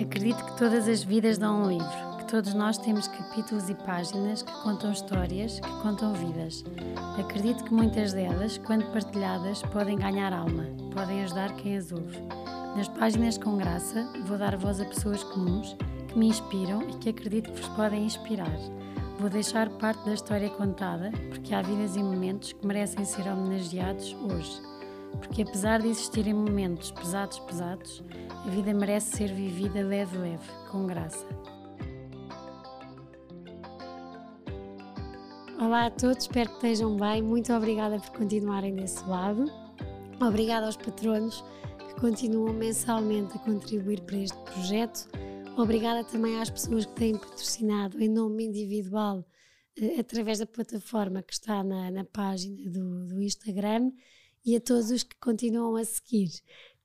Acredito 0.00 0.44
que 0.44 0.58
todas 0.58 0.86
as 0.86 1.02
vidas 1.02 1.38
dão 1.38 1.62
um 1.62 1.68
livro, 1.68 2.16
que 2.18 2.26
todos 2.26 2.52
nós 2.52 2.76
temos 2.76 3.08
capítulos 3.08 3.70
e 3.70 3.74
páginas 3.74 4.42
que 4.42 4.52
contam 4.62 4.92
histórias, 4.92 5.60
que 5.60 5.82
contam 5.82 6.12
vidas. 6.12 6.62
Acredito 7.18 7.64
que 7.64 7.72
muitas 7.72 8.12
delas, 8.12 8.58
quando 8.58 8.84
partilhadas, 8.92 9.62
podem 9.62 9.96
ganhar 9.96 10.32
alma, 10.32 10.66
podem 10.92 11.24
ajudar 11.24 11.56
quem 11.56 11.78
as 11.78 11.90
ouve. 11.90 12.18
Nas 12.76 12.88
páginas 12.88 13.38
com 13.38 13.56
graça, 13.56 14.06
vou 14.26 14.36
dar 14.36 14.56
voz 14.56 14.78
a 14.78 14.84
pessoas 14.84 15.24
comuns 15.24 15.74
que 16.08 16.18
me 16.18 16.28
inspiram 16.28 16.82
e 16.82 16.98
que 16.98 17.08
acredito 17.08 17.50
que 17.50 17.60
vos 17.62 17.68
podem 17.70 18.04
inspirar. 18.04 18.52
Vou 19.18 19.30
deixar 19.30 19.70
parte 19.70 20.04
da 20.04 20.12
história 20.12 20.50
contada, 20.50 21.12
porque 21.30 21.54
há 21.54 21.62
vidas 21.62 21.94
e 21.94 22.02
momentos 22.02 22.52
que 22.52 22.66
merecem 22.66 23.04
ser 23.04 23.22
homenageados 23.28 24.12
hoje. 24.14 24.60
Porque 25.12 25.42
apesar 25.42 25.80
de 25.80 25.88
existirem 25.88 26.34
momentos 26.34 26.90
pesados, 26.90 27.38
pesados, 27.38 28.02
a 28.28 28.50
vida 28.50 28.74
merece 28.74 29.16
ser 29.16 29.32
vivida 29.32 29.82
leve, 29.82 30.18
leve, 30.18 30.44
com 30.70 30.86
graça. 30.86 31.24
Olá 35.60 35.86
a 35.86 35.90
todos, 35.90 36.24
espero 36.24 36.50
que 36.50 36.56
estejam 36.56 36.96
bem. 36.96 37.22
Muito 37.22 37.52
obrigada 37.52 38.00
por 38.00 38.18
continuarem 38.18 38.74
desse 38.74 39.08
lado. 39.08 39.44
Obrigada 40.20 40.66
aos 40.66 40.76
patronos 40.76 41.44
que 41.78 42.00
continuam 42.00 42.52
mensalmente 42.52 43.36
a 43.36 43.40
contribuir 43.40 44.00
para 44.00 44.16
este 44.16 44.38
projeto. 44.38 45.08
Obrigada 45.56 46.02
também 46.02 46.40
às 46.40 46.50
pessoas 46.50 46.84
que 46.84 46.94
têm 46.94 47.16
patrocinado 47.16 48.02
em 48.02 48.08
nome 48.08 48.44
individual 48.44 49.24
eh, 49.76 50.00
através 50.00 50.40
da 50.40 50.46
plataforma 50.46 51.22
que 51.22 51.32
está 51.32 51.62
na, 51.62 51.92
na 51.92 52.04
página 52.04 52.68
do, 52.68 53.06
do 53.06 53.22
Instagram 53.22 53.92
e 54.44 54.56
a 54.56 54.60
todos 54.60 54.90
os 54.90 55.04
que 55.04 55.16
continuam 55.20 55.76
a 55.76 55.84
seguir. 55.84 56.30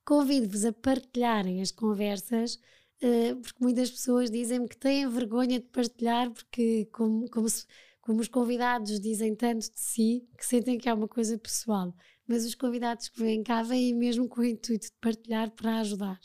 Convido-vos 0.04 0.64
a 0.64 0.72
partilharem 0.72 1.60
as 1.60 1.72
conversas, 1.72 2.60
uh, 3.02 3.36
porque 3.42 3.62
muitas 3.62 3.90
pessoas 3.90 4.30
dizem-me 4.30 4.68
que 4.68 4.76
têm 4.76 5.08
vergonha 5.08 5.58
de 5.58 5.66
partilhar, 5.66 6.30
porque, 6.30 6.86
como, 6.92 7.28
como, 7.28 7.48
se, 7.48 7.66
como 8.00 8.20
os 8.20 8.28
convidados 8.28 9.00
dizem 9.00 9.34
tanto 9.34 9.68
de 9.68 9.80
si, 9.80 10.26
que 10.38 10.46
sentem 10.46 10.78
que 10.78 10.88
é 10.88 10.94
uma 10.94 11.08
coisa 11.08 11.36
pessoal. 11.36 11.92
Mas 12.26 12.46
os 12.46 12.54
convidados 12.54 13.08
que 13.08 13.20
vêm 13.20 13.42
cá 13.42 13.64
vêm 13.64 13.92
mesmo 13.94 14.28
com 14.28 14.40
o 14.40 14.44
intuito 14.44 14.86
de 14.86 14.92
partilhar 15.00 15.50
para 15.50 15.80
ajudar. 15.80 16.20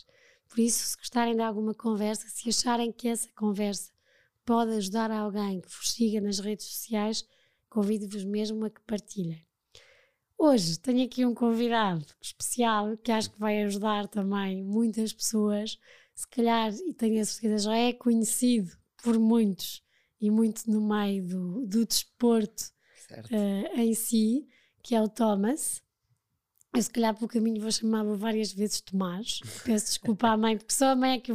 Por 0.55 0.61
isso, 0.61 0.87
se 0.87 0.95
gostarem 0.95 1.35
de 1.35 1.41
alguma 1.41 1.73
conversa, 1.73 2.29
se 2.29 2.47
acharem 2.47 2.89
que 2.89 3.09
essa 3.09 3.27
conversa 3.35 3.91
pode 4.45 4.71
ajudar 4.71 5.11
alguém 5.11 5.59
que 5.59 5.67
vos 5.67 5.91
siga 5.91 6.21
nas 6.21 6.39
redes 6.39 6.67
sociais, 6.67 7.27
convido-vos 7.69 8.23
mesmo 8.23 8.63
a 8.63 8.69
que 8.69 8.79
partilhem. 8.87 9.45
Hoje 10.37 10.79
tenho 10.79 11.05
aqui 11.05 11.25
um 11.25 11.33
convidado 11.33 12.05
especial 12.21 12.95
que 12.95 13.11
acho 13.11 13.31
que 13.31 13.37
vai 13.37 13.63
ajudar 13.63 14.07
também 14.07 14.63
muitas 14.63 15.11
pessoas. 15.11 15.77
Se 16.13 16.25
calhar, 16.29 16.73
e 16.73 16.93
tenho 16.93 17.21
a 17.21 17.25
certeza, 17.25 17.65
já 17.65 17.75
é 17.75 17.91
conhecido 17.91 18.71
por 19.03 19.19
muitos 19.19 19.83
e 20.21 20.31
muito 20.31 20.71
no 20.71 20.79
meio 20.79 21.27
do, 21.27 21.65
do 21.65 21.85
desporto 21.85 22.63
uh, 23.11 23.77
em 23.77 23.93
si, 23.93 24.47
que 24.81 24.95
é 24.95 25.01
o 25.01 25.09
Thomas. 25.09 25.83
Eu, 26.75 26.83
se 26.83 26.89
calhar, 26.89 27.15
pelo 27.15 27.27
caminho 27.27 27.61
vou 27.61 27.71
chamá-lo 27.71 28.15
várias 28.15 28.51
vezes 28.51 28.81
Tomás. 28.81 29.39
Peço 29.63 29.85
desculpa 29.87 30.29
à 30.29 30.37
mãe, 30.37 30.57
porque 30.57 30.73
só 30.73 30.87
a 30.87 30.95
mãe 30.95 31.13
é 31.13 31.19
que 31.19 31.31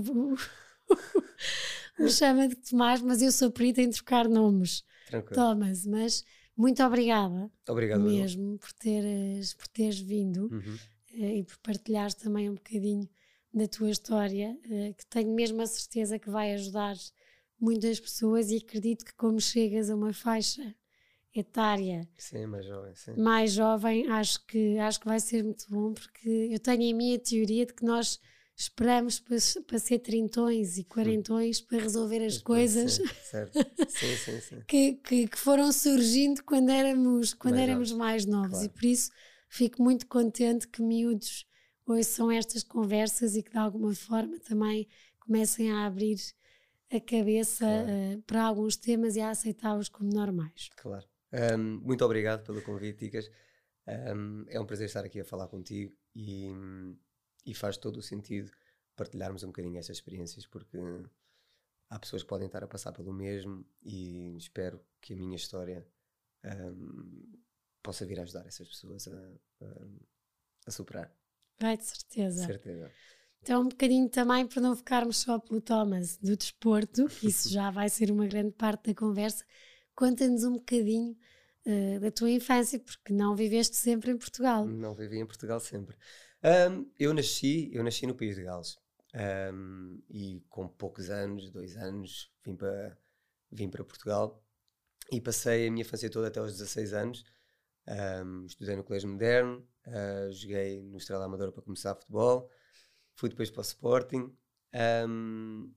me 1.98 2.10
chama 2.10 2.48
de 2.48 2.56
Tomás, 2.56 3.00
mas 3.00 3.22
eu 3.22 3.32
sou 3.32 3.50
perita 3.50 3.80
em 3.80 3.91
trocar 3.91 4.28
nomes. 4.28 4.84
Tranquilo. 5.06 5.34
Thomas, 5.34 5.86
mas 5.86 6.24
muito 6.56 6.82
obrigada. 6.82 7.50
Obrigado 7.69 8.02
mesmo 8.02 8.58
por 8.58 8.72
teres, 8.74 9.55
por 9.55 9.66
teres 9.69 9.98
vindo 9.98 10.48
uhum. 10.52 10.78
uh, 11.14 11.36
e 11.38 11.42
por 11.42 11.58
partilhares 11.58 12.14
também 12.14 12.48
um 12.48 12.54
bocadinho 12.54 13.08
da 13.52 13.66
tua 13.66 13.91
história, 13.91 14.56
uh, 14.66 14.94
que 14.94 15.06
tenho 15.06 15.34
mesmo 15.34 15.60
a 15.62 15.66
certeza 15.66 16.19
que 16.19 16.30
vai 16.30 16.52
ajudar 16.54 16.94
muitas 17.58 17.98
pessoas 17.98 18.50
e 18.50 18.59
acredito 18.59 19.04
que 19.04 19.15
como 19.15 19.41
chegas 19.41 19.91
a 19.91 19.94
uma 19.94 20.12
faixa 20.12 20.75
etária 21.34 22.08
sim, 22.16 22.46
mais 22.46 22.66
jovem, 22.66 22.94
sim. 22.94 23.14
mais 23.16 23.52
jovem, 23.52 24.08
acho 24.08 24.44
que, 24.46 24.78
acho 24.78 25.00
que 25.00 25.06
vai 25.06 25.20
ser 25.20 25.44
muito 25.44 25.64
bom, 25.68 25.92
porque 25.92 26.48
eu 26.50 26.58
tenho 26.58 26.92
a 26.92 26.96
minha 26.96 27.18
teoria 27.18 27.66
de 27.66 27.72
que 27.72 27.84
nós 27.84 28.20
esperamos 28.56 29.18
para, 29.18 29.36
para 29.66 29.78
ser 29.78 30.00
trintões 30.00 30.76
e 30.76 30.84
quarentões 30.84 31.62
para 31.62 31.78
resolver 31.78 32.22
as 32.24 32.38
coisas 32.38 33.00
sim, 33.88 34.62
que, 34.66 34.94
que, 34.94 35.28
que, 35.28 35.38
foram 35.38 35.72
surgindo 35.72 36.42
quando 36.44 36.68
éramos, 36.68 37.32
quando 37.32 37.54
mais 37.54 37.68
éramos 37.68 37.91
novos. 37.91 38.04
mais 38.04 38.26
novos. 38.26 38.50
Claro. 38.50 38.66
E 38.66 38.68
por 38.68 38.84
isso 38.84 39.10
fico 39.48 39.82
muito 39.82 40.06
contente 40.06 40.68
que 40.68 40.82
miúdos 40.82 41.47
ouçam 41.86 42.30
estas 42.30 42.62
conversas 42.62 43.34
e 43.34 43.42
que 43.42 43.50
de 43.50 43.58
alguma 43.58 43.94
forma 43.94 44.38
também 44.41 44.86
comecem 45.20 45.72
a 45.72 45.86
abrir 45.86 46.18
a 46.92 47.00
cabeça 47.00 47.64
claro. 47.64 47.88
uh, 48.18 48.22
para 48.22 48.42
alguns 48.42 48.76
temas 48.76 49.16
e 49.16 49.20
a 49.20 49.30
aceitá-los 49.30 49.88
como 49.88 50.12
normais. 50.12 50.68
Claro. 50.76 51.06
Um, 51.32 51.80
muito 51.80 52.04
obrigado 52.04 52.44
pelo 52.44 52.62
convite, 52.62 52.98
Ticas. 52.98 53.30
Um, 53.86 54.44
é 54.48 54.60
um 54.60 54.66
prazer 54.66 54.86
estar 54.86 55.04
aqui 55.04 55.20
a 55.20 55.24
falar 55.24 55.48
contigo 55.48 55.96
e 56.14 56.50
e 57.44 57.54
faz 57.54 57.76
todo 57.76 57.98
o 57.98 58.02
sentido 58.02 58.50
partilharmos 58.96 59.42
um 59.42 59.48
bocadinho 59.48 59.78
essas 59.78 59.96
experiências, 59.96 60.46
porque 60.46 60.78
há 61.88 61.98
pessoas 61.98 62.22
que 62.22 62.28
podem 62.28 62.46
estar 62.46 62.62
a 62.62 62.68
passar 62.68 62.92
pelo 62.92 63.12
mesmo 63.12 63.64
e 63.82 64.36
espero 64.36 64.80
que 65.00 65.14
a 65.14 65.16
minha 65.16 65.36
história 65.36 65.86
um, 66.44 67.41
possa 67.82 68.04
vir 68.04 68.20
a 68.20 68.22
ajudar 68.22 68.47
essas 68.47 68.68
pessoas 68.68 69.08
a, 69.08 69.32
a, 69.62 69.86
a 70.66 70.70
superar. 70.70 71.14
Vai, 71.58 71.76
de 71.76 71.84
certeza. 71.84 72.47
certeza. 72.47 72.91
Então, 73.42 73.62
um 73.62 73.68
bocadinho 73.68 74.08
também 74.08 74.47
para 74.47 74.60
não 74.60 74.76
ficarmos 74.76 75.16
só 75.16 75.38
pelo 75.38 75.62
Thomas 75.62 76.18
do 76.18 76.36
desporto, 76.36 77.06
que 77.06 77.28
isso 77.28 77.48
já 77.48 77.70
vai 77.70 77.88
ser 77.88 78.10
uma 78.10 78.26
grande 78.26 78.52
parte 78.52 78.88
da 78.88 78.94
conversa, 78.94 79.47
conta-nos 80.00 80.44
um 80.44 80.55
bocadinho 80.55 81.15
uh, 81.66 82.00
da 82.00 82.11
tua 82.11 82.31
infância, 82.31 82.81
porque 82.81 83.12
não 83.12 83.37
viveste 83.37 83.77
sempre 83.77 84.11
em 84.11 84.16
Portugal. 84.16 84.66
Não 84.66 84.94
vivi 84.94 85.19
em 85.19 85.27
Portugal 85.27 85.61
sempre. 85.61 85.94
Um, 86.43 86.91
eu 86.99 87.12
nasci, 87.12 87.69
eu 87.71 87.84
nasci 87.84 88.06
no 88.06 88.15
país 88.15 88.34
de 88.34 88.43
Gales. 88.43 88.78
Um, 89.53 90.00
e 90.09 90.43
com 90.49 90.66
poucos 90.66 91.10
anos, 91.10 91.50
dois 91.50 91.77
anos, 91.77 92.33
vim 92.43 92.56
para 92.56 92.97
vim 93.53 93.69
para 93.69 93.84
Portugal 93.84 94.41
e 95.10 95.21
passei 95.21 95.66
a 95.66 95.71
minha 95.71 95.83
infância 95.83 96.09
toda 96.09 96.28
até 96.28 96.41
aos 96.41 96.53
16 96.53 96.94
anos. 96.94 97.25
Um, 98.25 98.47
estudei 98.47 98.77
no 98.77 98.84
Colégio 98.84 99.10
Moderno, 99.10 99.69
uh, 99.87 100.33
joguei 100.33 100.81
no 100.83 100.97
Estrela 100.97 101.27
Amadora 101.27 101.53
para 101.53 101.62
começar 101.62 101.94
futebol, 101.94 102.49
fui 103.16 103.28
depois 103.28 103.50
para 103.50 103.60
o 103.60 103.62
Sporting. 103.62 104.34
Um, 105.06 105.75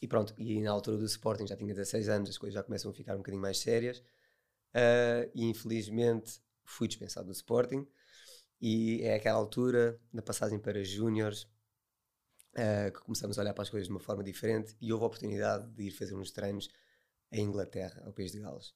e 0.00 0.08
pronto, 0.08 0.34
e 0.38 0.60
na 0.60 0.70
altura 0.70 0.96
do 0.96 1.04
Sporting 1.04 1.46
já 1.46 1.56
tinha 1.56 1.74
16 1.74 2.08
anos, 2.08 2.30
as 2.30 2.38
coisas 2.38 2.54
já 2.54 2.62
começam 2.62 2.90
a 2.90 2.94
ficar 2.94 3.14
um 3.14 3.18
bocadinho 3.18 3.42
mais 3.42 3.58
sérias. 3.58 3.98
Uh, 4.74 5.30
e 5.34 5.44
infelizmente 5.44 6.40
fui 6.64 6.86
dispensado 6.86 7.26
do 7.26 7.32
Sporting. 7.32 7.86
E 8.60 9.00
é 9.02 9.14
aquela 9.14 9.38
altura, 9.38 10.00
na 10.12 10.22
passagem 10.22 10.58
para 10.58 10.82
júniores, 10.84 11.42
uh, 12.54 12.92
que 12.92 13.00
começamos 13.00 13.38
a 13.38 13.42
olhar 13.42 13.54
para 13.54 13.62
as 13.62 13.70
coisas 13.70 13.86
de 13.86 13.92
uma 13.92 14.00
forma 14.00 14.22
diferente 14.22 14.76
e 14.80 14.92
houve 14.92 15.04
a 15.04 15.06
oportunidade 15.06 15.70
de 15.72 15.84
ir 15.84 15.90
fazer 15.90 16.14
uns 16.14 16.30
treinos 16.30 16.68
em 17.32 17.44
Inglaterra, 17.44 18.02
ao 18.04 18.12
País 18.12 18.32
de 18.32 18.40
Gales. 18.40 18.74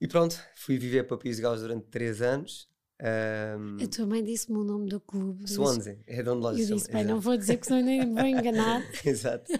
E 0.00 0.08
pronto, 0.08 0.38
fui 0.56 0.78
viver 0.78 1.04
para 1.04 1.14
o 1.14 1.18
País 1.18 1.36
de 1.36 1.42
Gales 1.42 1.60
durante 1.60 1.86
3 1.86 2.22
anos. 2.22 2.68
Um, 3.00 3.82
a 3.82 3.88
tua 3.88 4.06
mãe 4.06 4.22
disse-me 4.22 4.58
o 4.58 4.64
nome 4.64 4.88
do 4.88 5.00
clube. 5.00 5.48
Swansea, 5.48 5.98
é 6.06 6.22
de 6.22 6.28
onde 6.28 6.40
nós 6.40 6.58
Eu 6.58 6.76
disse, 6.76 6.90
bem, 6.90 7.04
não 7.04 7.20
vou 7.20 7.36
dizer 7.36 7.56
que 7.56 7.66
senão 7.66 7.82
nem 7.82 8.06
me 8.06 8.14
vou 8.14 8.24
enganar. 8.24 8.82
Exato. 9.04 9.52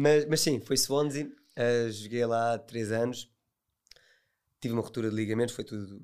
Mas, 0.00 0.24
mas 0.26 0.40
sim, 0.40 0.60
foi 0.60 0.76
Swansea, 0.76 1.26
uh, 1.26 1.90
joguei 1.90 2.24
lá 2.24 2.56
3 2.56 2.92
anos, 2.92 3.28
tive 4.60 4.72
uma 4.72 4.82
ruptura 4.82 5.10
de 5.10 5.16
ligamentos, 5.16 5.54
foi 5.56 5.64
tudo 5.64 6.00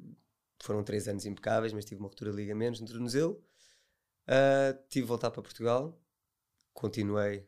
foram 0.64 0.82
três 0.82 1.06
anos 1.06 1.26
impecáveis, 1.26 1.72
mas 1.72 1.84
tive 1.84 2.00
uma 2.00 2.08
ruptura 2.08 2.30
de 2.30 2.36
ligamentos 2.36 2.80
no 2.80 2.86
tornozelo. 2.86 3.32
Uh, 4.26 4.72
tive 4.88 5.04
de 5.04 5.08
voltar 5.08 5.30
para 5.30 5.42
Portugal, 5.42 5.96
continuei 6.72 7.46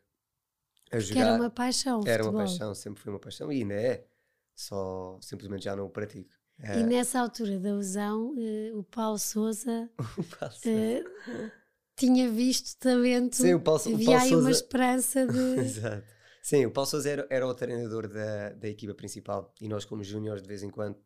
a 0.91 0.99
jogar. 0.99 1.21
Que 1.21 1.27
era 1.27 1.35
uma 1.35 1.49
paixão. 1.49 2.01
Era 2.05 2.23
futebol. 2.23 2.41
uma 2.41 2.47
paixão, 2.47 2.75
sempre 2.75 3.01
foi 3.01 3.11
uma 3.11 3.19
paixão 3.19 3.51
e 3.51 3.61
ainda 3.61 3.73
é. 3.73 4.07
Só 4.55 5.19
simplesmente 5.21 5.65
já 5.65 5.75
não 5.75 5.85
o 5.85 5.89
pratico. 5.89 6.29
E 6.59 6.83
nessa 6.83 7.19
altura 7.19 7.59
da 7.59 7.73
lesão, 7.75 8.35
uh, 8.35 8.79
o 8.79 8.83
Paulo 8.83 9.19
Souza, 9.19 9.89
uh, 9.99 11.51
tinha 11.95 12.29
visto 12.29 12.77
talento. 12.79 13.35
Sim, 13.35 13.55
o 13.55 13.59
Paulo, 13.59 13.81
havia 13.81 13.95
o 13.95 14.05
Paulo 14.05 14.21
aí 14.21 14.29
Sousa... 14.29 14.43
uma 14.43 14.51
esperança 14.51 15.27
de. 15.27 15.59
Exato. 15.59 16.16
Sim, 16.41 16.65
o 16.65 16.71
Paulo 16.71 16.89
Souza 16.89 17.09
era, 17.09 17.27
era 17.29 17.47
o 17.47 17.53
treinador 17.53 18.07
da, 18.07 18.49
da 18.51 18.67
equipa 18.67 18.93
principal 18.93 19.53
e 19.59 19.67
nós, 19.67 19.85
como 19.85 20.03
júniores, 20.03 20.41
de 20.41 20.47
vez 20.47 20.63
em 20.63 20.69
quando 20.69 20.97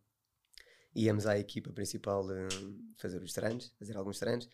íamos 0.96 1.26
à 1.26 1.38
equipa 1.38 1.72
principal 1.72 2.26
uh, 2.26 2.94
fazer 2.98 3.22
os 3.22 3.34
treinos, 3.34 3.74
fazer 3.80 3.98
alguns 3.98 4.20
treinos, 4.20 4.48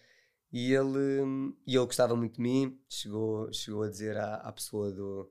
e 0.51 0.74
ele, 0.74 1.21
um, 1.21 1.56
e 1.65 1.75
ele 1.75 1.85
gostava 1.85 2.15
muito 2.15 2.35
de 2.35 2.41
mim, 2.41 2.79
chegou, 2.88 3.51
chegou 3.51 3.83
a 3.83 3.89
dizer 3.89 4.18
à, 4.18 4.35
à 4.35 4.51
pessoa 4.51 4.91
do, 4.91 5.29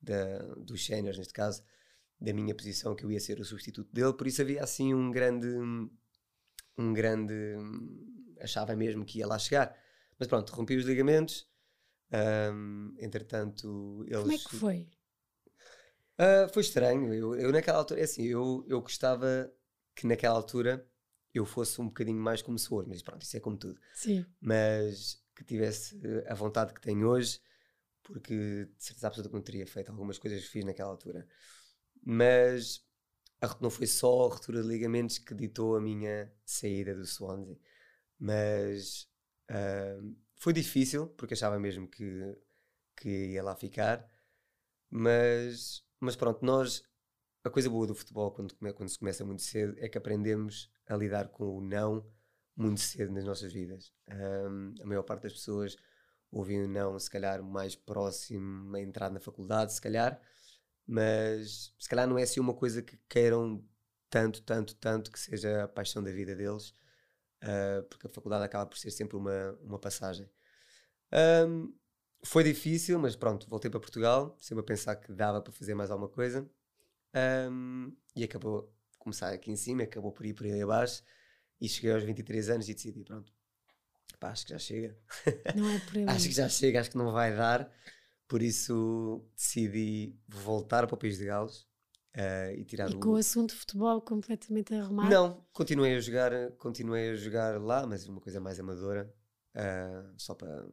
da, 0.00 0.38
dos 0.56 0.84
séniores, 0.84 1.18
neste 1.18 1.34
caso, 1.34 1.62
da 2.20 2.32
minha 2.32 2.54
posição, 2.54 2.94
que 2.94 3.04
eu 3.04 3.10
ia 3.10 3.20
ser 3.20 3.40
o 3.40 3.44
substituto 3.44 3.92
dele, 3.92 4.12
por 4.14 4.26
isso 4.26 4.40
havia 4.40 4.62
assim 4.62 4.94
um 4.94 5.10
grande, 5.10 5.48
um 6.78 6.92
grande, 6.92 7.34
achava 8.40 8.74
mesmo 8.74 9.04
que 9.04 9.18
ia 9.18 9.26
lá 9.26 9.38
chegar. 9.38 9.76
Mas 10.18 10.28
pronto, 10.28 10.50
rompi 10.50 10.76
os 10.76 10.84
ligamentos. 10.84 11.46
Um, 12.14 12.94
entretanto, 12.98 14.04
eles. 14.06 14.20
Como 14.20 14.32
é 14.32 14.38
que 14.38 14.56
foi? 14.56 14.88
Uh, 16.18 16.48
foi 16.52 16.62
estranho. 16.62 17.12
Eu, 17.12 17.34
eu, 17.34 17.50
naquela 17.50 17.78
altura, 17.78 18.00
é 18.00 18.04
assim, 18.04 18.22
eu, 18.24 18.64
eu 18.68 18.80
gostava 18.80 19.52
que 19.94 20.06
naquela 20.06 20.36
altura 20.36 20.88
eu 21.32 21.44
fosse 21.44 21.80
um 21.80 21.86
bocadinho 21.86 22.20
mais 22.20 22.40
como 22.40 22.58
sou 22.58 22.78
hoje, 22.78 22.88
mas 22.88 23.02
pronto, 23.02 23.22
isso 23.22 23.36
é 23.36 23.40
como 23.40 23.56
tudo. 23.56 23.80
Sim. 23.94 24.24
Mas 24.40 25.20
que 25.34 25.42
tivesse 25.42 26.00
a 26.28 26.34
vontade 26.34 26.72
que 26.72 26.80
tenho 26.80 27.08
hoje, 27.08 27.40
porque 28.04 28.68
de 28.76 28.84
certeza 28.84 29.08
absoluta 29.08 29.28
que 29.28 29.34
não 29.34 29.42
teria 29.42 29.66
feito 29.66 29.90
algumas 29.90 30.18
coisas 30.18 30.40
que 30.44 30.48
fiz 30.48 30.64
naquela 30.64 30.90
altura. 30.90 31.26
Mas 32.00 32.84
a, 33.40 33.56
não 33.60 33.70
foi 33.70 33.88
só 33.88 34.26
a 34.26 34.28
ruptura 34.34 34.62
de 34.62 34.68
ligamentos 34.68 35.18
que 35.18 35.34
ditou 35.34 35.74
a 35.76 35.80
minha 35.80 36.32
saída 36.44 36.94
do 36.94 37.04
Swansea, 37.04 37.58
mas 38.18 39.08
uh, 39.50 40.16
foi 40.44 40.52
difícil, 40.52 41.06
porque 41.16 41.32
achava 41.32 41.58
mesmo 41.58 41.88
que, 41.88 42.36
que 42.94 43.32
ia 43.32 43.42
lá 43.42 43.56
ficar, 43.56 44.06
mas, 44.90 45.82
mas 45.98 46.16
pronto, 46.16 46.44
nós, 46.44 46.82
a 47.42 47.48
coisa 47.48 47.70
boa 47.70 47.86
do 47.86 47.94
futebol 47.94 48.30
quando, 48.30 48.54
quando 48.54 48.90
se 48.90 48.98
começa 48.98 49.24
muito 49.24 49.40
cedo 49.40 49.74
é 49.78 49.88
que 49.88 49.96
aprendemos 49.96 50.70
a 50.86 50.96
lidar 50.96 51.28
com 51.28 51.56
o 51.56 51.62
não 51.62 52.06
muito 52.54 52.78
cedo 52.82 53.10
nas 53.10 53.24
nossas 53.24 53.54
vidas. 53.54 53.90
Um, 54.06 54.74
a 54.82 54.86
maior 54.86 55.02
parte 55.02 55.22
das 55.22 55.32
pessoas 55.32 55.76
ouvem 56.30 56.62
o 56.62 56.68
não, 56.68 56.98
se 56.98 57.08
calhar, 57.08 57.42
mais 57.42 57.74
próximo 57.74 58.76
a 58.76 58.80
entrar 58.82 59.10
na 59.10 59.20
faculdade, 59.20 59.72
se 59.72 59.80
calhar, 59.80 60.20
mas 60.86 61.74
se 61.78 61.88
calhar 61.88 62.06
não 62.06 62.18
é 62.18 62.22
assim 62.22 62.38
uma 62.38 62.52
coisa 62.52 62.82
que 62.82 62.98
queiram 63.08 63.66
tanto, 64.10 64.42
tanto, 64.42 64.76
tanto 64.76 65.10
que 65.10 65.18
seja 65.18 65.64
a 65.64 65.68
paixão 65.68 66.02
da 66.02 66.12
vida 66.12 66.36
deles, 66.36 66.74
uh, 67.44 67.82
porque 67.84 68.06
a 68.06 68.10
faculdade 68.10 68.44
acaba 68.44 68.66
por 68.66 68.78
ser 68.78 68.90
sempre 68.90 69.16
uma, 69.16 69.52
uma 69.62 69.78
passagem. 69.78 70.28
Um, 71.46 71.72
foi 72.24 72.42
difícil, 72.42 72.98
mas 72.98 73.14
pronto, 73.14 73.48
voltei 73.48 73.70
para 73.70 73.78
Portugal, 73.78 74.36
sempre 74.40 74.62
a 74.62 74.64
pensar 74.64 74.96
que 74.96 75.12
dava 75.12 75.40
para 75.40 75.52
fazer 75.52 75.74
mais 75.74 75.90
alguma 75.90 76.08
coisa, 76.08 76.48
um, 77.50 77.94
e 78.16 78.24
acabou 78.24 78.74
começar 78.98 79.32
aqui 79.32 79.50
em 79.50 79.56
cima, 79.56 79.82
acabou 79.82 80.10
por 80.10 80.24
ir 80.24 80.32
por 80.32 80.46
aí 80.46 80.62
abaixo, 80.62 81.02
e 81.60 81.68
cheguei 81.68 81.92
aos 81.92 82.02
23 82.02 82.50
anos 82.50 82.68
e 82.68 82.74
decidi, 82.74 83.04
pronto, 83.04 83.32
pá, 84.18 84.30
acho 84.30 84.46
que 84.46 84.52
já 84.52 84.58
chega. 84.58 84.96
Não 85.54 85.68
é 85.68 85.78
por 85.80 85.98
aí. 85.98 86.04
acho 86.08 86.28
que 86.28 86.34
já 86.34 86.48
chega, 86.48 86.80
acho 86.80 86.90
que 86.90 86.98
não 86.98 87.12
vai 87.12 87.36
dar. 87.36 87.70
Por 88.26 88.42
isso 88.42 89.22
decidi 89.36 90.18
voltar 90.26 90.86
para 90.86 90.94
o 90.94 90.98
País 90.98 91.18
de 91.18 91.26
Gales 91.26 91.66
uh, 92.16 92.52
e 92.56 92.64
tirar 92.64 92.90
e 92.90 92.94
com 92.98 93.10
o 93.10 93.16
assunto 93.16 93.50
de 93.50 93.56
futebol 93.56 94.00
completamente 94.00 94.74
arrumado? 94.74 95.10
Não, 95.10 95.44
continuei 95.52 95.96
a 95.96 96.00
jogar, 96.00 96.32
continuei 96.58 97.10
a 97.10 97.16
jogar 97.16 97.60
lá, 97.60 97.86
mas 97.86 98.06
uma 98.06 98.20
coisa 98.20 98.40
mais 98.40 98.58
amadora, 98.58 99.12
uh, 99.54 100.12
só 100.16 100.34
para 100.34 100.66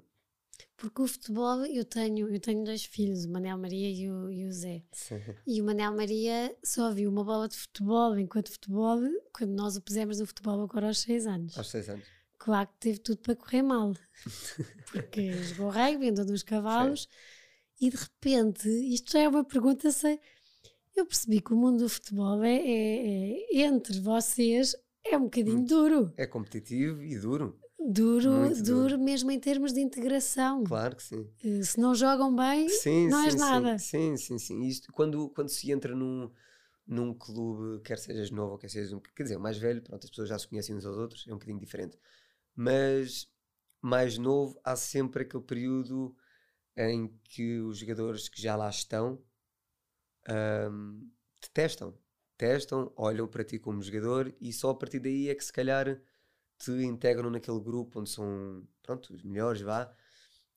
porque 0.77 1.01
o 1.01 1.07
futebol, 1.07 1.63
eu 1.65 1.85
tenho, 1.85 2.27
eu 2.27 2.39
tenho 2.39 2.63
dois 2.63 2.83
filhos, 2.83 3.25
o 3.25 3.29
Manel 3.29 3.57
Maria 3.57 3.89
e 3.89 4.09
o, 4.09 4.31
e 4.31 4.45
o 4.47 4.51
Zé. 4.51 4.83
Sim. 4.91 5.21
E 5.45 5.61
o 5.61 5.63
Manel 5.63 5.95
Maria 5.95 6.55
só 6.63 6.91
viu 6.91 7.09
uma 7.09 7.23
bola 7.23 7.47
de 7.47 7.55
futebol 7.55 8.17
enquanto 8.17 8.51
futebol, 8.51 8.99
quando 9.31 9.51
nós 9.51 9.75
o 9.77 9.81
pusemos 9.81 10.19
no 10.19 10.25
futebol 10.25 10.59
agora 10.63 10.87
aos 10.87 10.99
6 11.01 11.27
anos. 11.27 11.57
Aos 11.57 11.69
6 11.69 11.89
anos. 11.89 12.05
Claro 12.39 12.67
que 12.67 12.77
teve 12.79 12.97
tudo 12.97 13.19
para 13.19 13.35
correr 13.35 13.61
mal. 13.61 13.93
Porque 14.91 15.33
jogou 15.43 15.69
rugby, 15.69 16.09
andou 16.09 16.25
nos 16.25 16.41
cavalos. 16.41 17.03
Sim. 17.03 17.07
E 17.85 17.89
de 17.91 17.97
repente, 17.97 18.67
isto 18.67 19.11
já 19.11 19.19
é 19.19 19.27
uma 19.27 19.43
pergunta, 19.43 19.91
sei, 19.91 20.19
eu 20.95 21.05
percebi 21.05 21.41
que 21.41 21.53
o 21.53 21.57
mundo 21.57 21.83
do 21.83 21.89
futebol 21.89 22.43
é, 22.43 22.55
é, 22.55 23.57
é 23.57 23.61
entre 23.61 23.99
vocês 23.99 24.75
é 25.05 25.17
um 25.17 25.23
bocadinho 25.23 25.59
hum. 25.59 25.65
duro. 25.65 26.13
É 26.17 26.27
competitivo 26.27 27.01
e 27.03 27.17
duro. 27.17 27.59
Duro, 27.79 28.31
duro, 28.31 28.63
duro, 28.63 28.99
mesmo 28.99 29.31
em 29.31 29.39
termos 29.39 29.73
de 29.73 29.81
integração. 29.81 30.63
Claro 30.63 30.95
que 30.95 31.01
sim. 31.01 31.27
Eh, 31.43 31.63
se 31.63 31.79
não 31.79 31.95
jogam 31.95 32.35
bem, 32.35 32.69
sim, 32.69 33.07
não 33.07 33.21
sim, 33.21 33.25
és 33.25 33.35
nada. 33.35 33.79
Sim, 33.79 34.15
sim, 34.17 34.37
sim. 34.37 34.61
Isto, 34.61 34.93
quando, 34.93 35.29
quando 35.29 35.49
se 35.49 35.71
entra 35.71 35.95
num, 35.95 36.29
num 36.85 37.11
clube, 37.11 37.81
quer 37.81 37.97
sejas 37.97 38.29
novo 38.29 38.51
ou 38.51 38.57
quer 38.59 38.69
sejas 38.69 38.93
um, 38.93 38.99
quer 38.99 39.23
dizer, 39.23 39.39
mais 39.39 39.57
velho, 39.57 39.81
pronto, 39.81 40.03
as 40.03 40.11
pessoas 40.11 40.29
já 40.29 40.37
se 40.37 40.47
conhecem 40.47 40.75
uns 40.75 40.85
aos 40.85 40.95
outros, 40.95 41.25
é 41.27 41.31
um 41.31 41.37
bocadinho 41.37 41.59
diferente. 41.59 41.97
Mas 42.55 43.27
mais 43.81 44.15
novo, 44.19 44.59
há 44.63 44.75
sempre 44.75 45.23
aquele 45.23 45.43
período 45.43 46.15
em 46.77 47.07
que 47.23 47.59
os 47.61 47.79
jogadores 47.79 48.29
que 48.29 48.39
já 48.39 48.55
lá 48.55 48.69
estão 48.69 49.19
um, 50.29 51.09
te 51.39 51.49
testam. 51.51 51.97
Testam, 52.37 52.91
olham 52.95 53.27
para 53.27 53.43
ti 53.43 53.59
como 53.59 53.81
jogador 53.81 54.33
e 54.41 54.51
só 54.51 54.71
a 54.71 54.75
partir 54.75 54.99
daí 54.99 55.29
é 55.29 55.35
que 55.35 55.45
se 55.45 55.53
calhar 55.53 56.01
te 56.57 56.71
integram 56.71 57.29
naquele 57.29 57.59
grupo 57.59 57.99
onde 57.99 58.09
são, 58.09 58.67
pronto, 58.81 59.13
os 59.13 59.23
melhores, 59.23 59.61
vá, 59.61 59.91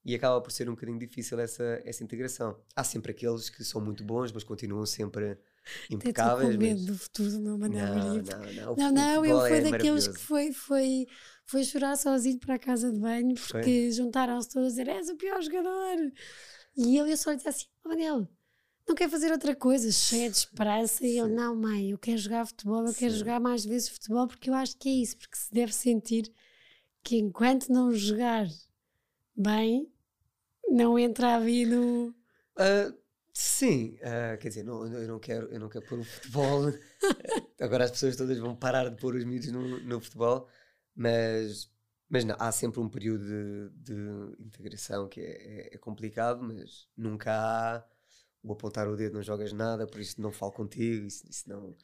e 0.05 0.15
acaba 0.15 0.41
por 0.41 0.51
ser 0.51 0.69
um 0.69 0.75
bocadinho 0.75 0.99
difícil 0.99 1.41
essa, 1.41 1.81
essa 1.85 2.05
integração. 2.05 2.59
Há 2.77 2.85
sempre 2.85 3.13
aqueles 3.13 3.49
que 3.49 3.65
são 3.65 3.81
muito 3.81 4.05
bons, 4.05 4.33
mas 4.33 4.45
continuam 4.45 4.85
sempre 4.85 5.39
impecáveis. 5.91 6.55
com 6.55 6.63
medo 6.63 6.81
mas... 6.81 6.87
do 6.87 6.99
futuro 6.99 7.31
do 7.31 7.41
meu 7.41 7.59
Manel 7.59 7.87
não, 7.87 7.97
não, 7.97 8.15
não, 8.15 8.77
não, 8.77 8.93
não, 8.93 9.25
ele 9.25 9.49
foi 9.49 9.59
é 9.59 9.71
daqueles 9.71 10.09
que 10.09 10.21
foi, 10.21 10.53
foi, 10.53 11.07
foi 11.47 11.65
chorar 11.65 11.97
sozinho 11.97 12.39
para 12.39 12.57
a 12.57 12.59
casa 12.59 12.93
de 12.93 12.99
banho 12.99 13.35
porque 13.35 13.91
juntaram-se 13.93 14.51
todos 14.51 14.67
a 14.67 14.71
dizer 14.71 14.89
és 14.89 15.09
o 15.09 15.17
pior 15.17 15.41
jogador. 15.43 16.13
E 16.77 16.99
ele 16.99 17.13
eu 17.13 17.17
só 17.17 17.31
lhe 17.31 17.37
disse 17.37 17.49
assim, 17.49 17.67
oh, 17.85 17.89
Manel, 17.89 18.29
não 18.87 18.95
quer 18.95 19.09
fazer 19.09 19.33
outra 19.33 19.55
coisa, 19.57 19.91
cheia 19.91 20.31
de 20.31 20.37
esperança. 20.37 21.05
E 21.05 21.19
ele, 21.19 21.33
não, 21.33 21.57
mãe, 21.57 21.91
eu 21.91 21.99
quero 21.99 22.19
jogar 22.19 22.47
futebol, 22.47 22.83
eu 22.83 22.93
Sim. 22.93 22.99
quero 22.99 23.15
jogar 23.15 23.41
mais 23.41 23.65
vezes 23.65 23.89
futebol, 23.89 24.27
porque 24.27 24.51
eu 24.51 24.55
acho 24.55 24.77
que 24.77 24.89
é 24.89 24.93
isso, 24.93 25.17
porque 25.17 25.37
se 25.37 25.53
deve 25.53 25.73
sentir 25.73 26.31
que 27.03 27.17
enquanto 27.17 27.69
não 27.69 27.93
jogar 27.93 28.47
bem, 29.37 29.91
não 30.69 30.99
entra 30.99 31.37
ali 31.37 31.67
no. 31.67 32.09
Uh, 32.09 32.97
sim, 33.33 33.99
uh, 34.01 34.39
quer 34.39 34.49
dizer, 34.49 34.65
não, 34.65 34.87
eu, 34.87 35.09
não 35.09 35.19
quero, 35.19 35.47
eu 35.49 35.61
não 35.61 35.69
quero 35.69 35.87
pôr 35.87 35.99
o 35.99 36.05
futebol. 36.05 36.73
Agora 37.61 37.85
as 37.85 37.91
pessoas 37.91 38.17
todas 38.17 38.39
vão 38.39 38.55
parar 38.55 38.89
de 38.89 38.97
pôr 38.97 39.15
os 39.15 39.25
miúdos 39.25 39.51
no, 39.51 39.81
no 39.81 40.01
futebol, 40.01 40.49
mas, 40.95 41.71
mas 42.09 42.25
não, 42.25 42.37
há 42.39 42.53
sempre 42.53 42.81
um 42.81 42.89
período 42.89 43.25
de, 43.25 43.95
de 44.35 44.45
integração 44.45 45.09
que 45.09 45.21
é, 45.21 45.25
é, 45.25 45.75
é 45.75 45.79
complicado, 45.79 46.43
mas 46.43 46.89
nunca 46.97 47.33
há 47.33 47.85
o 48.45 48.53
apontar 48.53 48.89
o 48.89 48.97
dedo 48.97 49.15
não 49.15 49.23
jogas 49.23 49.53
nada, 49.53 49.87
por 49.87 50.01
isso 50.01 50.21
não 50.21 50.33
falo 50.33 50.53
contigo, 50.53 51.07
isso, 51.07 51.25
isso 51.29 51.49
não, 51.49 51.75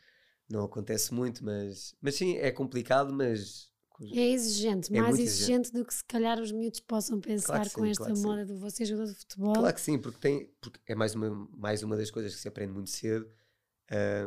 não 0.48 0.64
acontece 0.64 1.14
muito, 1.14 1.44
mas, 1.44 1.94
mas 2.00 2.14
sim, 2.16 2.36
é 2.36 2.50
complicado, 2.50 3.12
mas 3.12 3.70
é 4.12 4.30
exigente, 4.30 4.90
é 4.92 5.00
mais 5.00 5.18
exigente, 5.18 5.68
exigente, 5.68 5.72
do 5.72 5.84
que 5.84 5.94
se 5.94 6.04
calhar 6.04 6.40
os 6.40 6.52
miúdos 6.52 6.80
possam 6.80 7.20
pensar 7.20 7.46
claro 7.46 7.70
com 7.70 7.84
sim, 7.84 7.90
esta 7.90 8.04
claro 8.04 8.16
moda 8.16 8.46
de 8.46 8.54
você 8.54 8.84
jogador 8.84 9.12
de 9.12 9.18
futebol. 9.18 9.54
Claro 9.54 9.74
que 9.74 9.80
sim, 9.80 9.98
porque, 9.98 10.18
tem, 10.18 10.46
porque 10.60 10.80
é 10.86 10.94
mais 10.94 11.14
uma, 11.14 11.48
mais 11.56 11.82
uma 11.82 11.96
das 11.96 12.10
coisas 12.10 12.34
que 12.34 12.40
se 12.40 12.48
aprende 12.48 12.72
muito 12.72 12.90
cedo, 12.90 13.28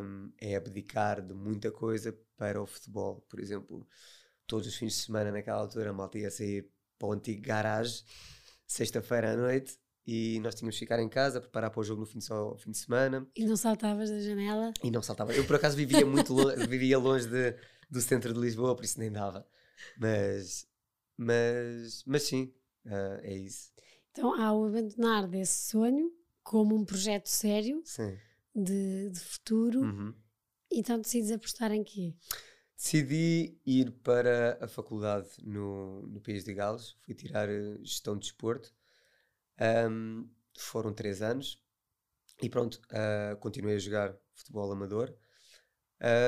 um, 0.02 0.32
é 0.40 0.56
abdicar 0.56 1.22
de 1.22 1.34
muita 1.34 1.70
coisa 1.72 2.16
para 2.36 2.60
o 2.62 2.66
futebol. 2.66 3.20
Por 3.28 3.40
exemplo, 3.40 3.86
todos 4.46 4.66
os 4.66 4.76
fins 4.76 4.94
de 4.94 5.02
semana 5.04 5.32
naquela 5.32 5.60
altura 5.60 5.90
a 5.90 5.92
malta 5.92 6.18
ia 6.18 6.30
sair 6.30 6.68
para 6.98 7.08
o 7.08 7.12
antigo 7.12 7.42
garagem, 7.42 8.04
sexta-feira 8.66 9.32
à 9.32 9.36
noite, 9.36 9.78
e 10.06 10.38
nós 10.40 10.54
tínhamos 10.54 10.74
que 10.74 10.80
ficar 10.80 11.00
em 11.00 11.08
casa, 11.08 11.40
preparar 11.40 11.70
para 11.70 11.80
o 11.80 11.84
jogo 11.84 12.00
no 12.00 12.06
fim 12.06 12.18
de, 12.18 12.24
só, 12.24 12.54
fim 12.56 12.70
de 12.70 12.78
semana. 12.78 13.26
E 13.34 13.44
não 13.44 13.56
saltavas 13.56 14.10
da 14.10 14.20
janela? 14.20 14.72
E 14.82 14.90
não 14.90 15.02
saltava. 15.02 15.32
Eu 15.32 15.46
por 15.46 15.56
acaso 15.56 15.76
vivia 15.76 16.04
muito 16.04 16.34
longe, 16.34 16.56
vivia 16.68 16.98
longe 16.98 17.26
de, 17.26 17.56
do 17.90 18.00
centro 18.00 18.34
de 18.34 18.38
Lisboa, 18.38 18.76
por 18.76 18.84
isso 18.84 18.98
nem 18.98 19.10
dava. 19.10 19.46
Mas, 19.98 20.68
mas, 21.16 22.04
mas 22.06 22.22
sim, 22.24 22.52
uh, 22.84 23.20
é 23.22 23.34
isso. 23.34 23.72
Então 24.10 24.34
há 24.34 24.52
o 24.52 24.66
abandonar 24.66 25.26
desse 25.26 25.70
sonho 25.70 26.12
como 26.42 26.76
um 26.76 26.84
projeto 26.84 27.26
sério 27.26 27.82
de, 28.54 29.10
de, 29.10 29.20
futuro. 29.20 29.80
Uhum. 29.80 30.14
Então 30.70 31.00
decides 31.00 31.32
apostar 31.32 31.72
em 31.72 31.82
quê? 31.82 32.14
Decidi 32.76 33.58
ir 33.64 33.90
para 34.02 34.58
a 34.60 34.68
faculdade 34.68 35.28
no, 35.42 36.06
no 36.06 36.20
País 36.20 36.44
de 36.44 36.52
Gales, 36.52 36.94
fui 37.00 37.14
tirar 37.14 37.48
eh, 37.48 37.78
gestão 37.82 38.14
de 38.14 38.20
desporto 38.20 38.74
um, 39.90 40.28
foram 40.56 40.92
três 40.92 41.22
anos 41.22 41.60
e 42.42 42.48
pronto, 42.48 42.80
uh, 42.90 43.36
continuei 43.38 43.76
a 43.76 43.78
jogar 43.78 44.16
futebol 44.34 44.70
amador 44.72 45.14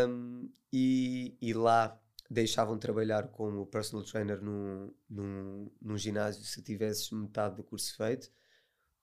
um, 0.08 0.50
e, 0.72 1.36
e, 1.40 1.52
lá 1.52 2.00
deixavam 2.30 2.78
trabalhar 2.78 3.28
como 3.28 3.66
personal 3.66 4.04
trainer 4.04 4.40
num, 4.40 4.94
num, 5.08 5.70
num 5.80 5.98
ginásio 5.98 6.44
se 6.44 6.62
tivesses 6.62 7.10
metade 7.10 7.56
do 7.56 7.64
curso 7.64 7.94
feito. 7.96 8.30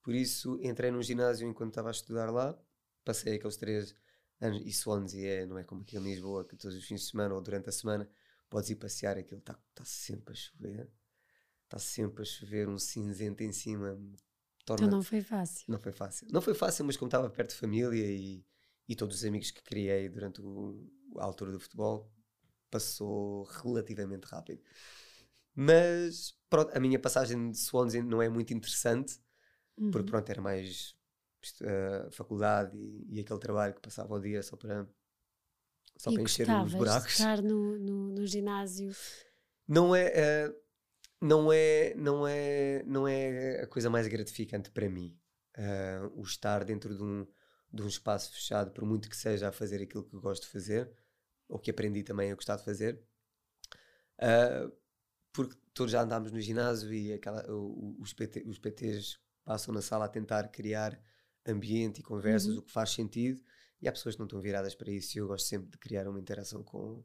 Por 0.02 0.14
isso 0.14 0.60
entrei 0.62 0.92
num 0.92 1.02
ginásio 1.02 1.48
enquanto 1.48 1.72
estava 1.72 1.90
a 1.90 1.92
estudar 1.92 2.30
lá, 2.32 2.58
passei 3.06 3.36
aqueles 3.36 3.58
três 3.58 3.96
anos, 4.42 4.62
e 4.66 4.72
Swansea 4.72 5.44
é, 5.44 5.46
não 5.46 5.58
é 5.58 5.64
como 5.64 5.82
aqui 5.82 5.98
em 5.98 6.04
Lisboa, 6.04 6.46
que 6.46 6.56
todos 6.56 6.76
os 6.76 6.86
fins 6.86 7.02
de 7.02 7.08
semana 7.12 7.34
ou 7.34 7.42
durante 7.42 7.70
a 7.70 7.72
semana 7.72 8.10
podes 8.50 8.70
ir 8.70 8.76
passear, 8.76 9.18
aquilo 9.18 9.40
está 9.40 9.58
tá 9.74 9.86
sempre 9.86 10.34
a 10.34 10.36
chover 10.36 10.90
está 11.74 11.80
sempre 11.80 12.22
a 12.22 12.26
chover, 12.26 12.70
um 12.70 12.78
cinzento 12.78 13.44
em 13.44 13.52
cima. 13.52 14.00
Torna... 14.66 14.86
Então 14.86 14.98
não 14.98 15.04
foi 15.04 15.22
fácil. 15.22 15.66
Não 15.68 15.80
foi 15.80 15.92
fácil. 15.92 16.28
Não 16.32 16.42
foi 16.42 16.54
fácil, 16.54 16.86
mas 16.86 16.98
como 16.98 17.08
estava 17.08 17.30
perto 17.30 17.52
de 17.52 17.56
família 17.56 18.06
e, 18.06 18.46
e 18.88 18.96
todos 18.96 19.18
os 19.18 19.26
amigos 19.26 19.52
que 19.52 19.64
criei 19.64 20.08
durante 20.08 20.42
o, 20.42 20.88
a 21.18 21.24
altura 21.24 21.52
do 21.52 21.60
futebol, 21.60 22.12
passou 22.70 23.44
relativamente 23.44 24.26
rápido. 24.26 24.62
Mas 25.56 26.34
pronto, 26.50 26.76
a 26.76 26.80
minha 26.80 27.00
passagem 27.00 27.52
de 27.52 27.58
Swansea 27.58 28.04
não 28.04 28.22
é 28.22 28.30
muito 28.30 28.54
interessante, 28.54 29.20
Uhum. 29.76 29.90
porque 29.90 30.12
pronto, 30.12 30.30
era 30.30 30.42
mais 30.42 30.96
uh, 31.62 32.12
faculdade 32.12 32.78
e, 32.78 33.18
e, 33.18 33.20
aquele 33.20 33.40
trabalho 33.40 33.74
que 33.74 33.82
passava 33.82 34.14
o 34.14 34.20
dia 34.20 34.44
só 34.44 34.56
para, 34.56 34.88
só 35.98 36.12
e 36.12 36.14
para 36.14 36.24
encher 36.24 36.48
os 36.64 36.74
buracos. 36.76 37.14
Estar 37.14 37.42
no, 37.42 37.80
no, 37.80 38.10
no 38.10 38.28
ginásio. 38.28 38.92
Não 39.68 39.96
é, 39.96 40.48
uh, 40.48 40.63
não 41.24 41.54
é, 41.54 41.94
não 41.96 42.28
é, 42.28 42.84
não 42.86 43.08
é 43.08 43.62
a 43.62 43.68
coisa 43.68 43.90
mais 43.90 44.08
gratificante 44.10 44.70
para 44.70 44.90
mim. 44.90 45.18
Uh, 45.58 46.20
o 46.20 46.24
estar 46.24 46.66
dentro 46.66 46.94
de 46.94 47.02
um, 47.02 47.26
de 47.72 47.82
um 47.82 47.88
espaço 47.88 48.34
fechado, 48.34 48.72
por 48.72 48.84
muito 48.84 49.10
que 49.10 49.16
seja 49.16 49.48
a 49.48 49.52
fazer 49.52 49.82
aquilo 49.82 50.04
que 50.04 50.18
gosto 50.18 50.44
de 50.44 50.50
fazer, 50.50 50.92
ou 51.48 51.58
que 51.58 51.72
aprendi 51.72 52.04
também 52.04 52.30
a 52.30 52.36
gostar 52.36 52.58
de 52.58 52.66
fazer. 52.66 53.02
Uh, 54.20 54.70
porque 55.32 55.56
todos 55.74 55.94
já 55.94 56.02
andámos 56.02 56.30
no 56.34 56.42
ginásio 56.42 56.94
e 56.94 57.14
aquela, 57.14 57.46
os, 57.50 58.14
PT, 58.14 58.44
os 58.46 58.60
PTs 58.60 59.18
passam 59.46 59.74
na 59.74 59.82
sala 59.82 60.06
a 60.06 60.10
tentar 60.10 60.50
criar 60.50 61.00
ambiente 61.48 62.00
e 62.00 62.04
conversas, 62.04 62.52
uhum. 62.52 62.60
o 62.60 62.64
que 62.64 62.72
faz 62.72 62.90
sentido, 62.90 63.42
e 63.82 63.88
há 63.88 63.94
pessoas 63.94 64.16
que 64.16 64.20
não 64.20 64.26
estão 64.26 64.42
viradas 64.42 64.76
para 64.76 64.92
isso, 64.92 65.18
e 65.18 65.20
eu 65.20 65.28
gosto 65.28 65.48
sempre 65.48 65.70
de 65.70 65.78
criar 65.78 66.06
uma 66.06 66.20
interação 66.20 66.62
com, 66.64 67.02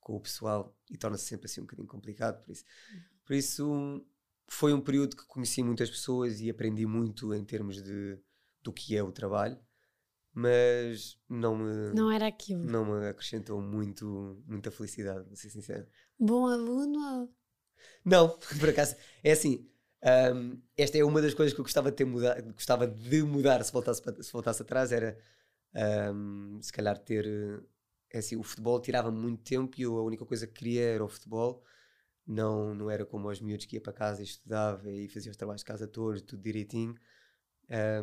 com 0.00 0.16
o 0.16 0.20
pessoal, 0.20 0.76
e 0.90 0.96
torna-se 0.96 1.26
sempre 1.26 1.46
assim 1.46 1.60
um 1.60 1.64
bocadinho 1.64 1.86
complicado, 1.86 2.42
por 2.42 2.50
isso. 2.50 2.64
Por 3.32 3.36
isso, 3.36 4.04
foi 4.46 4.74
um 4.74 4.80
período 4.82 5.16
que 5.16 5.24
conheci 5.24 5.62
muitas 5.62 5.88
pessoas 5.88 6.42
e 6.42 6.50
aprendi 6.50 6.84
muito 6.84 7.32
em 7.32 7.42
termos 7.42 7.82
de, 7.82 8.18
do 8.62 8.70
que 8.70 8.94
é 8.94 9.02
o 9.02 9.10
trabalho, 9.10 9.58
mas 10.34 11.18
não 11.30 11.56
me... 11.56 11.94
Não 11.94 12.10
era 12.10 12.26
aquilo. 12.26 12.62
Não 12.62 12.84
me 12.84 13.08
acrescentou 13.08 13.58
muito, 13.62 14.44
muita 14.46 14.70
felicidade, 14.70 15.26
vou 15.26 15.34
ser 15.34 15.48
sincero. 15.48 15.86
Bom 16.18 16.46
aluno 16.46 17.32
Não, 18.04 18.38
por 18.60 18.68
acaso, 18.68 18.96
é 19.24 19.32
assim, 19.32 19.66
um, 20.34 20.60
esta 20.76 20.98
é 20.98 21.02
uma 21.02 21.22
das 21.22 21.32
coisas 21.32 21.54
que 21.54 21.60
eu 21.60 21.64
gostava 21.64 21.90
de 21.90 21.96
ter 21.96 22.04
mudado, 22.04 22.52
gostava 22.52 22.86
de 22.86 23.22
mudar 23.22 23.64
se 23.64 23.72
voltasse, 23.72 24.02
se 24.22 24.30
voltasse 24.30 24.60
atrás, 24.60 24.92
era 24.92 25.18
um, 26.14 26.60
se 26.60 26.70
calhar 26.70 26.98
ter 26.98 27.64
é 28.10 28.18
assim, 28.18 28.36
o 28.36 28.42
futebol 28.42 28.78
tirava 28.78 29.10
muito 29.10 29.42
tempo 29.42 29.74
e 29.78 29.84
eu 29.84 29.96
a 29.96 30.02
única 30.02 30.26
coisa 30.26 30.46
que 30.46 30.52
queria 30.52 30.82
era 30.82 31.02
o 31.02 31.08
futebol. 31.08 31.64
Não, 32.26 32.74
não 32.74 32.90
era 32.90 33.04
como 33.04 33.28
aos 33.28 33.40
miúdos 33.40 33.66
que 33.66 33.76
ia 33.76 33.80
para 33.80 33.92
casa 33.92 34.20
e 34.20 34.24
estudava 34.24 34.90
e 34.90 35.08
fazia 35.08 35.30
os 35.30 35.36
trabalhos 35.36 35.62
de 35.62 35.66
casa 35.66 35.86
todos, 35.88 36.22
tudo 36.22 36.42
direitinho. 36.42 36.94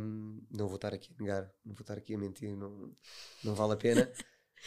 Um, 0.01 0.41
não 0.49 0.67
vou 0.67 0.75
estar 0.75 0.93
aqui 0.93 1.13
a 1.13 1.21
negar, 1.21 1.43
não 1.63 1.73
vou 1.73 1.81
estar 1.81 1.97
aqui 1.97 2.15
a 2.15 2.17
mentir, 2.17 2.55
não, 2.55 2.91
não 3.43 3.53
vale 3.53 3.73
a 3.73 3.77
pena. 3.77 4.11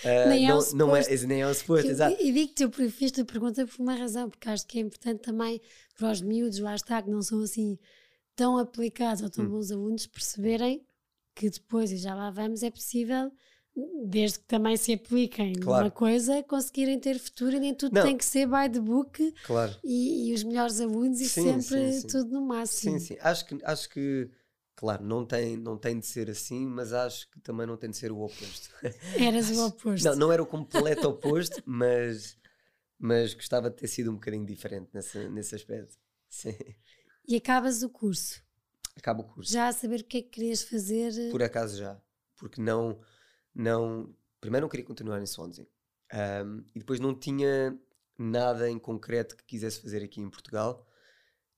Uh, 0.05 0.29
nem, 0.29 0.49
não, 0.49 0.61
é 0.61 0.75
não 0.75 0.97
é 0.97 1.27
nem 1.27 1.43
é 1.43 1.47
o 1.47 1.55
suposto, 1.55 1.89
exato. 1.89 2.17
E 2.21 2.33
digo-te, 2.33 2.63
eu 2.63 2.91
fiz 2.91 3.19
a 3.19 3.25
pergunta 3.25 3.67
por 3.67 3.81
uma 3.81 3.95
razão, 3.95 4.31
porque 4.31 4.49
acho 4.49 4.67
que 4.67 4.79
é 4.79 4.83
importante 4.83 5.21
também 5.23 5.61
para 5.99 6.11
os 6.11 6.23
miúdos, 6.23 6.59
lá 6.61 6.75
está, 6.75 7.03
que 7.03 7.11
não 7.11 7.21
são 7.21 7.43
assim 7.43 7.79
tão 8.35 8.57
aplicados 8.59 9.23
ou 9.23 9.31
tão 9.31 9.45
hum. 9.45 9.51
bons 9.51 9.71
alunos, 9.71 10.07
perceberem 10.07 10.87
que 11.35 11.51
depois, 11.51 11.91
e 11.91 11.97
já 11.97 12.15
lá 12.15 12.31
vamos, 12.31 12.63
é 12.63 12.71
possível, 12.71 13.33
desde 14.05 14.39
que 14.39 14.45
também 14.45 14.77
se 14.77 14.93
apliquem 14.93 15.55
claro. 15.55 15.85
numa 15.85 15.91
coisa, 15.91 16.43
conseguirem 16.43 16.99
ter 16.99 17.19
futuro 17.19 17.57
e 17.57 17.61
nem 17.61 17.75
tudo 17.75 17.95
não. 17.95 18.03
tem 18.03 18.17
que 18.17 18.25
ser 18.25 18.47
by 18.47 18.69
the 18.71 18.81
book 18.81 19.35
claro. 19.45 19.75
e, 19.83 20.31
e 20.31 20.35
os 20.35 20.45
melhores 20.45 20.81
alunos 20.81 21.21
e 21.21 21.29
sim, 21.29 21.43
sempre 21.43 21.93
sim, 21.93 22.01
sim. 22.01 22.07
tudo 22.07 22.33
no 22.33 22.47
máximo. 22.47 22.99
Sim, 22.99 23.15
sim. 23.15 23.17
Acho 23.21 23.47
que, 23.47 23.59
acho 23.65 23.89
que 23.89 24.31
Claro, 24.83 25.05
não 25.05 25.25
tem, 25.25 25.57
não 25.57 25.79
tem 25.79 25.97
de 25.97 26.07
ser 26.07 26.29
assim, 26.29 26.67
mas 26.67 26.93
acho 26.93 27.31
que 27.31 27.39
também 27.39 27.65
não 27.67 27.77
tem 27.77 27.89
de 27.89 27.97
ser 27.97 28.11
o 28.11 28.21
oposto. 28.21 28.75
Eras 29.17 29.49
o 29.51 29.67
oposto. 29.67 30.05
Não, 30.05 30.17
não 30.17 30.33
era 30.33 30.43
o 30.43 30.47
completo 30.47 31.09
oposto, 31.09 31.63
mas, 31.65 32.37
mas 32.99 33.33
gostava 33.33 33.71
de 33.71 33.77
ter 33.77 33.87
sido 33.87 34.11
um 34.11 34.15
bocadinho 34.15 34.45
diferente 34.45 34.89
nesse, 34.93 35.29
nesse 35.29 35.55
aspecto. 35.55 35.97
Sim. 36.29 36.57
E 37.29 37.37
acabas 37.37 37.85
o 37.85 37.91
curso? 37.91 38.43
Acabo 38.97 39.23
o 39.23 39.25
curso. 39.25 39.53
Já 39.53 39.69
a 39.69 39.73
saber 39.73 40.01
o 40.01 40.05
que 40.05 40.19
é 40.19 40.23
que 40.23 40.31
querias 40.31 40.65
fazer? 40.65 41.31
Por 41.31 41.45
acaso 41.45 41.79
já. 41.79 42.01
Porque 42.37 42.61
não. 42.61 42.99
Não 43.55 44.15
primeiro 44.43 44.65
não 44.65 44.69
queria 44.69 44.85
continuar 44.85 45.23
em 45.23 45.27
Swansea. 45.27 45.67
Um, 46.13 46.65
e 46.75 46.81
depois 46.81 47.01
não 47.01 47.15
tinha 47.15 47.79
nada 48.19 48.69
em 48.69 48.79
concreto 48.79 49.37
que 49.37 49.45
quisesse 49.45 49.81
fazer 49.81 50.03
aqui 50.03 50.21
em 50.21 50.29
Portugal. 50.29 50.87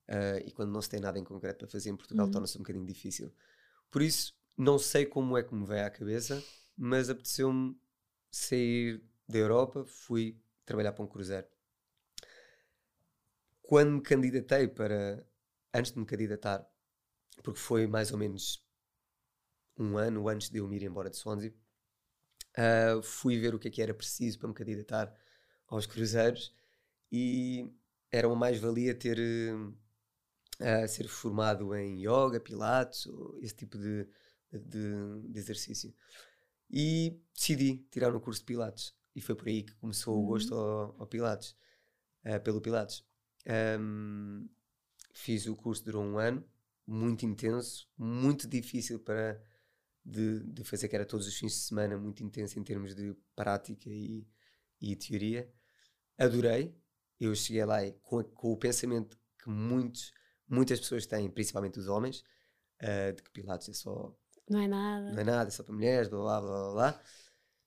Uh, 0.07 0.37
e 0.45 0.51
quando 0.51 0.71
não 0.71 0.81
se 0.81 0.89
tem 0.89 0.99
nada 0.99 1.17
em 1.17 1.23
concreto 1.23 1.57
para 1.57 1.67
fazer 1.67 1.89
em 1.89 1.97
Portugal, 1.97 2.27
uhum. 2.27 2.31
torna-se 2.31 2.57
um 2.57 2.61
bocadinho 2.61 2.85
difícil. 2.85 3.33
Por 3.89 4.03
isso, 4.03 4.37
não 4.55 4.77
sei 4.77 5.05
como 5.05 5.35
é 5.35 5.43
que 5.43 5.53
me 5.53 5.65
veio 5.65 5.85
à 5.85 5.89
cabeça, 5.89 6.41
mas 6.77 7.09
apeteceu-me 7.09 7.75
sair 8.29 9.03
da 9.27 9.39
Europa, 9.39 9.83
fui 9.85 10.39
trabalhar 10.63 10.93
para 10.93 11.03
um 11.03 11.07
cruzeiro. 11.07 11.47
Quando 13.63 13.93
me 13.93 14.01
candidatei 14.01 14.67
para. 14.67 15.27
Antes 15.73 15.91
de 15.91 15.99
me 15.99 16.05
candidatar, 16.05 16.65
porque 17.43 17.59
foi 17.59 17.85
mais 17.85 18.11
ou 18.11 18.17
menos 18.17 18.65
um 19.77 19.97
ano 19.97 20.29
antes 20.29 20.49
de 20.49 20.59
eu 20.59 20.67
me 20.67 20.77
ir 20.77 20.83
embora 20.83 21.09
de 21.09 21.17
Swansea, 21.17 21.53
uh, 22.57 23.01
fui 23.01 23.39
ver 23.39 23.53
o 23.53 23.59
que 23.59 23.67
é 23.67 23.71
que 23.71 23.81
era 23.81 23.93
preciso 23.93 24.39
para 24.39 24.47
me 24.47 24.53
candidatar 24.53 25.13
aos 25.67 25.85
cruzeiros 25.85 26.53
e 27.11 27.69
era 28.11 28.27
uma 28.27 28.35
mais-valia 28.35 28.93
ter 28.95 29.19
uh, 29.19 30.87
ser 30.87 31.07
formado 31.07 31.75
em 31.75 32.01
yoga, 32.01 32.39
pilates, 32.39 33.07
esse 33.41 33.55
tipo 33.55 33.77
de, 33.77 34.07
de, 34.51 35.29
de, 35.29 35.39
exercício. 35.39 35.93
E 36.69 37.19
decidi 37.33 37.85
tirar 37.91 38.15
um 38.15 38.19
curso 38.19 38.41
de 38.41 38.45
pilates. 38.45 38.95
E 39.15 39.21
foi 39.21 39.35
por 39.35 39.47
aí 39.47 39.63
que 39.63 39.75
começou 39.75 40.15
uhum. 40.15 40.23
o 40.23 40.27
gosto 40.27 40.55
ao, 40.55 40.95
ao 40.99 41.07
pilates, 41.07 41.55
uh, 42.25 42.39
pelo 42.43 42.61
pilates. 42.61 43.03
Um, 43.79 44.47
fiz 45.13 45.45
o 45.45 45.55
curso, 45.55 45.83
durou 45.83 46.03
um 46.03 46.17
ano, 46.17 46.43
muito 46.85 47.25
intenso, 47.25 47.87
muito 47.97 48.47
difícil 48.47 48.99
para 48.99 49.41
de, 50.05 50.41
de, 50.41 50.63
fazer, 50.63 50.87
que 50.87 50.95
era 50.95 51.05
todos 51.05 51.27
os 51.27 51.35
fins 51.35 51.53
de 51.53 51.59
semana, 51.59 51.97
muito 51.97 52.23
intenso 52.23 52.59
em 52.59 52.63
termos 52.63 52.93
de 52.93 53.15
prática 53.35 53.89
e, 53.89 54.27
e 54.79 54.95
teoria. 54.95 55.51
Adorei. 56.17 56.75
Eu 57.19 57.33
cheguei 57.33 57.63
lá 57.63 57.79
com, 58.01 58.23
com 58.23 58.51
o 58.51 58.57
pensamento 58.57 59.17
que 59.41 59.49
muitos 59.49 60.11
muitas 60.47 60.79
pessoas 60.79 61.05
têm, 61.05 61.29
principalmente 61.29 61.79
os 61.79 61.87
homens, 61.87 62.23
uh, 62.81 63.13
de 63.13 63.21
que 63.21 63.31
Pilates 63.31 63.69
é 63.69 63.73
só. 63.73 64.15
Não 64.49 64.59
é 64.59 64.67
nada. 64.67 65.11
Não 65.11 65.19
é 65.19 65.23
nada, 65.23 65.47
é 65.47 65.51
só 65.51 65.63
para 65.63 65.73
mulheres, 65.73 66.07
blá 66.07 66.39
blá 66.39 66.41
blá 66.41 66.73
blá. 66.73 67.01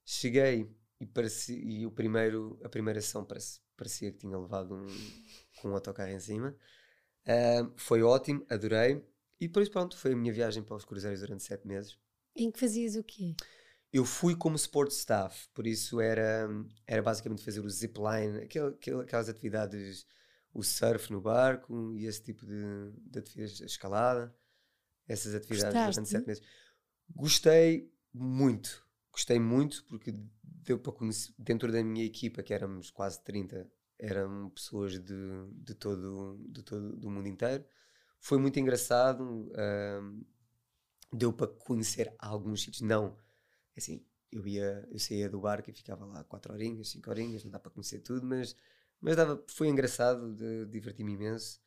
Cheguei 0.04 0.70
e, 1.00 1.08
e 1.52 1.86
o 1.86 1.90
primeiro, 1.90 2.58
a 2.64 2.68
primeira 2.68 3.00
ação 3.00 3.24
parecia, 3.24 3.60
parecia 3.76 4.12
que 4.12 4.18
tinha 4.18 4.38
levado 4.38 4.74
um, 4.74 4.86
com 5.60 5.68
um 5.68 5.74
autocarro 5.74 6.10
em 6.10 6.20
cima. 6.20 6.56
Uh, 7.26 7.72
foi 7.76 8.02
ótimo, 8.02 8.44
adorei. 8.48 9.04
E 9.40 9.46
depois, 9.46 9.68
pronto, 9.68 9.96
foi 9.96 10.12
a 10.12 10.16
minha 10.16 10.32
viagem 10.32 10.62
para 10.62 10.76
os 10.76 10.84
cruzeiros 10.84 11.20
durante 11.20 11.42
sete 11.42 11.66
meses. 11.66 11.98
Em 12.38 12.50
que 12.50 12.58
fazias 12.58 12.94
o 12.96 13.02
quê? 13.02 13.34
Eu 13.92 14.04
fui 14.04 14.36
como 14.36 14.56
sport 14.56 14.90
staff, 14.92 15.48
por 15.54 15.66
isso 15.66 16.00
era, 16.00 16.48
era 16.86 17.02
basicamente 17.02 17.44
fazer 17.44 17.60
o 17.60 17.68
zipline, 17.68 18.38
aquelas 19.02 19.28
atividades 19.28 20.06
o 20.52 20.62
surf 20.62 21.12
no 21.12 21.20
barco 21.20 21.94
e 21.96 22.06
esse 22.06 22.22
tipo 22.22 22.44
de, 22.46 22.92
de 23.10 23.18
atividades, 23.18 23.62
a 23.62 23.66
escalada, 23.66 24.34
essas 25.06 25.34
atividades 25.34 25.74
Gostaste? 25.74 25.94
durante 25.94 26.10
sete 26.10 26.26
meses. 26.26 26.42
Gostei 27.14 27.92
muito, 28.12 28.86
gostei 29.10 29.38
muito 29.38 29.84
porque 29.84 30.14
deu 30.42 30.78
para 30.78 30.92
conhecer, 30.92 31.32
dentro 31.38 31.70
da 31.72 31.82
minha 31.82 32.04
equipa, 32.04 32.42
que 32.42 32.52
éramos 32.52 32.90
quase 32.90 33.22
30, 33.22 33.70
eram 33.98 34.50
pessoas 34.50 34.92
de, 34.92 35.14
de, 35.52 35.74
todo, 35.74 36.38
de 36.48 36.62
todo 36.62 36.96
do 36.96 37.10
mundo 37.10 37.28
inteiro. 37.28 37.64
Foi 38.20 38.38
muito 38.38 38.58
engraçado, 38.58 39.22
um, 39.24 40.24
deu 41.12 41.32
para 41.32 41.46
conhecer 41.48 42.14
alguns 42.18 42.62
sítios, 42.62 42.82
não, 42.82 43.16
assim, 43.76 44.04
eu 44.32 44.46
ia, 44.46 44.86
eu 44.90 44.98
saía 44.98 45.28
do 45.28 45.40
barco 45.40 45.70
e 45.70 45.72
ficava 45.72 46.04
lá 46.06 46.24
quatro 46.24 46.52
horinhas, 46.52 46.88
cinco 46.90 47.10
horinhas, 47.10 47.44
não 47.44 47.50
dá 47.50 47.58
para 47.60 47.70
conhecer 47.70 48.00
tudo, 48.00 48.26
mas 48.26 48.56
mas 49.00 49.16
dava, 49.16 49.44
foi 49.48 49.68
engraçado, 49.68 50.34
diverti-me 50.68 51.12
imenso. 51.12 51.60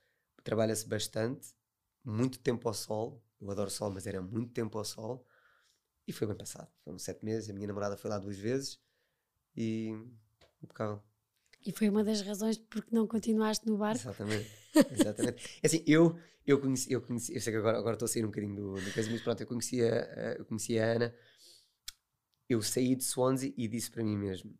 Trabalha-se 0.43 0.87
bastante, 0.87 1.53
muito 2.03 2.39
tempo 2.39 2.67
ao 2.67 2.73
sol. 2.73 3.23
Eu 3.39 3.49
adoro 3.51 3.69
sol, 3.69 3.89
mas 3.91 4.05
era 4.07 4.21
muito 4.21 4.51
tempo 4.53 4.77
ao 4.77 4.85
sol. 4.85 5.25
E 6.07 6.13
foi 6.13 6.27
bem 6.27 6.37
passado. 6.37 6.71
Foram 6.83 6.99
sete 6.99 7.23
meses. 7.25 7.49
A 7.49 7.53
minha 7.53 7.67
namorada 7.67 7.97
foi 7.97 8.09
lá 8.09 8.19
duas 8.19 8.37
vezes 8.37 8.79
e 9.55 9.89
impecável. 10.63 11.03
E 11.65 11.71
foi 11.71 11.89
uma 11.89 12.03
das 12.03 12.21
razões 12.21 12.57
porque 12.57 12.93
não 12.93 13.07
continuaste 13.07 13.67
no 13.67 13.77
barco? 13.77 14.01
Exatamente. 14.01 14.49
Exatamente. 14.99 15.59
É 15.61 15.67
assim, 15.67 15.83
eu, 15.85 16.17
eu, 16.45 16.59
conheci, 16.59 16.91
eu 16.91 17.01
conheci, 17.01 17.35
eu 17.35 17.41
sei 17.41 17.53
que 17.53 17.59
agora, 17.59 17.77
agora 17.77 17.93
estou 17.93 18.05
a 18.05 18.09
sair 18.09 18.23
um 18.23 18.29
bocadinho 18.29 18.55
do, 18.55 18.73
do 18.81 18.93
caso, 18.93 19.11
mas 19.11 19.21
pronto, 19.21 19.41
eu 19.41 19.47
conheci 19.47 19.81
a, 19.83 20.35
eu 20.37 20.45
conheci 20.45 20.79
a 20.79 20.85
Ana. 20.85 21.15
Eu 22.49 22.61
saí 22.61 22.95
de 22.95 23.03
Swansea 23.03 23.53
e 23.55 23.67
disse 23.67 23.91
para 23.91 24.03
mim 24.03 24.17
mesmo: 24.17 24.57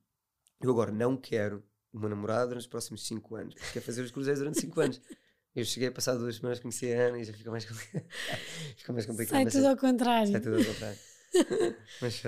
eu 0.62 0.70
agora 0.70 0.92
não 0.92 1.18
quero 1.18 1.64
uma 1.92 2.08
namorada 2.08 2.56
nos 2.56 2.68
próximos 2.68 3.06
5 3.08 3.36
anos, 3.36 3.54
porque 3.56 3.74
quer 3.74 3.82
fazer 3.82 4.02
os 4.02 4.12
cruzeiros 4.12 4.40
durante 4.40 4.62
5 4.62 4.80
anos. 4.80 5.02
Eu 5.54 5.66
cheguei 5.66 5.90
a 5.90 5.92
passar 5.92 6.16
duas 6.16 6.38
semanas, 6.38 6.60
conheci 6.60 6.94
a 6.94 7.08
Ana 7.08 7.20
e 7.20 7.26
já 7.26 7.34
fica 7.34 7.52
mais, 7.52 7.66
fica 8.78 8.94
mais 8.94 9.06
complicado. 9.06 9.44
Sai 9.44 9.52
tudo 9.52 9.68
ao 9.68 9.78
contrário. 9.78 10.32
Sai 10.32 10.42
tudo 10.42 10.58
ao 10.58 10.64
contrário. 10.64 11.00
mas, 12.02 12.24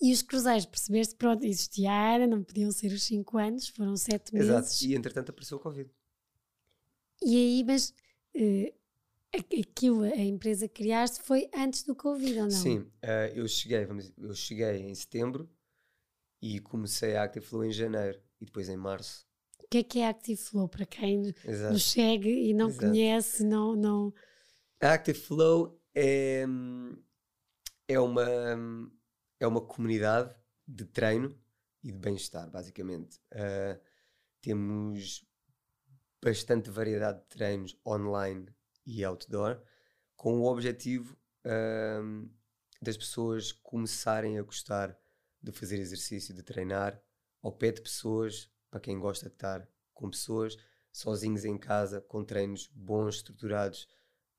e 0.00 0.12
os 0.12 0.22
cruzeiros, 0.22 0.64
percebeste, 0.64 1.16
pronto, 1.16 1.44
existia 1.44 1.90
a 1.90 2.14
Ana, 2.14 2.26
não 2.26 2.44
podiam 2.44 2.70
ser 2.70 2.92
os 2.92 3.02
5 3.02 3.36
anos, 3.36 3.68
foram 3.68 3.96
7 3.96 4.32
meses. 4.32 4.48
Exato, 4.48 4.84
e 4.84 4.94
entretanto 4.94 5.30
apareceu 5.30 5.58
o 5.58 5.60
Covid. 5.60 5.90
E 7.20 7.36
aí, 7.36 7.64
mas 7.64 7.92
uh, 8.36 8.72
aquilo, 9.60 10.02
a 10.02 10.16
empresa 10.16 10.68
que 10.68 10.82
criaste 10.82 11.20
foi 11.22 11.50
antes 11.52 11.82
do 11.82 11.96
Covid, 11.96 12.38
ou 12.38 12.44
não? 12.44 12.50
Sim, 12.50 12.78
uh, 12.78 13.34
eu 13.34 13.48
cheguei, 13.48 13.84
vamos, 13.84 14.12
eu 14.16 14.34
cheguei 14.34 14.82
em 14.82 14.94
setembro 14.94 15.50
e 16.40 16.60
comecei 16.60 17.16
a 17.16 17.24
Active 17.24 17.44
Flow 17.44 17.64
em 17.64 17.72
janeiro 17.72 18.20
e 18.40 18.44
depois 18.44 18.68
em 18.68 18.76
março. 18.76 19.26
O 19.64 19.66
que 19.68 19.78
é 19.78 19.82
que 19.82 19.98
é 19.98 20.08
Active 20.08 20.40
Flow 20.40 20.68
para 20.68 20.86
quem 20.86 21.34
Exato. 21.44 21.72
nos 21.72 21.90
segue 21.90 22.30
e 22.30 22.54
não 22.54 22.68
Exato. 22.68 22.86
conhece, 22.86 23.44
não, 23.44 23.74
não... 23.74 24.14
Active 24.80 25.18
Flow 25.18 25.76
é, 25.92 26.46
é 27.88 27.98
uma 27.98 28.32
é 29.40 29.46
uma 29.46 29.60
comunidade 29.60 30.34
de 30.66 30.84
treino 30.84 31.38
e 31.82 31.92
de 31.92 31.98
bem-estar, 31.98 32.50
basicamente. 32.50 33.18
Uh, 33.32 33.80
temos 34.40 35.26
bastante 36.22 36.70
variedade 36.70 37.20
de 37.20 37.26
treinos 37.26 37.78
online 37.86 38.46
e 38.84 39.04
outdoor, 39.04 39.62
com 40.16 40.40
o 40.40 40.46
objetivo 40.46 41.16
uh, 41.44 42.30
das 42.82 42.96
pessoas 42.96 43.52
começarem 43.52 44.38
a 44.38 44.42
gostar 44.42 44.98
de 45.42 45.52
fazer 45.52 45.78
exercício, 45.78 46.34
de 46.34 46.42
treinar 46.42 47.00
ao 47.42 47.52
pé 47.52 47.70
de 47.70 47.80
pessoas, 47.80 48.50
para 48.70 48.80
quem 48.80 48.98
gosta 48.98 49.28
de 49.28 49.34
estar 49.34 49.68
com 49.94 50.10
pessoas, 50.10 50.56
sozinhos 50.92 51.44
em 51.44 51.56
casa, 51.56 52.00
com 52.00 52.24
treinos 52.24 52.68
bons, 52.74 53.16
estruturados, 53.16 53.88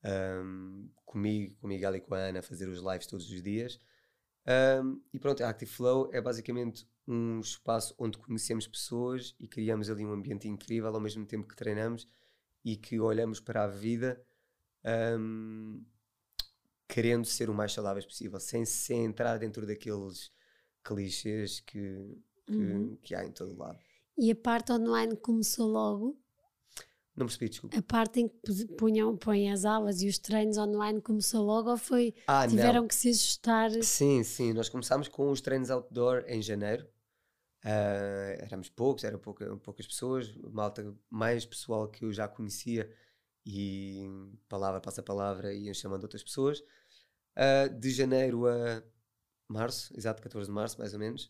um, 0.04 0.90
comigo, 1.06 1.56
com 1.56 1.68
o 1.68 1.70
Miguel 1.70 1.96
e 1.96 2.02
com 2.02 2.14
a 2.14 2.20
Ana, 2.20 2.42
fazer 2.42 2.68
os 2.68 2.80
lives 2.80 3.08
todos 3.08 3.30
os 3.30 3.42
dias. 3.42 3.80
Um, 4.48 5.02
e 5.14 5.20
pronto, 5.20 5.44
a 5.44 5.50
Active 5.50 5.72
Flow 5.72 6.10
é 6.12 6.22
basicamente 6.22 6.88
um 7.08 7.40
espaço 7.40 7.94
onde 7.98 8.18
conhecemos 8.18 8.68
pessoas 8.68 9.36
e 9.40 9.48
criamos 9.48 9.90
ali 9.90 10.06
um 10.06 10.14
ambiente 10.14 10.48
incrível 10.48 10.94
ao 10.94 11.02
mesmo 11.02 11.26
tempo 11.26 11.48
que 11.48 11.56
treinamos 11.56 12.08
e 12.64 12.76
que 12.76 13.00
olhamos 13.00 13.40
para 13.40 13.64
a 13.64 13.68
vida 13.68 14.22
um, 15.20 15.84
querendo 16.88 17.26
ser 17.26 17.50
o 17.50 17.54
mais 17.54 17.74
saudáveis 17.74 18.06
possível, 18.06 18.40
sem, 18.40 18.66
sem 18.66 19.06
entrar 19.06 19.38
dentro 19.38 19.66
daqueles 19.66 20.32
clichês 20.84 21.60
que, 21.60 22.18
que, 22.46 22.56
uhum. 22.56 22.98
que 23.02 23.16
há 23.16 23.26
em 23.26 23.32
todo 23.32 23.58
lado. 23.58 23.80
E 24.18 24.32
a 24.32 24.36
parte 24.36 24.72
online 24.72 25.16
começou 25.16 25.68
logo? 25.68 26.20
Não 27.20 27.26
percebi, 27.26 27.50
desculpa. 27.50 27.78
A 27.78 27.82
parte 27.82 28.22
em 28.22 28.30
que 28.30 28.66
punham, 28.78 29.18
põem 29.18 29.52
as 29.52 29.66
aulas 29.66 30.02
e 30.02 30.08
os 30.08 30.18
treinos 30.18 30.58
online 30.58 31.02
começou 31.02 31.44
logo 31.44 31.70
ou 31.70 31.78
foi. 31.78 32.16
Ah, 32.26 32.48
tiveram 32.48 32.80
não. 32.80 32.88
que 32.88 32.96
se 32.96 33.10
ajustar? 33.10 33.72
Sim, 33.84 34.24
sim. 34.24 34.54
Nós 34.54 34.70
começámos 34.70 35.10
com 35.10 35.30
os 35.30 35.42
treinos 35.42 35.70
outdoor 35.70 36.24
em 36.28 36.42
janeiro. 36.42 36.88
Uh, 37.66 38.40
éramos 38.40 38.70
poucos, 38.70 39.04
eram 39.04 39.20
pouca, 39.20 39.54
poucas 39.58 39.86
pessoas, 39.86 40.34
malta 40.38 40.96
mais 41.10 41.46
pessoal 41.46 41.90
que 41.90 42.06
eu 42.06 42.14
já 42.14 42.26
conhecia 42.26 42.90
e 43.46 44.08
palavra 44.48 44.80
passa 44.80 45.04
palavra 45.04 45.54
iam 45.54 45.74
chamando 45.74 46.04
outras 46.04 46.24
pessoas. 46.24 46.62
Uh, 47.36 47.78
de 47.78 47.92
janeiro 47.92 48.48
a 48.48 48.82
março, 49.46 49.92
exato 49.94 50.22
14 50.22 50.48
de 50.48 50.56
março, 50.56 50.80
mais 50.80 50.94
ou 50.94 51.00
menos. 51.02 51.30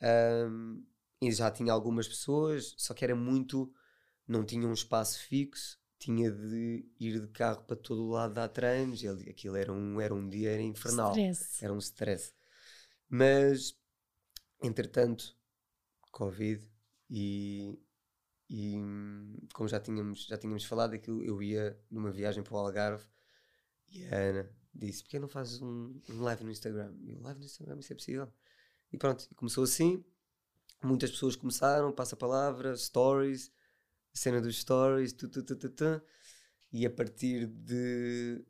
Um, 0.00 0.84
e 1.20 1.32
já 1.32 1.50
tinha 1.50 1.72
algumas 1.72 2.06
pessoas, 2.06 2.76
só 2.78 2.94
que 2.94 3.04
era 3.04 3.16
muito 3.16 3.74
não 4.26 4.44
tinha 4.44 4.66
um 4.66 4.72
espaço 4.72 5.20
fixo, 5.20 5.78
tinha 5.98 6.30
de 6.30 6.84
ir 7.00 7.20
de 7.20 7.28
carro 7.28 7.62
para 7.64 7.76
todo 7.76 8.04
o 8.04 8.10
lado 8.10 8.34
dar 8.34 8.48
treinos, 8.48 9.04
aquilo 9.04 9.56
era 9.56 9.72
um, 9.72 10.00
era 10.00 10.14
um 10.14 10.28
dia 10.28 10.50
era 10.50 10.62
infernal. 10.62 11.10
Stress. 11.10 11.64
Era 11.64 11.72
um 11.72 11.78
stress. 11.78 12.34
Mas, 13.08 13.78
entretanto, 14.62 15.36
Covid 16.10 16.66
e, 17.08 17.78
e 18.48 18.76
como 19.54 19.68
já 19.68 19.80
tínhamos, 19.80 20.26
já 20.26 20.36
tínhamos 20.36 20.64
falado, 20.64 20.94
aquilo, 20.94 21.22
eu 21.24 21.42
ia 21.42 21.78
numa 21.90 22.10
viagem 22.10 22.42
para 22.42 22.54
o 22.54 22.58
Algarve 22.58 23.06
e 23.88 24.04
a 24.06 24.16
Ana 24.16 24.50
disse: 24.74 25.02
Porquê 25.02 25.18
não 25.18 25.28
fazes 25.28 25.60
um, 25.62 26.00
um 26.10 26.20
live 26.22 26.44
no 26.44 26.50
Instagram? 26.50 26.94
E 27.00 27.10
eu, 27.10 27.20
live 27.20 27.40
no 27.40 27.46
Instagram, 27.46 27.78
isso 27.78 27.92
é 27.92 27.96
possível. 27.96 28.32
E 28.92 28.96
pronto, 28.96 29.28
começou 29.34 29.64
assim. 29.64 30.04
Muitas 30.82 31.10
pessoas 31.10 31.34
começaram, 31.34 31.90
passa 31.90 32.14
a 32.14 32.18
palavra, 32.18 32.76
stories, 32.76 33.50
cena 34.16 34.40
dos 34.40 34.58
stories, 34.58 35.12
tu, 35.12 35.28
tu, 35.28 35.42
tu, 35.42 35.56
tu, 35.56 36.02
e 36.72 36.86
a 36.86 36.90
partir 36.90 37.46
de 37.46 38.44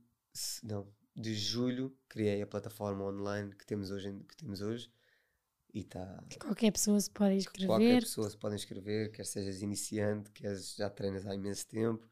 não, 0.62 0.92
de 1.14 1.34
julho 1.34 1.96
criei 2.08 2.42
a 2.42 2.46
plataforma 2.46 3.04
online 3.04 3.54
que 3.54 3.66
temos 3.66 3.90
hoje, 3.90 4.12
que 4.28 4.36
temos 4.36 4.60
hoje. 4.60 4.90
E 5.72 5.80
está 5.80 6.24
qualquer 6.40 6.72
pessoa 6.72 6.98
se 6.98 7.10
pode 7.10 7.34
inscrever 7.34 7.66
qualquer 7.66 8.00
pessoa 8.00 8.30
se 8.30 8.38
pode 8.38 8.54
inscrever 8.54 9.12
quer 9.12 9.26
sejas 9.26 9.60
iniciante 9.60 10.30
quer 10.30 10.56
já 10.56 10.88
treinas 10.88 11.26
há 11.26 11.34
imenso 11.34 11.66
tempo. 11.66 12.08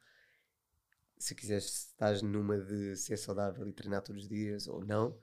Se 1.16 1.34
quiseres 1.34 1.88
estás 1.88 2.20
numa 2.20 2.58
de 2.58 2.96
ser 2.96 3.16
saudável 3.16 3.66
e 3.66 3.72
treinar 3.72 4.02
todos 4.02 4.24
os 4.24 4.28
dias 4.28 4.66
ou 4.66 4.84
não 4.84 5.18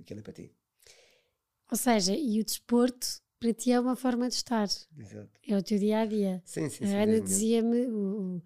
aquilo 0.00 0.20
é 0.20 0.22
para 0.22 0.32
ti. 0.32 0.54
Ou 1.70 1.76
seja 1.76 2.14
e 2.14 2.40
o 2.40 2.44
desporto 2.44 3.20
para 3.38 3.52
ti 3.52 3.72
é 3.72 3.80
uma 3.80 3.96
forma 3.96 4.28
de 4.28 4.34
estar. 4.34 4.68
Exato. 4.98 5.30
É 5.46 5.56
o 5.56 5.62
teu 5.62 5.78
dia 5.78 6.00
a 6.00 6.06
dia. 6.06 6.42
Sim, 6.44 6.68
sim, 6.68 6.86
sim. 6.86 6.94
A 6.94 7.02
Ana 7.02 7.20
dizia-me: 7.20 7.86
o, 7.86 8.42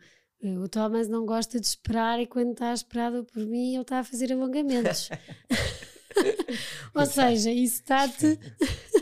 o 0.63 0.69
Thomas 0.69 1.09
não 1.09 1.25
gosta 1.25 1.59
de 1.59 1.67
esperar 1.67 2.21
e 2.21 2.27
quando 2.27 2.53
está 2.53 2.73
esperado 2.73 3.25
por 3.25 3.45
mim 3.47 3.75
ele 3.75 3.83
está 3.83 4.01
a 4.01 4.05
fazer 4.05 4.33
alongamentos. 4.33 5.09
Ou 6.95 7.07
seja, 7.07 7.51
isso 7.51 7.77
está-te 7.77 8.39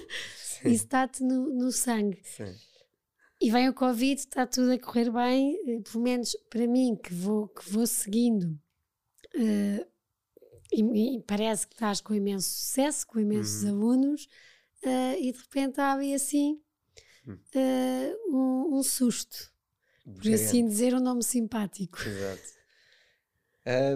está-te 0.64 1.22
no, 1.22 1.48
no 1.48 1.72
sangue. 1.72 2.20
Sim. 2.22 2.54
E 3.40 3.50
vem 3.50 3.68
o 3.68 3.74
Covid, 3.74 4.20
está 4.20 4.46
tudo 4.46 4.72
a 4.72 4.78
correr 4.78 5.10
bem, 5.10 5.58
eh, 5.66 5.80
pelo 5.80 6.04
menos 6.04 6.36
para 6.50 6.66
mim 6.66 6.94
que 6.94 7.14
vou, 7.14 7.48
que 7.48 7.70
vou 7.70 7.86
seguindo. 7.86 8.46
Uh, 9.34 9.86
e, 10.70 11.16
e, 11.16 11.22
parece 11.22 11.66
que 11.66 11.74
estás 11.74 12.02
com 12.02 12.14
imenso 12.14 12.50
sucesso, 12.50 13.06
com 13.06 13.18
imensos 13.18 13.64
uhum. 13.64 13.70
alunos 13.70 14.28
uh, 14.84 15.16
e 15.18 15.32
de 15.32 15.38
repente 15.38 15.80
há 15.80 15.92
ali 15.92 16.14
assim 16.14 16.60
uh, 17.26 18.36
um, 18.36 18.78
um, 18.78 18.82
susto. 18.82 19.52
Por 20.04 20.32
assim 20.32 20.66
dizer, 20.66 20.94
um 20.94 21.00
nome 21.00 21.22
simpático. 21.22 21.98
Exato. 22.00 22.60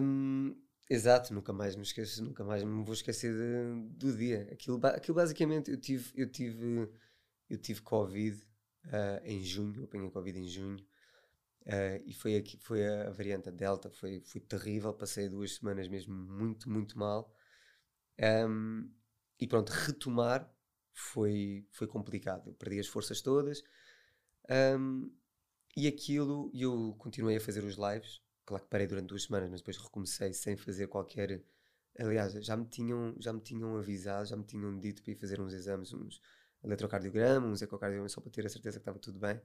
Um, 0.00 0.54
exato, 0.88 1.34
nunca 1.34 1.52
mais 1.52 1.74
me 1.74 1.82
esqueço, 1.82 2.22
nunca 2.22 2.44
mais 2.44 2.62
me 2.62 2.84
vou 2.84 2.94
esquecer 2.94 3.32
de, 3.32 3.88
do 3.96 4.16
dia. 4.16 4.48
Aquilo, 4.52 4.80
aquilo 4.86 5.16
basicamente 5.16 5.70
eu 5.70 5.76
tive, 5.76 6.12
eu 6.14 6.30
tive, 6.30 6.88
eu 7.50 7.58
tive 7.58 7.80
Covid 7.80 8.36
uh, 8.86 9.24
em 9.24 9.42
junho, 9.42 9.80
eu 9.80 9.84
apanhei 9.84 10.10
Covid 10.10 10.38
em 10.38 10.46
junho. 10.46 10.84
Uh, 11.66 11.96
e 12.04 12.12
foi, 12.12 12.36
aqui, 12.36 12.58
foi 12.58 12.86
a 12.86 13.10
variante 13.10 13.50
Delta, 13.50 13.90
foi, 13.90 14.20
foi 14.20 14.40
terrível. 14.40 14.92
Passei 14.92 15.28
duas 15.28 15.54
semanas 15.54 15.88
mesmo 15.88 16.14
muito, 16.14 16.68
muito 16.68 16.98
mal. 16.98 17.34
Um, 18.48 18.90
e 19.40 19.46
pronto, 19.46 19.70
retomar 19.70 20.48
foi, 20.94 21.66
foi 21.70 21.86
complicado. 21.86 22.48
Eu 22.48 22.54
perdi 22.54 22.78
as 22.78 22.86
forças 22.86 23.20
todas. 23.20 23.62
Um, 24.48 25.10
e 25.76 25.88
aquilo, 25.88 26.50
eu 26.54 26.94
continuei 26.98 27.36
a 27.36 27.40
fazer 27.40 27.64
os 27.64 27.76
lives. 27.76 28.22
Claro 28.46 28.62
que 28.62 28.70
parei 28.70 28.86
durante 28.86 29.08
duas 29.08 29.24
semanas, 29.24 29.50
mas 29.50 29.60
depois 29.60 29.76
recomecei 29.76 30.32
sem 30.32 30.56
fazer 30.56 30.86
qualquer. 30.86 31.42
Aliás, 31.98 32.32
já 32.32 32.56
me 32.56 32.66
tinham, 32.66 33.14
já 33.18 33.32
me 33.32 33.40
tinham 33.40 33.76
avisado, 33.76 34.26
já 34.26 34.36
me 34.36 34.44
tinham 34.44 34.78
dito 34.78 35.02
para 35.02 35.12
ir 35.12 35.16
fazer 35.16 35.40
uns 35.40 35.52
exames, 35.52 35.92
uns 35.92 36.20
eletrocardiograma, 36.62 37.46
uns 37.48 37.62
ecocardiograma, 37.62 38.08
só 38.08 38.20
para 38.20 38.30
ter 38.30 38.46
a 38.46 38.48
certeza 38.48 38.78
que 38.78 38.82
estava 38.82 38.98
tudo 38.98 39.18
bem. 39.18 39.40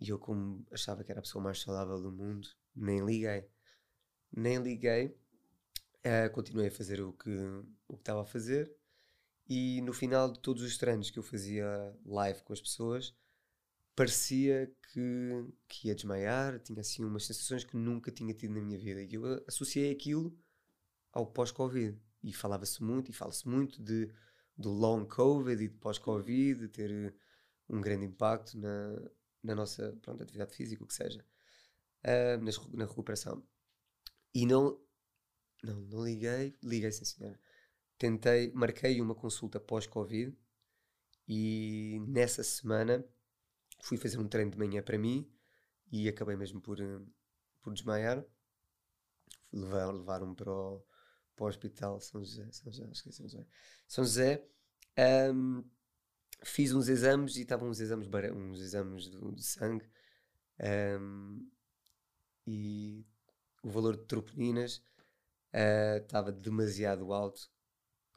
E 0.00 0.08
eu, 0.08 0.18
como 0.18 0.66
achava 0.72 1.04
que 1.04 1.12
era 1.12 1.20
a 1.20 1.22
pessoa 1.22 1.42
mais 1.44 1.60
saudável 1.60 2.00
do 2.00 2.10
mundo, 2.10 2.48
nem 2.74 3.04
liguei. 3.04 3.46
Nem 4.32 4.58
liguei. 4.58 5.16
Uh, 5.98 6.30
continuei 6.32 6.68
a 6.68 6.70
fazer 6.70 7.00
o 7.02 7.12
que, 7.12 7.30
o 7.86 7.94
que 7.94 8.02
estava 8.02 8.22
a 8.22 8.24
fazer 8.24 8.79
e 9.50 9.80
no 9.80 9.92
final 9.92 10.30
de 10.30 10.38
todos 10.38 10.62
os 10.62 10.78
treinos 10.78 11.10
que 11.10 11.18
eu 11.18 11.24
fazia 11.24 11.92
live 12.06 12.40
com 12.44 12.52
as 12.52 12.60
pessoas, 12.60 13.12
parecia 13.96 14.72
que, 14.92 15.44
que 15.66 15.88
ia 15.88 15.94
desmaiar, 15.96 16.60
tinha 16.60 16.80
assim 16.80 17.04
umas 17.04 17.26
sensações 17.26 17.64
que 17.64 17.76
nunca 17.76 18.12
tinha 18.12 18.32
tido 18.32 18.54
na 18.54 18.60
minha 18.60 18.78
vida. 18.78 19.02
E 19.02 19.12
eu 19.12 19.44
associei 19.48 19.90
aquilo 19.90 20.38
ao 21.12 21.26
pós-Covid. 21.26 22.00
E 22.22 22.32
falava-se 22.32 22.80
muito, 22.80 23.10
e 23.10 23.12
fala-se 23.12 23.48
muito 23.48 23.82
de, 23.82 24.08
do 24.56 24.70
long 24.70 25.04
Covid 25.04 25.60
e 25.64 25.66
de 25.66 25.74
pós-Covid, 25.74 26.60
de 26.60 26.68
ter 26.68 27.12
um 27.68 27.80
grande 27.80 28.04
impacto 28.04 28.56
na, 28.56 29.02
na 29.42 29.56
nossa 29.56 29.98
pronto, 30.00 30.22
atividade 30.22 30.54
física, 30.54 30.84
o 30.84 30.86
que 30.86 30.94
seja, 30.94 31.26
uh, 32.04 32.40
na, 32.40 32.52
na 32.78 32.84
recuperação. 32.86 33.42
E 34.32 34.46
não, 34.46 34.80
não, 35.60 35.80
não 35.80 36.04
liguei, 36.04 36.56
liguei 36.62 36.92
sim 36.92 37.04
senhora 37.04 37.40
tentei, 38.00 38.50
marquei 38.54 38.98
uma 38.98 39.14
consulta 39.14 39.60
pós-Covid 39.60 40.34
e 41.28 41.98
nessa 42.08 42.42
semana 42.42 43.04
fui 43.82 43.98
fazer 43.98 44.18
um 44.18 44.26
treino 44.26 44.50
de 44.50 44.58
manhã 44.58 44.82
para 44.82 44.96
mim 44.96 45.30
e 45.92 46.08
acabei 46.08 46.34
mesmo 46.34 46.62
por, 46.62 46.80
eh, 46.80 47.00
por 47.60 47.74
desmaiar. 47.74 48.24
Levar, 49.52 49.92
levaram-me 49.92 50.34
para 50.34 50.50
o, 50.50 50.82
para 51.36 51.44
o 51.44 51.48
hospital 51.48 52.00
São 52.00 52.24
José, 52.24 52.50
São 52.50 52.72
José, 52.72 52.88
esqueci, 52.90 53.16
São 53.18 53.28
José. 53.28 53.46
São 53.86 54.04
José 54.04 54.48
um, 55.34 55.62
fiz 56.42 56.72
uns 56.72 56.88
exames 56.88 57.36
e 57.36 57.42
estavam 57.42 57.68
uns 57.68 57.80
exames, 57.80 58.08
uns 58.08 58.60
exames 58.60 59.10
de, 59.10 59.32
de 59.32 59.44
sangue 59.44 59.90
um, 60.88 61.50
o 63.62 63.68
valor 63.68 63.94
de 63.96 64.04
troponinas 64.06 64.82
eh, 65.52 65.98
estava 65.98 66.32
demasiado 66.32 67.12
alto, 67.12 67.50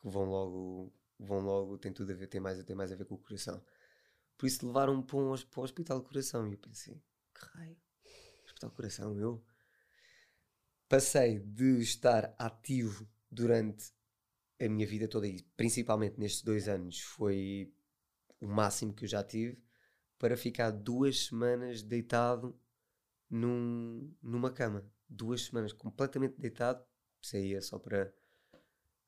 que 0.04 0.10
vão 0.10 0.26
logo, 0.26 0.94
vão 1.18 1.40
logo, 1.40 1.78
tem 1.78 1.94
tudo 1.94 2.12
a 2.12 2.16
ver, 2.16 2.28
tem 2.28 2.42
mais, 2.42 2.62
tem 2.64 2.76
mais 2.76 2.92
a 2.92 2.96
ver 2.96 3.06
com 3.06 3.16
o 3.16 3.18
coração. 3.18 3.64
Por 4.38 4.48
isso 4.48 4.68
levaram-me 4.68 5.04
para, 5.04 5.18
um, 5.18 5.36
para 5.36 5.62
o 5.62 5.64
hospital 5.64 6.00
do 6.00 6.06
coração 6.06 6.46
e 6.46 6.52
eu 6.52 6.58
pensei, 6.58 7.02
que 7.34 7.46
raio, 7.58 7.78
hospital 8.46 8.70
do 8.70 8.76
coração, 8.76 9.18
eu 9.18 9.44
passei 10.90 11.40
de 11.40 11.80
estar 11.80 12.36
ativo 12.38 13.10
durante 13.32 13.94
a 14.60 14.68
minha 14.68 14.86
vida 14.86 15.08
toda 15.08 15.26
e 15.26 15.42
principalmente 15.56 16.20
nestes 16.20 16.44
dois 16.44 16.68
anos 16.68 17.00
foi 17.00 17.74
o 18.42 18.48
máximo 18.48 18.94
que 18.94 19.06
eu 19.06 19.10
já 19.10 19.24
tive 19.24 19.64
para 20.20 20.36
ficar 20.36 20.72
duas 20.72 21.28
semanas 21.28 21.82
deitado 21.82 22.60
num, 23.30 24.14
numa 24.22 24.52
cama. 24.52 24.86
Duas 25.08 25.44
semanas 25.46 25.72
completamente 25.72 26.40
deitado, 26.40 26.86
saía 27.22 27.62
só 27.62 27.80
para 27.80 28.14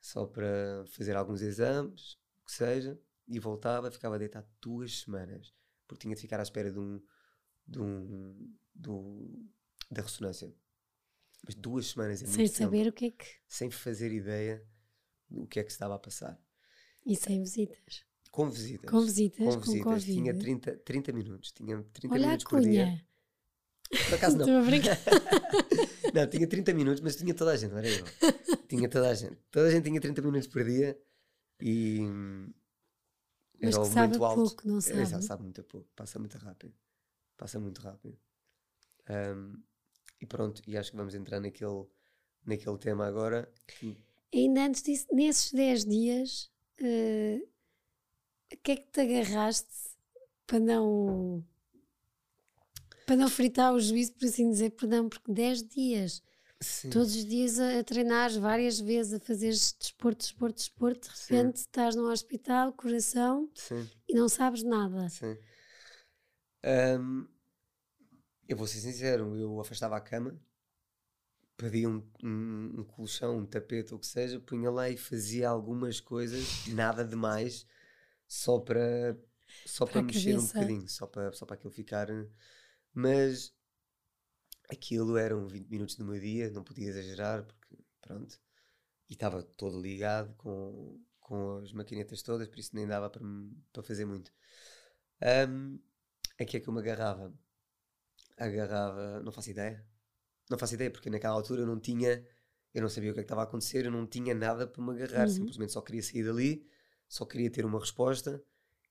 só 0.06 0.28
para 0.28 0.86
fazer 0.90 1.16
alguns 1.16 1.42
exames, 1.42 2.14
o 2.44 2.46
que 2.46 2.52
seja, 2.52 3.02
e 3.28 3.40
voltava, 3.40 3.90
ficava 3.90 4.20
deitado 4.20 4.48
duas 4.62 5.00
semanas, 5.00 5.52
porque 5.88 6.04
tinha 6.04 6.14
de 6.14 6.22
ficar 6.22 6.40
à 6.40 6.44
espera 6.44 6.72
de 6.72 6.78
um, 6.78 7.02
de 7.68 7.80
um, 7.80 8.56
do, 8.76 9.50
da 9.90 10.04
ressonância. 10.04 10.54
Mas 11.44 11.56
duas 11.56 11.88
semanas 11.88 12.22
é 12.22 12.28
Sem 12.28 12.48
saber 12.48 12.84
tempo, 12.84 12.90
o 12.90 12.94
que 12.94 13.06
é 13.06 13.12
que. 13.12 13.26
sem 13.48 13.72
fazer 13.72 14.12
ideia 14.12 14.64
do 15.28 15.48
que 15.48 15.60
é 15.60 15.64
que 15.64 15.72
se 15.72 15.76
estava 15.76 15.96
a 15.96 16.00
passar. 16.00 16.40
E 17.04 17.16
sem 17.16 17.42
visitas. 17.42 18.06
Com 18.30 18.48
visitas. 18.48 18.90
Com 18.92 19.02
visitas, 19.02 19.56
com 19.56 19.62
com 19.62 19.72
visitas. 19.72 19.84
Covid. 19.84 20.14
Tinha 20.14 20.38
30, 20.38 20.78
30 20.78 21.14
minutos. 21.14 21.52
Tinha 21.52 21.82
30 21.82 22.14
Olha 22.14 22.26
a 22.26 22.28
minutos 22.28 22.46
por 22.48 22.62
dia. 22.62 23.06
Por 23.90 24.14
acaso 24.16 24.38
não. 24.38 24.46
Estou 24.46 24.58
a 24.62 24.64
brincar. 24.66 24.98
Não, 26.14 26.28
tinha 26.30 26.48
30 26.48 26.74
minutos, 26.74 27.02
mas 27.02 27.16
tinha 27.18 27.34
toda 27.34 27.52
a 27.52 27.58
gente, 27.58 27.72
não 27.72 27.78
era 27.80 27.90
eu. 27.90 28.06
tinha 28.70 28.88
toda 28.90 29.10
a 29.10 29.14
gente. 29.14 29.36
Toda 29.52 29.68
a 29.68 29.72
gente 29.72 29.84
tinha 29.84 30.00
30 30.00 30.22
minutos 30.22 30.48
por 30.48 30.64
dia 30.64 30.98
e 31.60 32.00
Mas 33.62 33.74
era 33.76 33.82
o 33.82 33.86
sabe 33.86 33.96
momento 34.18 34.24
alto. 34.26 34.36
pouco, 34.56 34.68
não 34.68 34.78
É, 34.78 34.82
sabe? 34.82 35.02
exato, 35.02 35.26
sabe 35.26 35.44
muito 35.44 35.64
pouco, 35.64 35.90
passa 35.94 36.18
muito 36.20 36.38
rápido. 36.38 36.74
Passa 37.38 37.60
muito 37.60 37.82
rápido. 37.82 38.18
Hum, 39.10 39.62
e 40.22 40.26
pronto, 40.26 40.62
e 40.66 40.78
acho 40.78 40.92
que 40.92 40.98
vamos 40.98 41.14
entrar 41.16 41.42
naquele, 41.42 41.86
naquele 42.46 42.78
tema 42.78 43.06
agora. 43.08 43.52
que- 43.68 43.98
Ainda 44.34 44.66
antes 44.68 44.84
disso, 44.84 45.08
nesses 45.12 45.52
10 45.52 45.84
dias, 45.86 46.50
eh, 46.82 47.42
a 48.54 48.56
que 48.58 48.72
é 48.72 48.76
que 48.78 48.88
te 48.92 49.02
agarraste 49.02 49.68
para 50.48 50.60
não. 50.60 51.44
Para 53.06 53.16
não 53.18 53.30
fritar 53.30 53.74
o 53.74 53.80
juízo, 53.80 54.14
por 54.14 54.26
assim 54.28 54.50
dizer, 54.50 54.72
perdão, 54.72 55.10
porque 55.10 55.32
10 55.32 55.64
dias, 55.64 56.22
Sim, 56.62 57.06
todos 57.06 57.16
os 57.16 57.26
dias 57.26 57.60
a, 57.60 57.80
a 57.80 57.86
treinar 57.86 58.32
várias 58.40 58.80
vezes, 58.80 59.14
a 59.16 59.20
fazer 59.22 59.50
desporto, 59.52 60.20
desporto, 60.20 60.58
desporto, 60.58 61.08
de 61.10 61.14
Sim. 61.14 61.38
repente 61.38 61.58
estás 61.58 61.96
num 61.96 62.12
hospital, 62.12 62.74
coração, 62.74 63.50
sim, 63.54 63.90
e 64.10 64.16
não 64.16 64.30
sabes 64.30 64.64
nada. 64.64 65.14
sim. 65.14 65.38
Hum, 66.64 67.30
eu 68.48 68.58
vou 68.58 68.66
ser 68.68 68.80
sincero, 68.80 69.36
eu 69.36 69.60
afastava 69.60 69.96
a 69.98 70.02
cama, 70.02 70.40
pedia 71.58 71.90
um, 71.90 72.04
um, 72.24 72.80
um 72.82 72.84
colchão, 72.84 73.38
um 73.38 73.46
tapete, 73.46 73.94
ou 73.94 73.98
o 73.98 74.00
que 74.02 74.08
seja, 74.08 74.40
punha 74.40 74.70
lá 74.70 74.90
e 74.90 74.98
fazia 74.98 75.50
algumas 75.50 76.00
coisas, 76.00 76.62
nada 76.66 77.04
demais, 77.06 77.66
só 78.28 78.60
para 78.60 79.18
só 79.66 79.86
Para 79.86 80.02
para, 80.02 80.04
mexer 80.04 80.38
um 80.40 80.48
cabeça. 80.48 80.48
bocadinho, 80.48 80.88
só 80.90 81.08
para, 81.08 81.32
só 81.34 81.46
para 81.46 81.56
aquilo 81.56 81.72
ficar. 81.74 82.08
Mas 82.96 83.54
aquilo 84.70 85.18
eram 85.18 85.48
20 85.48 85.68
minutos 85.70 85.96
do 85.96 86.06
meu 86.06 86.20
dia, 86.20 86.50
não 86.52 86.64
podia 86.64 86.88
exagerar, 86.90 87.44
porque 87.46 87.78
pronto, 88.02 88.40
e 89.10 89.14
estava 89.14 89.44
todo 89.44 89.82
ligado 89.82 90.34
com, 90.38 91.00
com 91.22 91.58
as 91.60 91.74
maquinetas 91.74 92.22
todas, 92.24 92.48
por 92.50 92.60
isso 92.60 92.76
nem 92.76 92.88
dava 92.88 93.10
para, 93.10 93.24
para 93.74 93.84
fazer 93.84 94.06
muito. 94.06 94.32
A 96.40 96.44
que 96.46 96.56
é 96.58 96.60
que 96.62 96.70
eu 96.70 96.74
me 96.74 96.80
agarrava? 96.82 97.34
Agarrava, 98.38 99.22
não 99.24 99.32
faço 99.32 99.50
ideia. 99.52 99.86
Não 100.50 100.58
faço 100.58 100.76
ideia, 100.76 100.92
porque 100.92 101.10
naquela 101.10 101.36
altura 101.36 101.62
eu 101.62 101.68
não 101.68 101.80
tinha, 101.80 102.26
eu 102.74 102.82
não 102.82 102.90
sabia 102.90 103.12
o 103.12 103.14
que 103.14 103.22
é 103.22 103.24
que 103.24 103.26
estava 103.26 103.42
a 103.42 103.46
acontecer, 103.46 103.86
eu 103.86 103.92
não 103.92 104.08
tinha 104.08 104.36
nada 104.36 104.68
para 104.68 104.84
me 104.84 104.92
agarrar, 104.92 105.28
Uhum. 105.28 105.30
simplesmente 105.30 105.74
só 105.74 105.82
queria 105.82 106.04
sair 106.04 106.24
dali, 106.26 106.68
só 107.10 107.26
queria 107.26 107.52
ter 107.52 107.66
uma 107.66 107.80
resposta. 107.80 108.44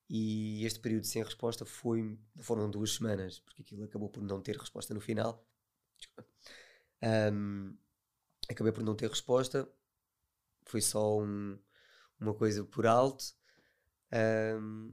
E 0.08 0.64
este 0.64 0.80
período 0.80 1.06
sem 1.06 1.22
resposta 1.22 1.64
foi, 1.66 2.18
foram 2.40 2.70
duas 2.70 2.92
semanas, 2.94 3.40
porque 3.40 3.62
aquilo 3.62 3.84
acabou 3.84 4.08
por 4.10 4.22
não 4.22 4.40
ter 4.40 4.56
resposta 4.56 4.94
no 4.94 5.00
final. 5.00 5.46
Ahm, 7.02 7.76
acabei 8.50 8.72
por 8.72 8.82
não 8.84 8.94
ter 8.96 9.08
resposta, 9.10 9.68
foi 10.66 10.80
só 10.82 11.18
um- 11.20 11.58
uma 12.20 12.34
coisa 12.34 12.64
por 12.64 12.86
alto. 12.86 13.24
Ahm, 14.12 14.92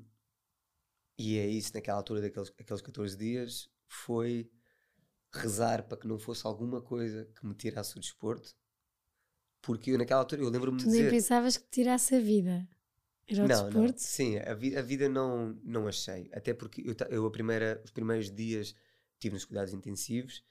e 1.17 1.37
é 1.37 1.47
isso, 1.47 1.71
naquela 1.73 1.97
altura 1.99 2.19
daqueles 2.21 2.49
aqueles 2.59 2.81
14 2.81 3.15
dias, 3.17 3.69
foi 3.87 4.51
rezar 5.33 5.83
para 5.87 5.97
que 5.97 6.07
não 6.07 6.19
fosse 6.19 6.45
alguma 6.47 6.81
coisa 6.81 7.25
que 7.35 7.45
me 7.45 7.55
tirasse 7.55 7.97
o 7.97 8.01
desporto. 8.01 8.55
Porque 9.61 9.91
eu, 9.91 9.97
naquela 9.97 10.21
altura, 10.21 10.41
eu 10.41 10.49
lembro-me 10.49 10.77
de 10.79 10.83
Tu 10.83 10.89
nem 10.89 11.05
dizer... 11.05 11.11
pensavas 11.13 11.55
que 11.57 11.69
tirasse 11.69 12.15
a 12.15 12.19
vida. 12.19 12.67
Não, 13.39 13.69
não. 13.71 13.71
desporto? 13.71 13.99
Sim, 14.01 14.37
a, 14.39 14.53
vi- 14.53 14.75
a 14.77 14.81
vida 14.81 15.09
não, 15.09 15.59
não 15.63 15.87
achei. 15.87 16.29
Até 16.33 16.53
porque 16.53 16.81
eu, 16.85 16.95
eu 17.09 17.25
a 17.25 17.31
primeira, 17.31 17.81
os 17.83 17.91
primeiros 17.91 18.31
dias 18.31 18.75
estive 19.13 19.33
nos 19.33 19.45
cuidados 19.45 19.73
intensivos 19.73 20.43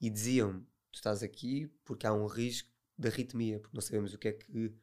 e 0.00 0.10
diziam-me: 0.10 0.60
tu 0.92 0.96
estás 0.96 1.22
aqui 1.22 1.68
porque 1.84 2.06
há 2.06 2.12
um 2.14 2.26
risco 2.26 2.70
de 2.98 3.08
arritmia, 3.08 3.60
porque 3.60 3.76
não 3.76 3.82
sabemos 3.82 4.14
o 4.14 4.18
que 4.18 4.28
é 4.28 4.32
que, 4.32 4.74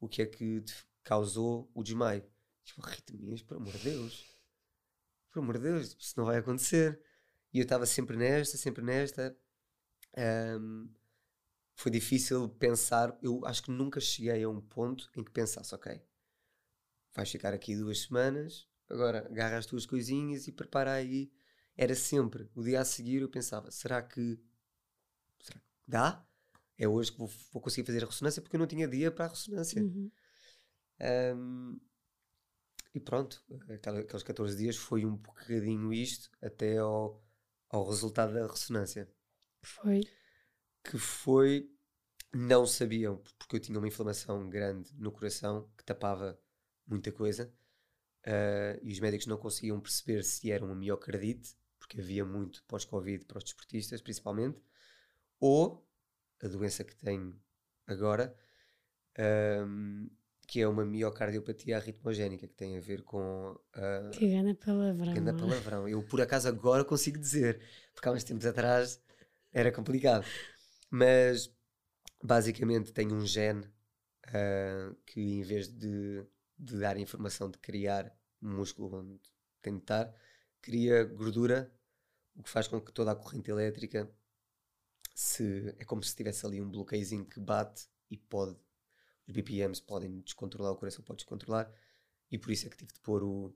o 0.00 0.08
que, 0.08 0.22
é 0.22 0.26
que 0.26 0.60
te 0.62 0.74
causou 1.04 1.70
o 1.74 1.82
desmaio. 1.82 2.24
Tipo, 2.64 2.86
arritmias, 2.86 3.42
por 3.42 3.56
amor 3.58 3.72
de 3.74 3.80
Deus. 3.90 4.26
Por 5.30 5.40
amor 5.40 5.58
de 5.58 5.64
Deus, 5.64 5.96
isso 5.98 6.14
não 6.16 6.26
vai 6.26 6.38
acontecer. 6.38 7.00
E 7.52 7.58
eu 7.58 7.62
estava 7.64 7.86
sempre 7.86 8.16
nesta, 8.16 8.56
sempre 8.56 8.82
nesta. 8.82 9.36
Ahm, 10.16 10.88
foi 11.76 11.90
difícil 11.92 12.48
pensar. 12.50 13.16
Eu 13.22 13.44
acho 13.46 13.62
que 13.62 13.70
nunca 13.70 14.00
cheguei 14.00 14.42
a 14.44 14.48
um 14.48 14.60
ponto 14.60 15.10
em 15.16 15.24
que 15.24 15.30
pensasse, 15.30 15.74
ok, 15.74 16.00
vais 17.14 17.30
ficar 17.30 17.54
aqui 17.54 17.76
duas 17.76 18.02
semanas, 18.02 18.68
agora 18.88 19.26
agarra 19.26 19.58
as 19.58 19.66
tuas 19.66 19.86
coisinhas 19.86 20.46
e 20.48 20.52
prepara 20.52 20.92
aí. 20.92 21.32
Era 21.76 21.94
sempre, 21.94 22.48
o 22.54 22.62
dia 22.62 22.80
a 22.80 22.84
seguir 22.84 23.22
eu 23.22 23.28
pensava, 23.28 23.70
será 23.70 24.00
que, 24.02 24.38
será 25.40 25.58
que 25.58 25.66
dá? 25.86 26.24
É 26.78 26.86
hoje 26.86 27.12
que 27.12 27.18
vou, 27.18 27.28
vou 27.52 27.62
conseguir 27.62 27.86
fazer 27.86 28.02
a 28.04 28.06
ressonância 28.06 28.42
porque 28.42 28.56
eu 28.56 28.60
não 28.60 28.66
tinha 28.66 28.86
dia 28.86 29.10
para 29.10 29.26
a 29.26 29.28
ressonância. 29.28 29.82
Uhum. 29.82 30.10
Ahm, 31.00 31.78
e 32.94 33.00
pronto, 33.00 33.42
aqueles 33.72 34.22
14 34.22 34.56
dias 34.56 34.76
foi 34.76 35.04
um 35.04 35.16
bocadinho 35.16 35.92
isto 35.92 36.30
até 36.40 36.78
ao, 36.78 37.20
ao 37.68 37.88
resultado 37.88 38.32
da 38.34 38.46
ressonância. 38.46 39.10
Foi. 39.62 40.02
Que 40.84 40.96
foi, 40.96 41.68
não 42.32 42.66
sabiam, 42.66 43.20
porque 43.36 43.56
eu 43.56 43.60
tinha 43.60 43.78
uma 43.78 43.88
inflamação 43.88 44.48
grande 44.48 44.94
no 44.96 45.10
coração 45.10 45.68
que 45.76 45.84
tapava 45.84 46.38
muita 46.86 47.10
coisa 47.12 47.52
ah, 48.26 48.78
e 48.82 48.92
os 48.92 49.00
médicos 49.00 49.26
não 49.26 49.36
conseguiam 49.36 49.80
perceber 49.80 50.22
se 50.24 50.50
era 50.50 50.64
uma 50.64 50.74
miocardite, 50.74 51.56
porque 51.78 52.00
havia 52.00 52.24
muito 52.24 52.64
pós-Covid 52.64 53.24
para 53.26 53.38
os 53.38 53.44
desportistas, 53.44 54.00
principalmente, 54.00 54.58
ou 55.38 55.86
a 56.42 56.48
doença 56.48 56.84
que 56.84 56.96
tenho 56.96 57.38
agora, 57.86 58.34
ahm, 59.18 60.08
que 60.46 60.60
é 60.60 60.68
uma 60.68 60.84
miocardiopatia 60.84 61.76
arritmogénica, 61.76 62.46
que 62.46 62.54
tem 62.54 62.76
a 62.76 62.80
ver 62.80 63.02
com 63.02 63.58
a 63.72 64.10
Que 64.10 64.28
gana 64.28 64.54
palavrão. 64.54 65.14
Não 65.14 65.30
é? 65.30 65.32
palavrão. 65.32 65.88
Eu 65.88 66.02
por 66.02 66.20
acaso 66.20 66.48
agora 66.48 66.84
consigo 66.84 67.18
dizer, 67.18 67.60
porque 67.94 68.08
há 68.08 68.12
uns 68.12 68.24
tempos 68.24 68.46
atrás 68.46 69.00
era 69.52 69.70
complicado. 69.72 70.24
Mas 70.90 71.50
basicamente 72.22 72.92
tenho 72.92 73.14
um 73.14 73.26
gene 73.26 73.64
ah, 74.28 74.94
que 75.06 75.20
em 75.20 75.42
vez 75.42 75.68
de, 75.68 76.24
de 76.64 76.78
dar 76.78 76.96
informação 76.96 77.50
de 77.50 77.58
criar 77.58 78.12
músculo 78.40 78.98
onde 78.98 79.20
tem 79.62 79.74
de 79.74 79.80
estar, 79.80 80.14
cria 80.60 81.04
gordura, 81.04 81.72
o 82.36 82.42
que 82.42 82.50
faz 82.50 82.68
com 82.68 82.80
que 82.80 82.92
toda 82.92 83.12
a 83.12 83.16
corrente 83.16 83.50
elétrica 83.50 84.10
se 85.14 85.74
é 85.78 85.84
como 85.84 86.02
se 86.02 86.14
tivesse 86.16 86.44
ali 86.44 86.60
um 86.60 86.70
bloqueiozinho 86.70 87.24
que 87.24 87.38
bate 87.38 87.88
e 88.10 88.16
pode 88.16 88.58
os 89.26 89.32
BPMs 89.32 89.80
podem 89.80 90.20
descontrolar, 90.20 90.72
o 90.72 90.76
coração 90.76 91.04
pode 91.04 91.18
descontrolar 91.18 91.72
e 92.30 92.38
por 92.38 92.50
isso 92.50 92.66
é 92.66 92.70
que 92.70 92.76
tive 92.76 92.92
de 92.92 93.00
pôr 93.00 93.22
o, 93.22 93.54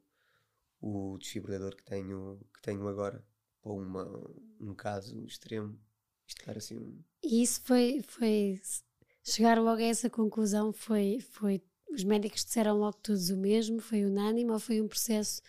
o 0.80 1.18
desfibrilador 1.18 1.74
que 1.76 1.82
tenho, 1.82 2.40
que 2.54 2.62
tenho 2.62 2.86
agora 2.86 3.24
para 3.60 3.72
uma, 3.72 4.06
um 4.60 4.74
caso 4.74 5.24
extremo. 5.26 5.78
Isto 6.26 6.48
era 6.48 6.58
assim. 6.58 7.04
E 7.22 7.42
isso 7.42 7.60
foi, 7.62 8.02
foi. 8.06 8.60
Chegar 9.22 9.58
logo 9.58 9.80
a 9.80 9.84
essa 9.84 10.08
conclusão 10.08 10.72
foi, 10.72 11.20
foi. 11.20 11.62
Os 11.90 12.04
médicos 12.04 12.44
disseram 12.44 12.78
logo 12.78 12.96
todos 12.98 13.30
o 13.30 13.36
mesmo? 13.36 13.80
Foi 13.80 14.04
unânime 14.04 14.50
ou 14.50 14.58
foi 14.58 14.80
um 14.80 14.88
processo 14.88 15.42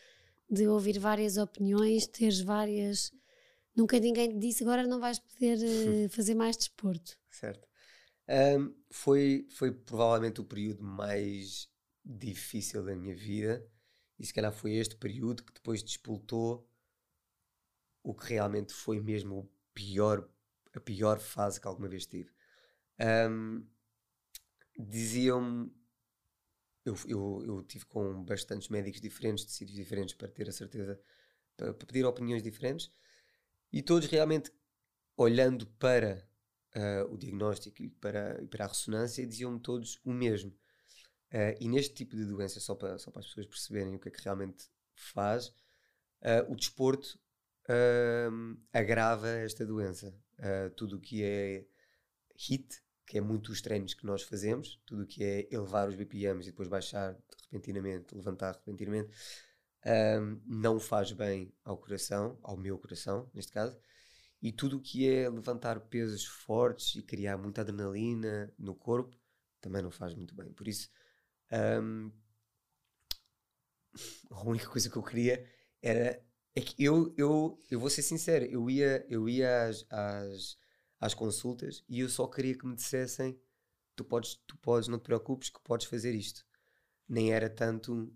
de 0.50 0.68
ouvir 0.68 0.98
várias 0.98 1.38
opiniões, 1.38 2.08
teres 2.08 2.42
várias, 2.42 3.14
nunca 3.76 4.00
ninguém 4.00 4.30
te 4.30 4.38
disse 4.40 4.64
agora 4.64 4.88
não 4.88 5.00
vais 5.00 5.20
poder 5.20 5.58
uh, 5.58 6.10
fazer 6.10 6.34
mais 6.34 6.58
desporto. 6.58 7.18
Certo. 7.30 7.68
Um, 8.28 8.74
foi, 8.90 9.48
foi 9.50 9.72
provavelmente 9.72 10.42
o 10.42 10.46
período 10.46 10.84
mais 10.84 11.70
difícil 12.04 12.84
da 12.84 12.96
minha 12.96 13.16
vida 13.16 13.66
e 14.18 14.26
se 14.26 14.34
calhar 14.34 14.52
foi 14.52 14.74
este 14.74 14.96
período 14.96 15.44
que 15.44 15.54
depois 15.54 15.84
despoltou 15.84 16.68
o 18.04 18.14
que 18.14 18.34
realmente 18.34 18.74
foi 18.74 19.00
mesmo 19.00 19.40
o 19.40 19.50
pior, 19.74 20.28
a 20.74 20.80
pior 20.80 21.20
fase 21.20 21.60
que 21.60 21.68
alguma 21.68 21.88
vez 21.88 22.06
tive. 22.06 22.32
Um, 23.00 23.66
Diziam-me, 24.78 25.70
eu, 26.86 26.96
eu, 27.08 27.44
eu 27.46 27.64
tive 27.64 27.86
com 27.86 28.24
bastantes 28.24 28.70
médicos 28.70 29.02
diferentes, 29.02 29.46
de 29.46 29.52
sítios 29.52 29.76
diferentes, 29.76 30.16
para 30.16 30.28
ter 30.28 30.50
a 30.50 30.52
certeza, 30.52 31.00
para, 31.56 31.74
para 31.74 31.88
pedir 31.88 32.06
opiniões 32.06 32.42
diferentes, 32.42 32.92
e 33.72 33.82
todos 33.82 34.08
realmente 34.08 34.52
olhando 35.16 35.68
para 35.68 36.28
uh, 36.76 37.14
o 37.14 37.18
diagnóstico 37.18 37.82
e 37.84 37.90
para, 37.90 38.42
para 38.50 38.66
a 38.66 38.68
ressonância, 38.68 39.26
diziam-me 39.26 39.60
todos 39.60 40.00
o 40.04 40.14
mesmo. 40.14 40.52
Uh, 41.32 41.56
e 41.60 41.68
neste 41.68 41.94
tipo 41.94 42.16
de 42.16 42.26
doença, 42.26 42.60
só 42.60 42.74
para, 42.74 42.98
só 42.98 43.12
para 43.12 43.20
as 43.20 43.28
pessoas 43.28 43.46
perceberem 43.46 43.96
o 43.96 44.00
que 44.00 44.08
é 44.08 44.12
que 44.12 44.24
realmente 44.24 44.66
faz, 44.94 45.48
uh, 45.48 46.52
o 46.52 46.56
desporto 46.56 47.20
agrava 48.74 49.30
esta 49.30 49.64
doença. 49.64 50.12
tudo 50.76 50.98
o 50.98 51.00
que 51.00 51.24
é 51.24 51.68
HIT, 52.36 52.82
que 53.10 53.18
é 53.18 53.22
muito 53.22 53.52
os 53.52 53.60
treinos 53.60 53.96
que 53.96 54.06
nós 54.06 54.22
fazemos, 54.22 54.80
tudo 54.86 55.02
o 55.02 55.08
que 55.08 55.24
é 55.24 55.48
elevar 55.52 55.90
os 55.90 55.96
BPMs 55.96 56.48
e 56.48 56.52
depois 56.52 56.68
baixar 56.70 57.18
repentinamente, 57.50 58.14
levantar 58.14 58.52
repentinamente, 58.54 59.10
não 60.46 60.80
faz 60.80 61.12
bem 61.12 61.52
ao 61.64 61.76
coração, 61.76 62.38
ao 62.44 62.56
meu 62.56 62.78
coração, 62.78 63.28
neste 63.34 63.52
caso, 63.52 63.76
e 64.40 64.52
tudo 64.52 64.78
o 64.78 64.80
que 64.80 65.10
é 65.10 65.28
levantar 65.28 65.80
pesos 65.80 66.24
fortes 66.24 66.96
e 66.96 67.02
criar 67.02 67.36
muita 67.36 67.62
adrenalina 67.62 68.54
no 68.60 68.76
corpo 68.76 69.18
também 69.60 69.82
não 69.82 69.92
faz 69.92 70.14
muito 70.14 70.36
bem. 70.36 70.54
Por 70.54 70.68
isso, 70.68 70.88
um, 71.82 72.12
a 74.30 74.44
única 74.44 74.68
coisa 74.68 74.88
que 74.88 74.96
eu 74.96 75.04
queria 75.04 75.44
era. 75.82 76.24
É 76.56 76.62
que 76.62 76.84
eu, 76.84 77.14
eu, 77.16 77.58
eu 77.70 77.80
vou 77.80 77.90
ser 77.90 78.02
sincero, 78.02 78.44
eu 78.46 78.70
ia, 78.70 79.06
eu 79.08 79.30
ia 79.30 79.68
às, 79.68 79.86
às, 79.90 80.58
às 81.00 81.14
consultas 81.14 81.84
e 81.88 82.00
eu 82.02 82.10
só 82.10 82.28
queria 82.28 82.58
que 82.58 82.66
me 82.66 82.76
dissessem: 82.76 83.40
tu 83.96 84.04
podes, 84.04 84.36
tu 84.48 84.58
podes, 84.58 84.88
não 84.88 85.00
te 85.00 85.04
preocupes, 85.04 85.50
que 85.50 85.62
podes 85.62 85.88
fazer 85.88 86.14
isto. 86.14 86.46
Nem 87.08 87.34
era 87.34 87.50
tanto, 87.50 88.16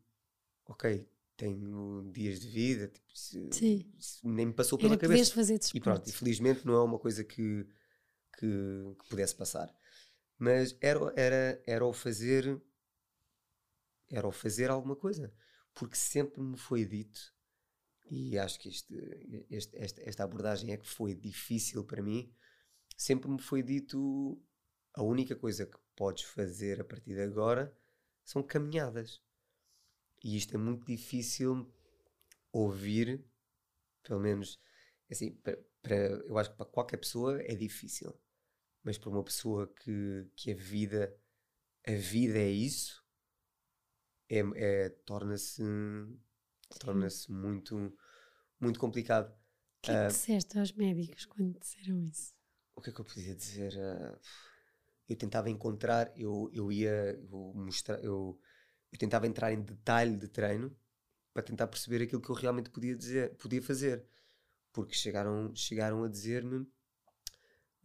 ok, 0.65 1.09
tenho 1.35 2.11
dias 2.11 2.39
de 2.39 2.47
vida, 2.47 2.87
tipo, 2.87 3.09
nem 4.23 4.47
me 4.47 4.53
passou 4.53 4.77
pela 4.77 4.93
Era 4.93 5.01
cabeça. 5.01 5.33
Fazer 5.33 5.59
e 5.73 5.79
pronto, 5.79 6.09
infelizmente 6.09 6.65
não 6.65 6.75
é 6.75 6.83
uma 6.83 6.99
coisa 6.99 7.23
que, 7.23 7.65
que, 8.37 8.95
que, 8.99 9.09
pudesse 9.09 9.35
passar. 9.35 9.73
Mas 10.37 10.77
era, 10.81 10.99
era, 11.15 11.63
era 11.65 11.85
o 11.85 11.93
fazer 11.93 12.61
era 14.09 14.27
o 14.27 14.31
fazer 14.31 14.69
alguma 14.69 14.95
coisa. 14.95 15.33
Porque 15.73 15.95
sempre 15.95 16.39
me 16.39 16.55
foi 16.55 16.85
dito, 16.85 17.19
e 18.09 18.37
acho 18.37 18.59
que 18.59 18.69
este, 18.69 18.93
este, 19.49 19.75
esta, 19.75 20.01
esta 20.07 20.23
abordagem 20.23 20.71
é 20.71 20.77
que 20.77 20.87
foi 20.87 21.15
difícil 21.15 21.83
para 21.83 22.01
mim, 22.01 22.31
sempre 22.95 23.29
me 23.29 23.41
foi 23.41 23.61
dito 23.61 24.41
a 24.93 25.03
única 25.03 25.35
coisa 25.35 25.65
que 25.65 25.77
podes 25.95 26.23
fazer 26.23 26.81
a 26.81 26.83
partir 26.83 27.13
de 27.13 27.21
agora 27.21 27.75
são 28.23 28.41
caminhadas. 28.43 29.21
E 30.23 30.37
isto 30.37 30.55
é 30.55 30.57
muito 30.57 30.85
difícil 30.85 31.71
ouvir, 32.51 33.25
pelo 34.03 34.19
menos, 34.19 34.59
assim, 35.11 35.35
para, 35.35 35.57
para, 35.81 35.95
eu 35.95 36.37
acho 36.37 36.51
que 36.51 36.57
para 36.57 36.65
qualquer 36.65 36.97
pessoa 36.97 37.41
é 37.41 37.55
difícil. 37.55 38.13
Mas 38.83 38.97
para 38.97 39.09
uma 39.09 39.23
pessoa 39.23 39.67
que, 39.67 40.29
que 40.35 40.51
a 40.51 40.55
vida 40.55 41.17
a 41.85 41.95
vida 41.95 42.39
é 42.39 42.49
isso, 42.49 43.03
é, 44.29 44.39
é 44.55 44.89
torna-se 45.05 45.61
torna-se 46.79 47.31
muito 47.31 47.93
muito 48.59 48.79
complicado. 48.79 49.29
O 49.29 49.81
que 49.81 49.91
é 49.91 49.93
que 49.93 50.05
uh, 50.05 50.07
disseste 50.07 50.57
aos 50.57 50.71
médicos 50.71 51.25
quando 51.25 51.59
disseram 51.59 52.01
isso? 52.03 52.33
O 52.75 52.81
que 52.81 52.89
é 52.89 52.93
que 52.93 52.99
eu 52.99 53.05
podia 53.05 53.35
dizer? 53.35 53.73
Uh, 53.73 54.19
eu 55.07 55.15
tentava 55.15 55.49
encontrar, 55.49 56.11
eu, 56.15 56.49
eu 56.53 56.71
ia 56.71 57.19
eu 57.31 57.53
mostrar, 57.55 58.03
eu 58.03 58.39
eu 58.91 58.99
tentava 58.99 59.25
entrar 59.25 59.51
em 59.51 59.61
detalhe 59.61 60.15
de 60.15 60.27
treino 60.27 60.75
para 61.33 61.41
tentar 61.41 61.65
perceber 61.67 62.03
aquilo 62.03 62.21
que 62.21 62.29
eu 62.29 62.35
realmente 62.35 62.69
podia 62.69 62.95
dizer, 62.95 63.35
podia 63.37 63.61
fazer. 63.61 64.05
Porque 64.71 64.93
chegaram, 64.93 65.53
chegaram 65.55 66.03
a 66.03 66.07
dizer-me. 66.07 66.59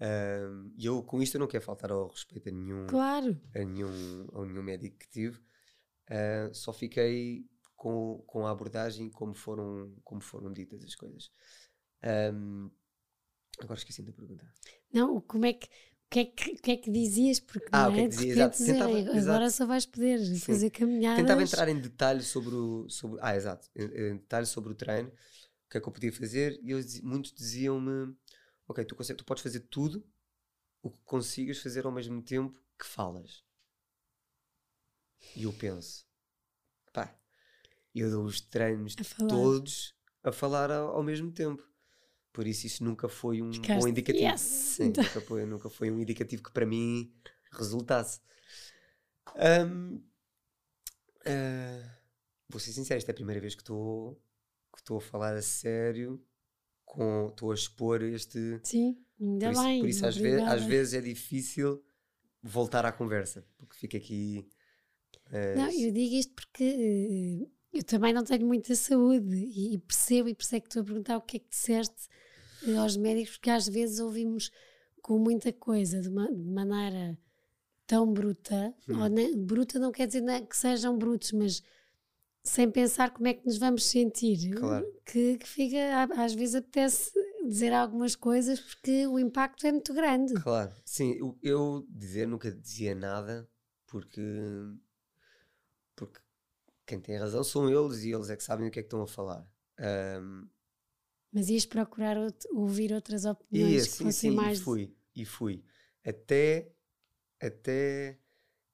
Uh, 0.01 0.71
e 0.77 0.87
eu 0.87 1.03
com 1.03 1.21
isto 1.23 1.35
eu 1.35 1.41
não 1.41 1.49
quero 1.49 1.65
faltar 1.65 1.91
ao 1.91 2.09
respeito 2.09 2.49
a 2.49 2.53
nenhum, 2.53 2.87
claro. 2.87 3.41
a 3.55 3.59
nenhum, 3.65 4.29
a 4.35 4.45
nenhum 4.45 4.63
médico 4.63 4.99
que 4.99 5.09
tive. 5.09 5.39
Uh, 6.11 6.53
só 6.53 6.73
fiquei 6.73 7.49
com, 7.75 8.23
com 8.27 8.47
a 8.47 8.51
abordagem 8.51 9.11
como 9.11 9.35
foram, 9.35 9.97
como 10.05 10.21
foram 10.21 10.53
ditas 10.53 10.85
as 10.85 10.95
coisas. 10.95 11.31
Um, 12.33 12.71
agora 13.61 13.79
esqueci 13.79 14.03
da 14.03 14.13
pergunta. 14.13 14.51
Não, 14.93 15.21
como 15.21 15.47
é 15.47 15.53
que 15.53 15.67
o 15.67 16.11
que, 16.11 16.21
é 16.21 16.25
que, 16.25 16.57
que, 16.57 16.71
é 16.71 16.77
que 16.79 16.91
dizias? 16.91 17.39
Porque 17.39 17.69
ah, 17.71 17.83
não 17.83 17.91
o 17.91 17.95
que 17.95 18.01
é, 18.01 18.05
é 18.05 18.09
que 18.09 18.15
dizia, 18.15 18.33
exato. 18.33 18.65
Tentava, 18.65 18.99
agora 18.99 19.17
exato. 19.19 19.51
só 19.51 19.67
vais 19.67 19.85
poder 19.85 20.19
Sim. 20.25 20.39
fazer 20.39 20.71
caminhadas. 20.71 21.21
Tentava 21.21 21.43
entrar 21.43 21.69
em 21.69 21.79
detalhes 21.79 22.29
sobre 22.29 22.55
o. 22.55 22.89
Sobre, 22.89 23.19
ah, 23.21 23.37
exato. 23.37 23.69
Em, 23.77 23.85
em 23.85 24.17
detalhes 24.17 24.49
sobre 24.49 24.73
o 24.73 24.75
treino, 24.75 25.11
o 25.11 25.71
que 25.71 25.77
é 25.77 25.81
que 25.81 25.87
eu 25.87 25.93
podia 25.93 26.11
fazer, 26.11 26.59
e 26.63 26.73
eles, 26.73 27.03
muitos 27.03 27.31
diziam-me: 27.35 28.17
Ok, 28.67 28.83
tu, 28.87 28.97
consegue, 28.97 29.19
tu 29.19 29.25
podes 29.27 29.43
fazer 29.43 29.61
tudo 29.61 30.03
o 30.83 30.91
que 30.91 30.99
consigas 31.05 31.59
fazer 31.59 31.85
ao 31.85 31.93
mesmo 31.93 32.23
tempo 32.23 32.59
que 32.79 32.87
falas. 32.87 33.45
E 35.37 35.43
eu 35.43 35.53
penso: 35.53 36.07
pá, 36.91 37.15
eu 37.95 38.11
dou 38.11 38.25
os 38.25 38.41
treinos 38.41 38.95
a 38.99 39.27
todos 39.27 39.95
a 40.23 40.33
falar 40.33 40.71
ao, 40.71 40.97
ao 40.97 41.03
mesmo 41.03 41.31
tempo. 41.31 41.63
Por 42.39 42.47
isso 42.47 42.69
isso 42.69 42.85
nunca 42.85 43.09
foi 43.09 43.43
um 43.43 43.53
Ficaste, 43.53 43.81
bom 43.81 43.89
indicativo. 43.89 44.25
Yes. 44.25 44.41
Sim, 44.41 44.93
nunca, 44.97 45.21
foi, 45.21 45.45
nunca 45.45 45.69
foi 45.69 45.91
um 45.91 45.99
indicativo 45.99 46.41
que 46.41 46.53
para 46.53 46.65
mim 46.65 47.13
resultasse. 47.51 48.21
Um, 49.67 49.97
uh, 51.27 51.91
vou 52.49 52.61
ser 52.61 52.71
sincero, 52.71 52.97
esta 52.97 53.11
é 53.11 53.13
a 53.13 53.15
primeira 53.17 53.41
vez 53.41 53.57
que 53.57 53.63
estou 53.63 54.23
que 54.73 54.79
estou 54.79 54.99
a 54.99 55.01
falar 55.01 55.35
a 55.35 55.43
sério, 55.43 56.25
estou 57.29 57.51
a 57.51 57.55
expor 57.55 58.03
este. 58.03 58.61
Sim, 58.63 59.05
ainda 59.21 59.47
por 59.47 59.53
isso, 59.55 59.63
bem. 59.65 59.81
Por 59.81 59.89
isso 59.89 60.07
às 60.07 60.17
vezes, 60.17 60.47
às 60.47 60.63
vezes 60.63 60.95
é 60.95 61.01
difícil 61.01 61.85
voltar 62.41 62.87
à 62.87 62.93
conversa, 62.93 63.45
porque 63.57 63.75
fica 63.75 63.97
aqui. 63.97 64.49
Uh, 65.27 65.59
não, 65.59 65.71
eu 65.73 65.91
digo 65.91 66.15
isto 66.15 66.33
porque 66.35 66.63
uh, 66.63 67.51
eu 67.73 67.83
também 67.83 68.13
não 68.13 68.23
tenho 68.23 68.47
muita 68.47 68.77
saúde 68.77 69.35
e, 69.35 69.75
e 69.75 69.79
percebo 69.79 70.29
e 70.29 70.37
percebo 70.37 70.63
que 70.63 70.69
estou 70.69 70.83
a 70.83 70.85
perguntar 70.85 71.17
o 71.17 71.23
que 71.23 71.39
é 71.39 71.41
que 71.41 71.49
disseste 71.49 72.07
aos 72.79 72.97
médicos, 72.97 73.37
porque 73.37 73.51
às 73.51 73.69
vezes 73.69 74.01
ouvimos 74.01 74.51
com 75.03 75.19
muita 75.19 75.53
coisa 75.53 76.01
de, 76.01 76.09
uma, 76.09 76.31
de 76.33 76.51
maneira 76.51 77.19
tão 77.87 78.13
bruta, 78.13 78.75
hum. 78.89 79.01
ou 79.01 79.09
ne, 79.09 79.35
bruta 79.35 79.79
não 79.79 79.91
quer 79.91 80.07
dizer 80.07 80.23
que 80.47 80.57
sejam 80.57 80.99
brutos, 80.99 81.33
mas 81.33 81.63
sem 82.43 82.71
pensar 82.71 83.11
como 83.11 83.29
é 83.29 83.35
que 83.35 83.45
nos 83.45 83.59
vamos 83.59 83.85
sentir, 83.85 84.51
claro. 84.55 84.87
que, 85.05 85.39
que 85.39 85.49
fica, 85.49 86.09
às 86.17 86.35
vezes 86.35 86.55
apetece 86.57 87.13
dizer 87.47 87.73
algumas 87.73 88.15
coisas 88.15 88.61
porque 88.61 89.07
o 89.07 89.19
impacto 89.19 89.67
é 89.67 89.73
muito 89.73 89.93
grande. 89.95 90.35
Claro, 90.35 90.73
sim, 90.85 91.15
eu, 91.15 91.39
eu 91.43 91.87
dizer 91.89 92.27
nunca 92.27 92.51
dizia 92.51 92.95
nada 92.95 93.49
porque 93.87 94.23
porque 95.97 96.21
quem 96.87 97.01
tem 97.01 97.19
razão 97.19 97.43
são 97.43 97.69
eles 97.69 98.03
e 98.03 98.13
eles 98.13 98.31
é 98.31 98.37
que 98.37 98.45
sabem 98.45 98.69
o 98.69 98.71
que 98.71 98.79
é 98.79 98.83
que 98.83 98.87
estão 98.87 99.03
a 99.03 99.07
falar. 99.07 99.47
Um, 100.21 100.49
mas 101.33 101.49
ias 101.49 101.67
procurar 101.67 102.17
ouvir 102.51 102.93
outras 102.93 103.25
opiniões 103.25 103.73
ia, 103.73 103.83
que 103.83 103.89
sim, 103.89 104.05
fossem 104.05 104.31
sim, 104.31 104.37
mais. 104.37 104.59
E 104.59 104.63
fui, 104.63 104.97
e 105.15 105.25
fui. 105.25 105.65
Até, 106.05 106.73
até 107.41 108.19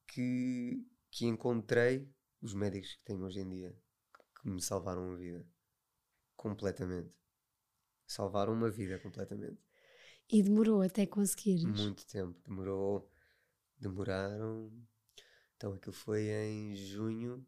que, 0.07 0.87
que 1.11 1.25
encontrei 1.25 2.09
os 2.41 2.53
médicos 2.53 2.93
que 2.93 3.03
tenho 3.03 3.25
hoje 3.25 3.41
em 3.41 3.49
dia 3.49 3.77
que 4.41 4.47
me 4.47 4.61
salvaram 4.61 5.11
a 5.11 5.15
vida. 5.15 5.45
Completamente. 6.35 7.11
Salvaram 8.07 8.53
uma 8.53 8.69
vida 8.69 8.99
completamente. 8.99 9.59
E 10.29 10.41
demorou 10.41 10.81
até 10.81 11.05
conseguires? 11.05 11.63
Muito 11.63 12.05
tempo. 12.07 12.39
Demorou. 12.47 13.09
Demoraram. 13.77 14.71
Então 15.55 15.73
aquilo 15.73 15.93
foi 15.93 16.29
em 16.29 16.75
junho. 16.75 17.45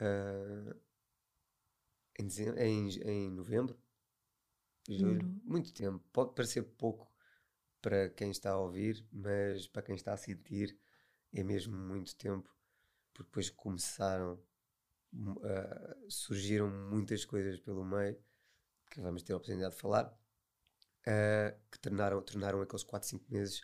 Uh, 0.00 0.74
em, 2.18 2.26
dezembro, 2.26 2.60
em, 2.60 2.88
em 3.02 3.30
novembro 3.30 3.78
Juro. 4.88 5.26
Muito 5.44 5.72
tempo. 5.72 6.04
Pode 6.12 6.34
parecer 6.34 6.62
pouco 6.62 7.10
para 7.80 8.10
quem 8.10 8.30
está 8.30 8.50
a 8.52 8.58
ouvir, 8.58 9.06
mas 9.12 9.66
para 9.66 9.82
quem 9.82 9.94
está 9.94 10.12
a 10.12 10.16
sentir 10.16 10.78
é 11.32 11.42
mesmo 11.42 11.76
muito 11.76 12.14
tempo. 12.16 12.48
Porque 13.12 13.28
depois 13.28 13.50
começaram, 13.50 14.42
uh, 15.14 16.10
surgiram 16.10 16.70
muitas 16.90 17.24
coisas 17.24 17.60
pelo 17.60 17.84
meio 17.84 18.18
que 18.90 19.00
vamos 19.00 19.22
ter 19.22 19.32
a 19.32 19.36
oportunidade 19.36 19.74
de 19.74 19.80
falar. 19.80 20.06
uh, 21.06 21.58
que 21.70 21.78
tornaram, 21.80 22.22
tornaram 22.22 22.60
aqueles 22.62 22.82
4, 22.84 23.08
5 23.08 23.26
meses 23.32 23.62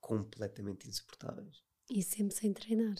completamente 0.00 0.88
insuportáveis. 0.88 1.62
E 1.90 2.02
sempre 2.02 2.34
sem 2.34 2.52
treinar. 2.52 2.96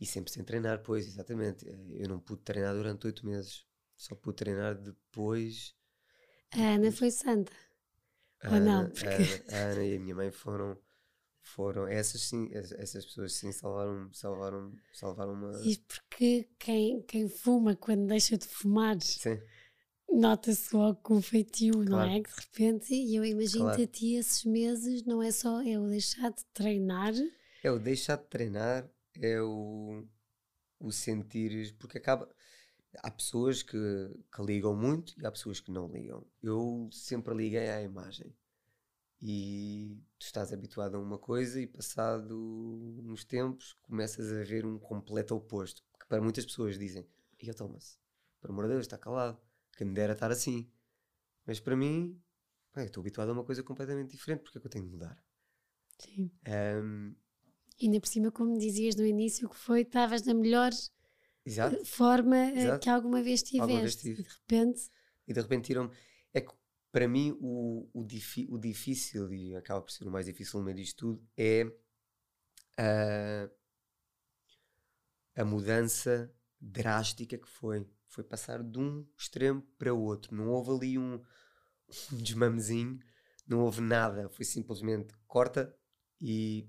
E 0.00 0.06
sempre 0.06 0.32
sem 0.32 0.42
treinar, 0.44 0.82
pois, 0.82 1.06
exatamente. 1.06 1.66
Eu 1.66 2.08
não 2.08 2.18
pude 2.20 2.42
treinar 2.42 2.74
durante 2.74 3.06
8 3.06 3.24
meses. 3.26 3.66
Só 3.96 4.14
pude 4.14 4.36
treinar 4.36 4.74
depois. 4.76 5.74
A 6.52 6.74
Ana 6.74 6.90
foi 6.90 7.10
santa. 7.10 7.52
A 8.42 8.54
Ou 8.54 8.60
não? 8.60 8.88
Porque... 8.90 9.06
A, 9.06 9.56
a 9.56 9.58
Ana 9.70 9.84
e 9.84 9.96
a 9.96 10.00
minha 10.00 10.14
mãe 10.14 10.30
foram 10.30 10.78
foram 11.42 11.86
essas 11.88 12.20
sim 12.22 12.48
essas 12.52 13.04
pessoas 13.04 13.32
sim 13.32 13.50
salvaram 13.50 14.12
salvaram 14.12 14.72
salvaram 14.92 15.32
uma 15.32 15.60
e 15.64 15.76
porque 15.78 16.48
quem 16.58 17.02
quem 17.02 17.28
fuma 17.28 17.74
quando 17.74 18.06
deixa 18.06 18.36
de 18.36 18.46
fumar 18.46 18.96
nota-se 20.08 20.74
logo 20.74 21.00
com 21.02 21.20
feitio 21.20 21.72
claro. 21.72 21.90
não 21.90 22.02
é 22.02 22.20
que 22.20 22.30
de 22.30 22.40
repente 22.40 22.94
e 22.94 23.16
eu 23.16 23.24
imagino 23.24 23.64
claro. 23.64 23.82
a 23.82 23.86
ti 23.86 24.14
esses 24.14 24.44
meses 24.44 25.02
não 25.04 25.22
é 25.22 25.32
só 25.32 25.62
é 25.62 25.78
o 25.78 25.88
deixar 25.88 26.30
de 26.30 26.44
treinar 26.52 27.14
é 27.62 27.70
o 27.70 27.78
deixar 27.78 28.16
de 28.16 28.24
treinar 28.24 28.88
é 29.20 29.40
o 29.40 30.06
o 30.78 30.92
sentir 30.92 31.74
porque 31.78 31.98
acaba 31.98 32.28
há 32.98 33.10
pessoas 33.10 33.62
que, 33.62 33.76
que 34.34 34.42
ligam 34.42 34.74
muito 34.74 35.14
e 35.20 35.26
há 35.26 35.30
pessoas 35.30 35.60
que 35.60 35.70
não 35.70 35.88
ligam 35.88 36.26
eu 36.42 36.88
sempre 36.92 37.34
liguei 37.34 37.70
à 37.70 37.82
imagem 37.82 38.34
e 39.22 39.98
tu 40.18 40.24
estás 40.24 40.52
habituado 40.52 40.96
a 40.96 40.98
uma 40.98 41.18
coisa 41.18 41.60
e 41.60 41.66
passado 41.66 42.34
uns 43.04 43.24
tempos 43.24 43.74
começas 43.82 44.32
a 44.32 44.42
ver 44.42 44.64
um 44.64 44.78
completo 44.78 45.34
oposto. 45.34 45.82
Que 45.98 46.06
para 46.06 46.22
muitas 46.22 46.46
pessoas 46.46 46.78
dizem, 46.78 47.06
e 47.38 47.46
eu 47.46 47.54
Thomas, 47.54 47.98
por 48.40 48.50
amor 48.50 48.64
de 48.64 48.70
Deus, 48.70 48.82
está 48.82 48.96
calado, 48.96 49.38
que 49.76 49.84
me 49.84 49.92
dera 49.92 50.14
estar 50.14 50.30
assim. 50.30 50.70
Mas 51.46 51.60
para 51.60 51.76
mim, 51.76 52.18
estou 52.78 53.02
habituado 53.02 53.28
a 53.28 53.32
uma 53.32 53.44
coisa 53.44 53.62
completamente 53.62 54.12
diferente, 54.12 54.42
porque 54.42 54.56
é 54.56 54.60
que 54.60 54.66
eu 54.66 54.70
tenho 54.70 54.86
de 54.86 54.90
mudar? 54.90 55.22
Sim. 55.98 56.30
Um, 56.82 57.14
e 57.78 57.86
ainda 57.86 58.00
por 58.00 58.08
cima, 58.08 58.30
como 58.30 58.58
dizias 58.58 58.94
no 58.96 59.04
início, 59.04 59.48
que 59.50 59.56
foi, 59.56 59.82
estavas 59.82 60.22
na 60.22 60.32
melhor 60.32 60.70
Exato. 61.44 61.82
forma 61.86 62.36
eh, 62.36 62.58
Exato. 62.64 62.80
que 62.80 62.88
alguma 62.90 63.22
vez 63.22 63.42
tiveste. 63.42 63.60
Alguma 63.60 63.80
vez 63.80 63.96
tive. 63.96 64.20
E 64.20 64.24
de 64.24 64.30
repente. 64.30 64.90
E 65.26 65.32
de 65.32 65.40
repente 65.40 65.66
tiram-me. 65.66 65.90
É 66.32 66.40
que 66.40 66.52
para 66.92 67.06
mim, 67.06 67.36
o, 67.40 67.88
o, 67.92 68.00
o, 68.00 68.58
difícil, 68.58 69.32
e 69.32 69.54
acaba 69.54 69.80
por 69.80 69.92
ser 69.92 70.06
o 70.08 70.10
mais 70.10 70.26
difícil 70.26 70.58
no 70.58 70.64
meio 70.64 70.76
disto 70.76 70.96
tudo, 70.96 71.28
é 71.36 71.64
a, 72.76 73.48
a 75.40 75.44
mudança 75.44 76.32
drástica 76.60 77.38
que 77.38 77.48
foi. 77.48 77.86
Foi 78.08 78.24
passar 78.24 78.60
de 78.60 78.76
um 78.76 79.06
extremo 79.16 79.62
para 79.78 79.94
o 79.94 80.00
outro. 80.00 80.34
Não 80.34 80.48
houve 80.48 80.72
ali 80.72 80.98
um, 80.98 81.22
um 82.12 82.16
desmamezinho, 82.16 82.98
não 83.46 83.60
houve 83.60 83.80
nada. 83.80 84.28
Foi 84.30 84.44
simplesmente 84.44 85.14
corta 85.28 85.72
e 86.20 86.68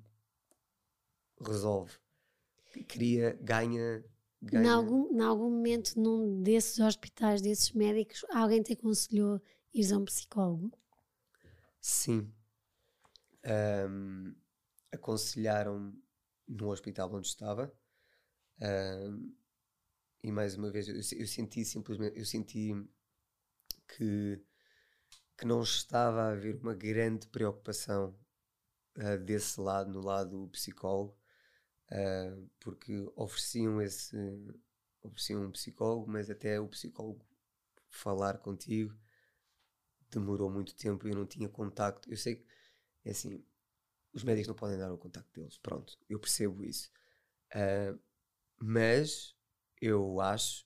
resolve. 1.44 1.98
Cria, 2.88 3.38
ganha. 3.42 4.04
Ganha. 4.42 4.66
Em 4.66 4.70
algum, 4.70 5.22
algum 5.22 5.50
momento, 5.50 6.00
num 6.00 6.42
desses 6.42 6.80
hospitais, 6.80 7.42
desses 7.42 7.72
médicos, 7.72 8.26
alguém 8.30 8.62
te 8.62 8.74
aconselhou 8.74 9.42
ires 9.74 9.92
a 9.92 9.98
um 9.98 10.06
psicólogo? 10.06 10.72
Sim. 11.80 12.32
Um, 13.46 14.36
Aconselharam-me 14.92 15.98
no 16.48 16.70
hospital 16.70 17.14
onde 17.14 17.28
estava. 17.28 17.74
Um, 18.62 19.34
e 20.24 20.32
mais 20.32 20.56
uma 20.56 20.70
vez, 20.70 20.88
eu, 20.88 20.96
eu, 20.96 21.28
senti 21.28 21.66
simplesmente, 21.66 22.20
eu 22.20 22.26
senti 22.26 22.74
que, 23.88 24.40
que 25.38 25.46
não 25.46 25.62
estava 25.64 26.24
a 26.24 26.32
haver 26.32 26.58
uma 26.58 26.76
grande 26.76 27.26
preocupação 27.28 28.16
uh, 28.98 29.18
desse 29.24 29.60
lado, 29.60 29.92
no 29.92 30.02
lado 30.02 30.48
psicólogo, 30.50 31.18
uh, 31.92 32.50
porque 32.60 32.94
ofereciam 33.16 33.82
esse, 33.82 34.16
ofereciam 35.02 35.46
um 35.46 35.52
psicólogo, 35.52 36.10
mas 36.10 36.30
até 36.30 36.60
o 36.60 36.68
psicólogo 36.68 37.26
falar 37.90 38.38
contigo 38.40 38.98
demorou 40.10 40.50
muito 40.50 40.76
tempo 40.76 41.08
e 41.08 41.12
eu 41.12 41.16
não 41.16 41.26
tinha 41.26 41.48
contacto. 41.50 42.10
Eu 42.10 42.18
sei 42.18 42.36
que, 42.36 42.46
é 43.06 43.12
assim, 43.12 43.44
os 44.14 44.24
médicos 44.24 44.48
não 44.48 44.56
podem 44.56 44.78
dar 44.78 44.92
o 44.92 44.98
contacto 44.98 45.32
deles, 45.34 45.58
pronto, 45.58 45.98
eu 46.10 46.20
percebo 46.20 46.64
isso. 46.64 46.92
Uh, 47.54 48.00
mas 48.60 49.36
eu 49.82 50.22
acho, 50.22 50.66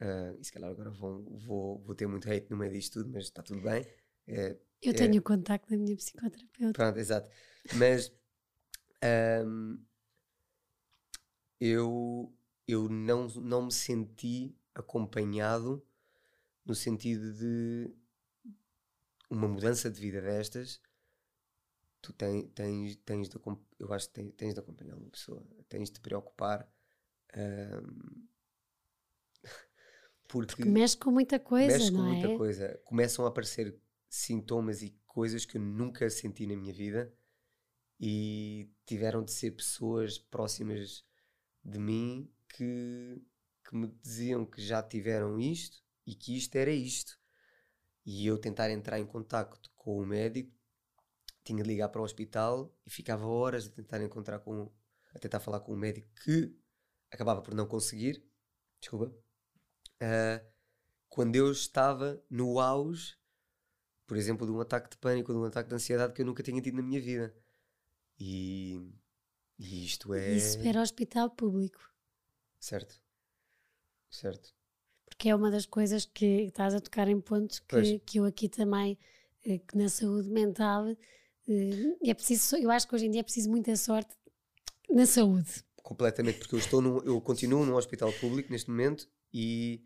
uh, 0.00 0.36
e 0.38 0.44
se 0.44 0.52
calhar 0.52 0.70
agora 0.70 0.90
vão, 0.90 1.24
vou, 1.38 1.80
vou 1.80 1.94
ter 1.94 2.06
muito 2.06 2.30
hate 2.30 2.50
no 2.50 2.56
meio 2.56 2.72
disto 2.72 3.00
tudo, 3.00 3.12
mas 3.12 3.24
está 3.24 3.42
tudo 3.42 3.62
bem. 3.62 3.86
É, 4.26 4.58
eu 4.82 4.94
tenho 4.94 5.16
é, 5.16 5.18
o 5.18 5.22
contacto 5.22 5.70
da 5.70 5.76
minha 5.76 5.96
psicoterapeuta. 5.96 6.72
Pronto, 6.72 6.98
exato. 6.98 7.28
Mas 7.74 8.12
um, 9.46 9.78
eu, 11.64 12.34
eu 12.66 12.88
não, 12.88 13.28
não 13.28 13.66
me 13.66 13.72
senti 13.72 14.52
acompanhado 14.74 15.80
no 16.64 16.74
sentido 16.74 17.32
de 17.34 17.88
uma 19.30 19.46
mudança 19.46 19.88
de 19.88 20.00
vida 20.00 20.20
destas, 20.20 20.80
tu 22.00 22.12
tens, 22.12 22.50
tens, 22.52 22.96
tens 23.04 23.28
de, 23.28 23.36
eu 23.78 23.92
acho 23.92 24.08
que 24.08 24.14
tens, 24.14 24.32
tens 24.32 24.54
de 24.54 24.60
acompanhar 24.60 24.96
uma 24.96 25.08
pessoa, 25.08 25.46
tens 25.68 25.88
de 25.88 25.94
te 25.94 26.00
preocupar. 26.00 26.68
Porque, 30.28 30.56
porque, 30.56 30.64
mexe 30.64 30.96
com 30.96 31.10
muita 31.10 31.38
coisa, 31.38 31.76
mexe 31.76 31.92
com 31.92 31.98
muita 31.98 32.28
é? 32.28 32.36
coisa. 32.38 32.80
Começam 32.86 33.26
a 33.26 33.28
aparecer 33.28 33.78
sintomas 34.08 34.80
e 34.80 34.96
coisas 35.06 35.44
que 35.44 35.58
eu 35.58 35.60
nunca 35.60 36.08
senti 36.08 36.46
na 36.46 36.56
minha 36.56 36.72
vida 36.72 37.12
e 38.00 38.70
tiveram 38.86 39.22
de 39.22 39.30
ser 39.30 39.50
pessoas 39.50 40.18
próximas 40.18 41.04
de 41.64 41.78
mim 41.78 42.30
que, 42.48 43.22
que 43.64 43.76
me 43.76 43.88
diziam 44.02 44.44
que 44.44 44.60
já 44.60 44.82
tiveram 44.82 45.38
isto 45.38 45.82
e 46.06 46.14
que 46.14 46.36
isto 46.36 46.56
era 46.56 46.70
isto. 46.70 47.18
E 48.04 48.26
eu 48.26 48.38
tentar 48.38 48.70
entrar 48.70 48.98
em 48.98 49.06
contacto 49.06 49.70
com 49.76 49.98
o 49.98 50.06
médico, 50.06 50.52
tinha 51.44 51.62
de 51.62 51.68
ligar 51.68 51.88
para 51.88 52.00
o 52.00 52.04
hospital 52.04 52.74
e 52.86 52.90
ficava 52.90 53.26
horas 53.26 53.66
a 53.66 53.70
tentar 53.70 54.02
encontrar 54.02 54.38
com 54.40 54.70
a 55.14 55.18
tentar 55.18 55.40
falar 55.40 55.60
com 55.60 55.72
o 55.72 55.76
médico 55.76 56.08
que 56.24 56.56
acabava 57.10 57.42
por 57.42 57.54
não 57.54 57.66
conseguir, 57.66 58.24
desculpa, 58.80 59.06
uh, 59.06 60.52
quando 61.08 61.36
eu 61.36 61.52
estava 61.52 62.22
no 62.30 62.58
auge, 62.58 63.16
por 64.06 64.16
exemplo, 64.16 64.46
de 64.46 64.52
um 64.52 64.60
ataque 64.60 64.90
de 64.90 64.96
pânico, 64.96 65.32
de 65.32 65.38
um 65.38 65.44
ataque 65.44 65.68
de 65.68 65.74
ansiedade 65.74 66.14
que 66.14 66.22
eu 66.22 66.26
nunca 66.26 66.42
tinha 66.42 66.60
tido 66.62 66.76
na 66.76 66.82
minha 66.82 67.00
vida. 67.00 67.34
E, 68.18 68.92
e 69.58 69.84
isto 69.84 70.14
é. 70.14 70.32
Isso 70.32 70.58
era 70.60 70.80
hospital 70.80 71.30
público. 71.30 71.80
Certo. 72.58 73.00
Certo 74.10 74.54
porque 75.22 75.28
é 75.28 75.36
uma 75.36 75.52
das 75.52 75.66
coisas 75.66 76.04
que 76.04 76.24
estás 76.42 76.74
a 76.74 76.80
tocar 76.80 77.06
em 77.06 77.20
pontos 77.20 77.60
que, 77.60 78.00
que 78.00 78.18
eu 78.18 78.24
aqui 78.24 78.48
também, 78.48 78.98
eh, 79.44 79.58
que 79.58 79.78
na 79.78 79.88
saúde 79.88 80.28
mental, 80.28 80.88
eh, 81.48 81.96
é 82.02 82.12
preciso, 82.12 82.56
eu 82.56 82.70
acho 82.72 82.88
que 82.88 82.94
hoje 82.96 83.06
em 83.06 83.10
dia 83.12 83.20
é 83.20 83.22
preciso 83.22 83.48
muita 83.48 83.76
sorte 83.76 84.12
na 84.90 85.06
saúde. 85.06 85.62
Completamente, 85.76 86.38
porque 86.38 86.56
eu 86.56 86.58
estou 86.58 86.82
eu 87.04 87.20
continuo 87.20 87.64
num 87.64 87.76
hospital 87.76 88.12
público 88.14 88.50
neste 88.50 88.68
momento 88.68 89.08
e, 89.32 89.84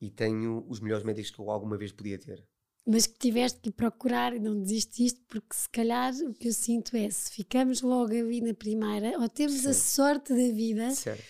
e 0.00 0.08
tenho 0.08 0.64
os 0.68 0.78
melhores 0.78 1.04
médicos 1.04 1.32
que 1.32 1.40
eu 1.40 1.50
alguma 1.50 1.76
vez 1.76 1.90
podia 1.90 2.16
ter. 2.16 2.46
Mas 2.90 3.06
que 3.06 3.18
tiveste 3.18 3.60
que 3.60 3.70
procurar 3.70 4.34
e 4.34 4.40
não 4.40 4.60
desististe, 4.60 5.20
porque 5.28 5.54
se 5.54 5.68
calhar 5.68 6.12
o 6.14 6.34
que 6.34 6.48
eu 6.48 6.52
sinto 6.52 6.96
é 6.96 7.08
se 7.08 7.30
ficamos 7.30 7.82
logo 7.82 8.12
ali 8.12 8.40
na 8.40 8.52
primeira, 8.54 9.18
ou 9.20 9.28
temos 9.28 9.60
Sim. 9.60 9.68
a 9.68 9.74
sorte 9.74 10.30
da 10.30 10.54
vida. 10.54 10.90
Certo 10.90 11.22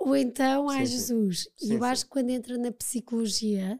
ou 0.00 0.16
então, 0.16 0.70
ai 0.70 0.86
Jesus. 0.86 1.46
Sim, 1.58 1.72
e 1.72 1.74
eu 1.74 1.84
acho 1.84 2.04
que 2.04 2.10
quando 2.10 2.30
entra 2.30 2.56
na 2.56 2.72
psicologia, 2.72 3.78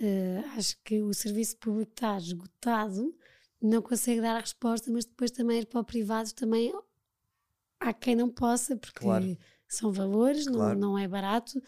uh, 0.00 0.48
acho 0.56 0.78
que 0.84 1.02
o 1.02 1.12
serviço 1.12 1.56
público 1.56 1.90
está 1.90 2.16
esgotado, 2.16 3.12
não 3.60 3.82
consegue 3.82 4.20
dar 4.20 4.36
a 4.36 4.40
resposta, 4.40 4.90
mas 4.92 5.04
depois 5.04 5.32
também 5.32 5.58
ir 5.58 5.66
para 5.66 5.80
o 5.80 5.84
privado 5.84 6.32
também 6.34 6.72
há 7.80 7.92
quem 7.92 8.14
não 8.14 8.30
possa, 8.30 8.76
porque 8.76 9.00
claro. 9.00 9.36
são 9.66 9.92
valores, 9.92 10.46
claro. 10.46 10.78
não, 10.78 10.92
não 10.92 10.98
é 10.98 11.08
barato. 11.08 11.60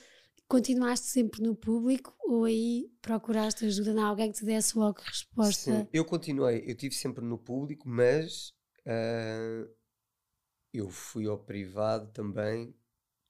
Continuaste 0.48 1.06
sempre 1.08 1.42
no 1.42 1.54
público 1.54 2.16
ou 2.20 2.44
aí 2.44 2.90
procuraste 3.02 3.66
ajuda 3.66 3.92
de 3.92 4.00
alguém 4.00 4.32
que 4.32 4.38
te 4.38 4.46
desse 4.46 4.78
logo 4.78 4.98
resposta? 5.02 5.82
Sim, 5.82 5.88
eu 5.92 6.06
continuei, 6.06 6.64
eu 6.66 6.74
tive 6.74 6.94
sempre 6.94 7.22
no 7.22 7.36
público, 7.36 7.86
mas 7.86 8.54
uh, 8.86 9.70
eu 10.72 10.88
fui 10.88 11.26
ao 11.26 11.38
privado 11.38 12.10
também 12.12 12.74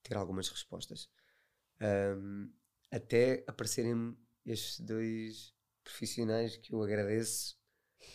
ter 0.01 0.17
algumas 0.17 0.49
respostas. 0.49 1.11
Um, 1.83 2.53
até 2.89 3.45
aparecerem 3.49 4.17
estes 4.47 4.79
dois 4.79 5.53
profissionais 5.83 6.57
que 6.57 6.73
eu 6.73 6.81
agradeço, 6.81 7.59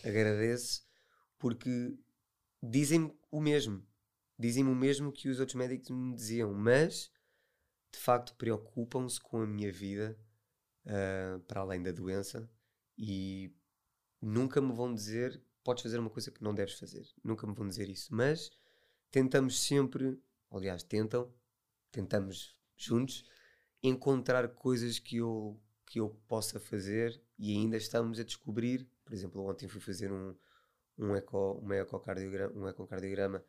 agradeço, 0.02 0.82
porque 1.38 1.94
dizem-me 2.62 3.14
o 3.30 3.42
mesmo. 3.42 3.86
Dizem-me 4.40 4.72
o 4.72 4.76
mesmo 4.76 5.12
que 5.12 5.28
os 5.28 5.42
outros 5.42 5.56
médicos 5.56 5.90
me 5.90 6.16
diziam, 6.16 6.54
mas 6.54 7.12
de 7.94 8.00
facto 8.00 8.36
preocupam-se 8.36 9.22
com 9.22 9.42
a 9.42 9.48
minha 9.48 9.72
vida 9.72 10.18
uh, 10.86 11.40
para 11.42 11.62
além 11.62 11.82
da 11.82 11.92
doença 11.92 12.50
e 12.98 13.56
nunca 14.20 14.60
me 14.60 14.74
vão 14.74 14.94
dizer 14.94 15.42
podes 15.64 15.84
fazer 15.84 16.00
uma 16.00 16.10
coisa 16.10 16.30
que 16.30 16.44
não 16.44 16.54
deves 16.54 16.74
fazer. 16.74 17.08
Nunca 17.24 17.48
me 17.48 17.54
vão 17.54 17.68
dizer 17.68 17.90
isso. 17.90 18.14
Mas 18.14 18.52
tentamos 19.10 19.62
sempre, 19.62 20.22
aliás, 20.52 20.84
tentam, 20.84 21.34
tentamos 21.92 22.58
juntos 22.76 23.24
encontrar 23.82 24.48
coisas 24.50 25.00
que 25.00 25.18
eu, 25.18 25.60
que 25.86 26.00
eu 26.00 26.10
possa 26.28 26.60
fazer 26.60 27.22
e 27.38 27.54
ainda 27.56 27.78
estamos 27.78 28.20
a 28.20 28.24
descobrir. 28.24 28.90
Por 29.06 29.14
exemplo, 29.14 29.46
ontem 29.46 29.68
fui 29.68 29.80
fazer 29.80 30.12
um, 30.12 30.36
um, 30.98 31.16
eco, 31.16 31.54
uma 31.62 31.76
ecocardiograma, 31.78 32.54
um 32.54 32.68
ecocardiograma 32.68 33.44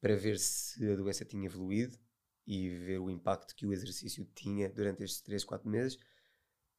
para 0.00 0.16
ver 0.16 0.38
se 0.38 0.90
a 0.90 0.96
doença 0.96 1.24
tinha 1.24 1.46
evoluído 1.46 1.96
e 2.46 2.68
ver 2.70 2.98
o 2.98 3.10
impacto 3.10 3.54
que 3.54 3.66
o 3.66 3.72
exercício 3.72 4.24
tinha 4.34 4.68
durante 4.68 5.02
estes 5.02 5.20
3, 5.22 5.44
4 5.44 5.68
meses. 5.68 5.98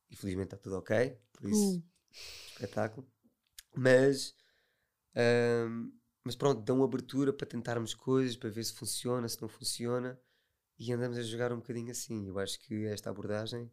E 0.09 0.15
felizmente 0.15 0.53
está 0.53 0.57
tudo 0.57 0.77
ok, 0.77 1.17
por 1.31 1.49
isso, 1.49 1.83
espetáculo. 2.51 3.07
Mas, 3.75 4.35
um, 5.67 5.91
mas 6.23 6.35
pronto, 6.35 6.61
dão 6.61 6.83
abertura 6.83 7.33
para 7.33 7.47
tentarmos 7.47 7.95
coisas, 7.95 8.35
para 8.35 8.49
ver 8.49 8.63
se 8.63 8.73
funciona, 8.73 9.27
se 9.27 9.41
não 9.41 9.49
funciona. 9.49 10.19
E 10.77 10.91
andamos 10.91 11.17
a 11.17 11.23
jogar 11.23 11.51
um 11.51 11.57
bocadinho 11.57 11.91
assim. 11.91 12.27
Eu 12.27 12.37
acho 12.37 12.59
que 12.59 12.85
esta 12.85 13.09
abordagem. 13.09 13.71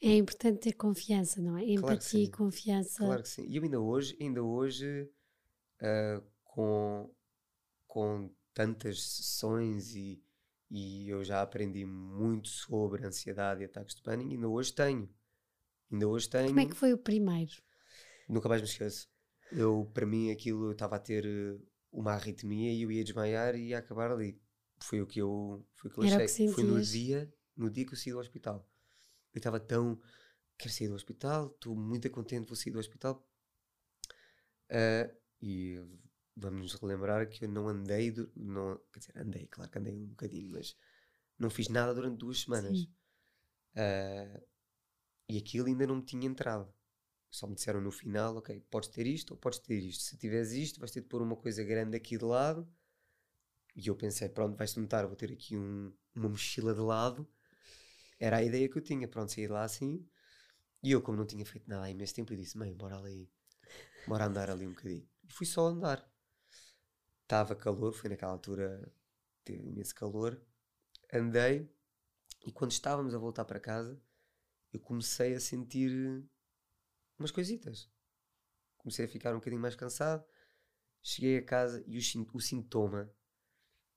É 0.00 0.16
importante 0.16 0.60
ter 0.60 0.72
confiança, 0.72 1.40
não 1.40 1.56
é? 1.56 1.64
Empatia 1.64 2.24
e 2.24 2.30
confiança. 2.30 2.98
Claro 3.04 3.22
que 3.22 3.28
sim. 3.28 3.46
E 3.46 3.56
eu 3.56 3.62
ainda 3.62 3.80
hoje, 3.80 4.16
ainda 4.20 4.42
hoje 4.42 5.10
uh, 5.80 6.24
com, 6.44 7.14
com 7.86 8.34
tantas 8.52 9.02
sessões 9.02 9.94
e, 9.94 10.22
e 10.70 11.08
eu 11.08 11.22
já 11.24 11.42
aprendi 11.42 11.84
muito 11.84 12.48
sobre 12.48 13.06
ansiedade 13.06 13.62
e 13.62 13.66
ataques 13.66 13.94
de 13.94 14.02
pânico, 14.02 14.30
ainda 14.30 14.48
hoje 14.48 14.72
tenho. 14.72 15.08
Ainda 15.90 16.08
hoje 16.08 16.28
tenho. 16.28 16.48
Como 16.48 16.60
é 16.60 16.66
que 16.66 16.74
foi 16.74 16.92
o 16.92 16.98
primeiro? 16.98 17.52
Nunca 18.28 18.48
mais 18.48 18.60
me 18.60 18.68
esqueço. 18.68 19.08
Eu, 19.52 19.88
para 19.94 20.04
mim, 20.04 20.32
aquilo, 20.32 20.72
estava 20.72 20.96
a 20.96 20.98
ter 20.98 21.24
eh, 21.24 21.58
uma 21.92 22.12
arritmia 22.12 22.72
e 22.72 22.82
eu 22.82 22.90
ia 22.90 23.04
desmaiar 23.04 23.54
e 23.54 23.68
ia 23.68 23.78
acabar 23.78 24.10
ali. 24.10 24.40
Foi 24.80 25.00
o 25.00 25.06
que 25.06 25.20
eu, 25.20 25.64
foi 25.74 25.90
o 25.90 25.94
que 25.94 26.00
eu 26.00 26.04
Era 26.04 26.24
achei. 26.24 26.48
Que 26.48 26.52
foi 26.52 26.64
no 26.64 26.82
dia, 26.82 27.32
no 27.56 27.70
dia 27.70 27.86
que 27.86 27.92
eu 27.92 27.96
saí 27.96 28.12
do 28.12 28.18
hospital. 28.18 28.68
Eu 29.32 29.38
estava 29.38 29.60
tão. 29.60 30.00
Quero 30.58 30.72
sair 30.72 30.88
do 30.88 30.94
hospital, 30.94 31.48
estou 31.48 31.76
muito 31.76 32.10
contente, 32.10 32.48
vou 32.48 32.56
sair 32.56 32.72
do 32.72 32.78
hospital. 32.78 33.24
Uh, 34.68 35.14
e 35.40 35.80
vamos 36.36 36.74
relembrar 36.74 37.28
que 37.28 37.44
eu 37.44 37.48
não 37.48 37.68
andei, 37.68 38.14
não, 38.36 38.78
quer 38.92 38.98
dizer, 38.98 39.18
andei, 39.18 39.46
claro 39.46 39.70
que 39.70 39.78
andei 39.78 39.94
um 39.94 40.06
bocadinho, 40.06 40.52
mas 40.52 40.76
não 41.38 41.48
fiz 41.48 41.68
nada 41.68 41.94
durante 41.94 42.18
duas 42.18 42.40
semanas. 42.40 42.82
Uh, 43.74 44.42
e 45.28 45.38
aquilo 45.38 45.66
ainda 45.66 45.86
não 45.86 45.96
me 45.96 46.04
tinha 46.04 46.26
entrado. 46.26 46.72
Só 47.30 47.46
me 47.46 47.54
disseram 47.54 47.80
no 47.80 47.90
final, 47.90 48.36
ok, 48.36 48.60
podes 48.70 48.88
ter 48.88 49.06
isto 49.06 49.32
ou 49.32 49.36
podes 49.36 49.58
ter 49.58 49.82
isto. 49.82 50.04
Se 50.04 50.16
tiveres 50.16 50.52
isto, 50.52 50.78
vais 50.78 50.92
ter 50.92 51.00
de 51.00 51.08
pôr 51.08 51.22
uma 51.22 51.36
coisa 51.36 51.64
grande 51.64 51.96
aqui 51.96 52.16
de 52.16 52.24
lado. 52.24 52.68
E 53.74 53.88
eu 53.88 53.96
pensei, 53.96 54.28
pronto, 54.28 54.56
vais-te 54.56 54.78
notar, 54.78 55.06
vou 55.06 55.16
ter 55.16 55.32
aqui 55.32 55.56
um, 55.56 55.92
uma 56.14 56.28
mochila 56.28 56.72
de 56.72 56.80
lado. 56.80 57.28
Era 58.18 58.38
a 58.38 58.42
ideia 58.42 58.68
que 58.68 58.78
eu 58.78 58.82
tinha, 58.82 59.06
pronto, 59.08 59.32
saí 59.32 59.46
lá 59.46 59.64
assim. 59.64 60.06
E 60.82 60.92
eu, 60.92 61.02
como 61.02 61.18
não 61.18 61.26
tinha 61.26 61.44
feito 61.44 61.68
nada 61.68 61.84
há 61.84 61.90
imenso 61.90 62.14
tempo, 62.14 62.32
eu 62.32 62.36
disse, 62.36 62.56
mãe, 62.56 62.72
bora 62.72 62.96
ali, 62.96 63.28
bora 64.06 64.26
andar 64.26 64.48
ali 64.50 64.66
um 64.66 64.70
bocadinho. 64.70 65.06
E 65.24 65.32
fui 65.32 65.44
só 65.44 65.66
andar. 65.66 66.08
Estava 67.26 67.56
calor, 67.56 67.92
foi 67.92 68.08
naquela 68.08 68.30
altura, 68.30 68.88
teve 69.42 69.66
imenso 69.66 69.92
calor. 69.92 70.40
Andei, 71.12 71.68
e 72.46 72.52
quando 72.52 72.70
estávamos 72.70 73.16
a 73.16 73.18
voltar 73.18 73.44
para 73.44 73.58
casa, 73.58 74.00
eu 74.72 74.78
comecei 74.78 75.34
a 75.34 75.40
sentir 75.40 76.24
umas 77.18 77.32
coisitas. 77.32 77.90
Comecei 78.76 79.06
a 79.06 79.08
ficar 79.08 79.32
um 79.32 79.38
bocadinho 79.38 79.60
mais 79.60 79.74
cansado. 79.74 80.24
Cheguei 81.02 81.38
a 81.38 81.44
casa 81.44 81.82
e 81.84 81.98
o, 81.98 82.00
o 82.32 82.40
sintoma, 82.40 83.12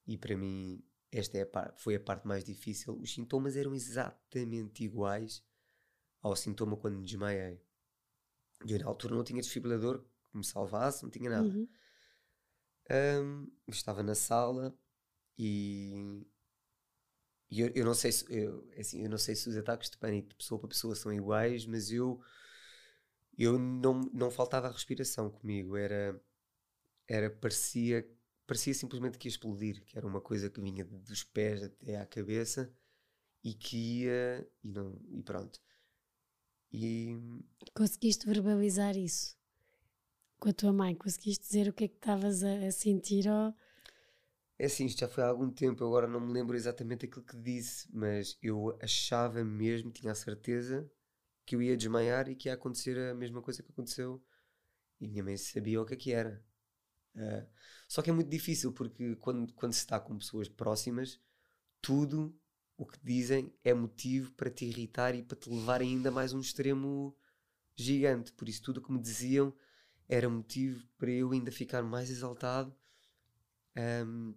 e 0.07 0.17
para 0.17 0.35
mim 0.35 0.83
esta 1.11 1.37
é 1.37 1.43
a 1.43 1.73
foi 1.77 1.93
a 1.93 1.99
parte 1.99 2.27
mais 2.27 2.43
difícil, 2.43 2.99
os 2.99 3.13
sintomas 3.13 3.55
eram 3.55 3.75
exatamente 3.75 4.83
iguais 4.83 5.43
ao 6.19 6.35
sintoma 6.35 6.75
quando 6.75 6.97
me 6.97 7.05
desmaiei. 7.05 7.61
Eu 8.67 8.79
na 8.79 8.87
altura 8.87 9.13
não 9.13 9.23
tinha 9.23 9.39
desfibrilador 9.39 10.03
que 10.31 10.37
me 10.37 10.43
salvasse, 10.43 11.03
não 11.03 11.11
tinha 11.11 11.29
nada. 11.29 11.47
Uhum. 11.47 11.67
Um, 12.91 13.47
estava 13.67 14.01
na 14.01 14.15
sala 14.15 14.75
e, 15.37 16.25
e 17.51 17.61
eu, 17.61 17.71
eu, 17.75 17.85
não 17.85 17.93
sei 17.93 18.11
se 18.11 18.25
eu, 18.29 18.67
é 18.71 18.81
assim, 18.81 19.03
eu 19.03 19.09
não 19.09 19.17
sei 19.17 19.35
se 19.35 19.47
os 19.47 19.55
ataques 19.55 19.89
de 19.89 19.97
pânico 19.97 20.29
de 20.29 20.35
pessoa 20.35 20.59
para 20.59 20.69
pessoa 20.69 20.95
são 20.95 21.13
iguais, 21.13 21.65
mas 21.65 21.91
eu 21.91 22.19
eu 23.37 23.57
não, 23.57 24.01
não 24.13 24.29
faltava 24.29 24.69
respiração 24.69 25.29
comigo, 25.31 25.77
era, 25.77 26.21
era 27.07 27.29
parecia, 27.29 28.05
parecia 28.45 28.73
simplesmente 28.73 29.17
que 29.17 29.27
ia 29.27 29.31
explodir, 29.31 29.81
que 29.85 29.97
era 29.97 30.05
uma 30.05 30.19
coisa 30.19 30.49
que 30.49 30.59
vinha 30.59 30.83
dos 30.83 31.23
pés 31.23 31.63
até 31.63 31.97
à 31.97 32.05
cabeça 32.05 32.69
e 33.43 33.53
que 33.53 34.03
ia 34.03 34.51
e, 34.61 34.69
não, 34.69 34.99
e 35.09 35.23
pronto. 35.23 35.61
E 36.71 37.17
conseguiste 37.73 38.25
verbalizar 38.25 38.97
isso 38.97 39.38
com 40.39 40.49
a 40.49 40.53
tua 40.53 40.73
mãe? 40.73 40.95
Conseguiste 40.95 41.45
dizer 41.45 41.67
o 41.67 41.73
que 41.73 41.83
é 41.83 41.87
que 41.87 41.95
estavas 41.95 42.43
a, 42.43 42.67
a, 42.67 42.71
sentir? 42.71 43.27
Ou... 43.27 43.53
É 44.57 44.65
assim, 44.65 44.85
isto 44.85 44.99
já 44.99 45.07
foi 45.07 45.23
há 45.23 45.27
algum 45.27 45.49
tempo, 45.49 45.83
agora 45.85 46.07
não 46.07 46.19
me 46.19 46.33
lembro 46.33 46.55
exatamente 46.55 47.05
aquilo 47.05 47.25
que 47.25 47.37
disse, 47.37 47.87
mas 47.93 48.37
eu 48.41 48.77
achava 48.81 49.43
mesmo, 49.43 49.91
tinha 49.91 50.11
a 50.11 50.15
certeza 50.15 50.89
que 51.45 51.55
eu 51.55 51.61
ia 51.61 51.75
desmaiar 51.75 52.29
e 52.29 52.35
que 52.35 52.47
ia 52.47 52.53
acontecer 52.53 52.97
a 52.97 53.13
mesma 53.13 53.41
coisa 53.41 53.63
que 53.63 53.71
aconteceu. 53.71 54.23
E 54.99 55.07
minha 55.07 55.23
mãe 55.23 55.37
sabia 55.37 55.81
o 55.81 55.85
que 55.85 55.93
é 55.93 55.97
que 55.97 56.11
era. 56.11 56.43
Uh, 57.15 57.47
só 57.87 58.01
que 58.01 58.09
é 58.09 58.13
muito 58.13 58.29
difícil 58.29 58.71
porque 58.71 59.15
quando, 59.15 59.51
quando 59.53 59.73
se 59.73 59.79
está 59.79 59.99
com 59.99 60.17
pessoas 60.17 60.47
próximas, 60.47 61.19
tudo 61.81 62.37
o 62.77 62.85
que 62.85 62.99
dizem 63.03 63.53
é 63.63 63.73
motivo 63.73 64.31
para 64.33 64.49
te 64.49 64.65
irritar 64.65 65.15
e 65.15 65.23
para 65.23 65.37
te 65.37 65.49
levar 65.49 65.81
ainda 65.81 66.11
mais 66.11 66.33
um 66.33 66.39
extremo 66.39 67.17
gigante. 67.75 68.31
Por 68.33 68.47
isso, 68.47 68.61
tudo 68.61 68.77
o 68.77 68.81
que 68.81 68.91
me 68.91 69.01
diziam 69.01 69.53
era 70.09 70.27
motivo 70.27 70.83
para 70.97 71.11
eu 71.11 71.31
ainda 71.31 71.51
ficar 71.51 71.83
mais 71.83 72.09
exaltado. 72.09 72.75
Um, 73.77 74.33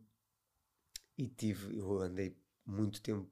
e 1.17 1.27
tive, 1.29 1.79
eu 1.79 1.99
andei 1.99 2.37
muito 2.65 3.01
tempo, 3.01 3.31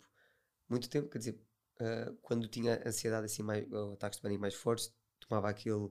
muito 0.69 0.89
tempo, 0.89 1.09
quer 1.09 1.19
dizer, 1.19 1.41
uh, 1.81 2.15
quando 2.23 2.49
tinha 2.49 2.83
ansiedade 2.87 3.27
assim 3.27 3.43
mais, 3.43 3.71
ou 3.71 3.93
ataques 3.93 4.19
de 4.19 4.23
pânico 4.23 4.41
mais 4.41 4.55
fortes, 4.55 4.93
tomava 5.21 5.51
aquele 5.51 5.91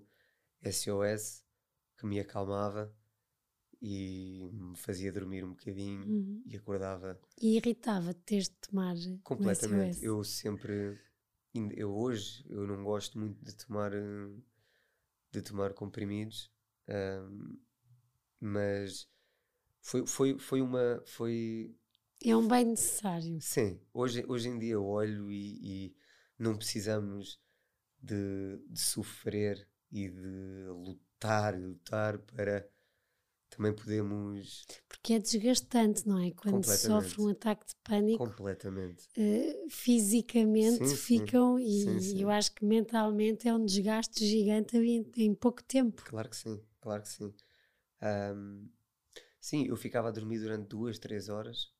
SOS 0.64 1.45
que 1.97 2.06
me 2.06 2.20
acalmava 2.20 2.93
e 3.82 4.50
me 4.52 4.76
fazia 4.76 5.12
dormir 5.12 5.43
um 5.43 5.52
bocadinho 5.52 6.06
uhum. 6.06 6.43
e 6.45 6.58
acordava. 6.58 7.20
E 7.39 7.58
irritava 7.58 8.14
teres 8.14 8.50
de 8.50 8.56
tomar 8.56 8.95
completamente. 9.24 10.04
eu 10.04 10.24
sempre, 10.24 11.00
eu 11.76 11.95
hoje 11.95 12.43
eu 12.50 12.68
não 12.68 12.84
gosto 12.84 13.18
muito 13.20 13.43
de 13.43 13.56
tomar 13.56 13.91
de 15.32 15.41
tomar 15.41 15.73
comprimidos, 15.73 16.51
um, 16.88 17.59
mas 18.39 19.07
foi, 19.82 20.05
foi, 20.07 20.38
foi 20.39 20.61
uma 20.61 21.01
foi 21.05 21.75
é 22.23 22.36
um 22.36 22.47
bem 22.47 22.65
necessário. 22.65 23.39
Sim, 23.39 23.80
hoje, 23.93 24.25
hoje 24.27 24.49
em 24.49 24.59
dia 24.59 24.73
eu 24.73 24.86
olho 24.86 25.32
e, 25.32 25.86
e 25.88 25.95
não 26.38 26.57
precisamos 26.57 27.39
de, 28.01 28.57
de, 28.67 28.80
sofrer 28.80 29.65
e 29.89 30.09
de 30.09 30.65
lutar 30.67 31.57
lutar 31.57 32.17
para 32.19 32.69
também 33.50 33.74
podemos. 33.74 34.66
Porque 34.88 35.14
é 35.14 35.20
desgastante, 35.20 36.08
não 36.08 36.20
é? 36.20 36.32
Quando 36.32 36.64
sofre 36.64 37.22
um 37.22 37.30
ataque 37.30 37.66
de 37.68 37.76
pânico. 37.84 38.26
Completamente. 38.26 39.08
Uh, 39.18 39.70
fisicamente 39.70 40.88
sim, 40.88 40.95
ficam 40.95 41.58
sim. 41.58 41.64
e 41.64 41.84
sim, 41.84 42.00
sim. 42.00 42.22
eu 42.22 42.30
acho 42.30 42.54
que 42.54 42.64
mentalmente 42.64 43.47
é 43.47 43.54
um 43.54 43.66
desgaste 43.66 44.26
gigante 44.26 44.78
em, 44.78 45.10
em 45.18 45.34
pouco 45.34 45.64
tempo. 45.64 46.04
Claro 46.06 46.30
que 46.30 46.38
sim, 46.38 46.62
claro 46.80 47.02
que 47.02 47.10
sim. 47.10 47.34
Um, 48.02 48.70
sim, 49.39 49.68
eu 49.68 49.76
ficava 49.76 50.10
a 50.10 50.12
dormir 50.12 50.39
durante 50.39 50.68
duas, 50.68 51.00
três 51.00 51.28
horas 51.28 51.72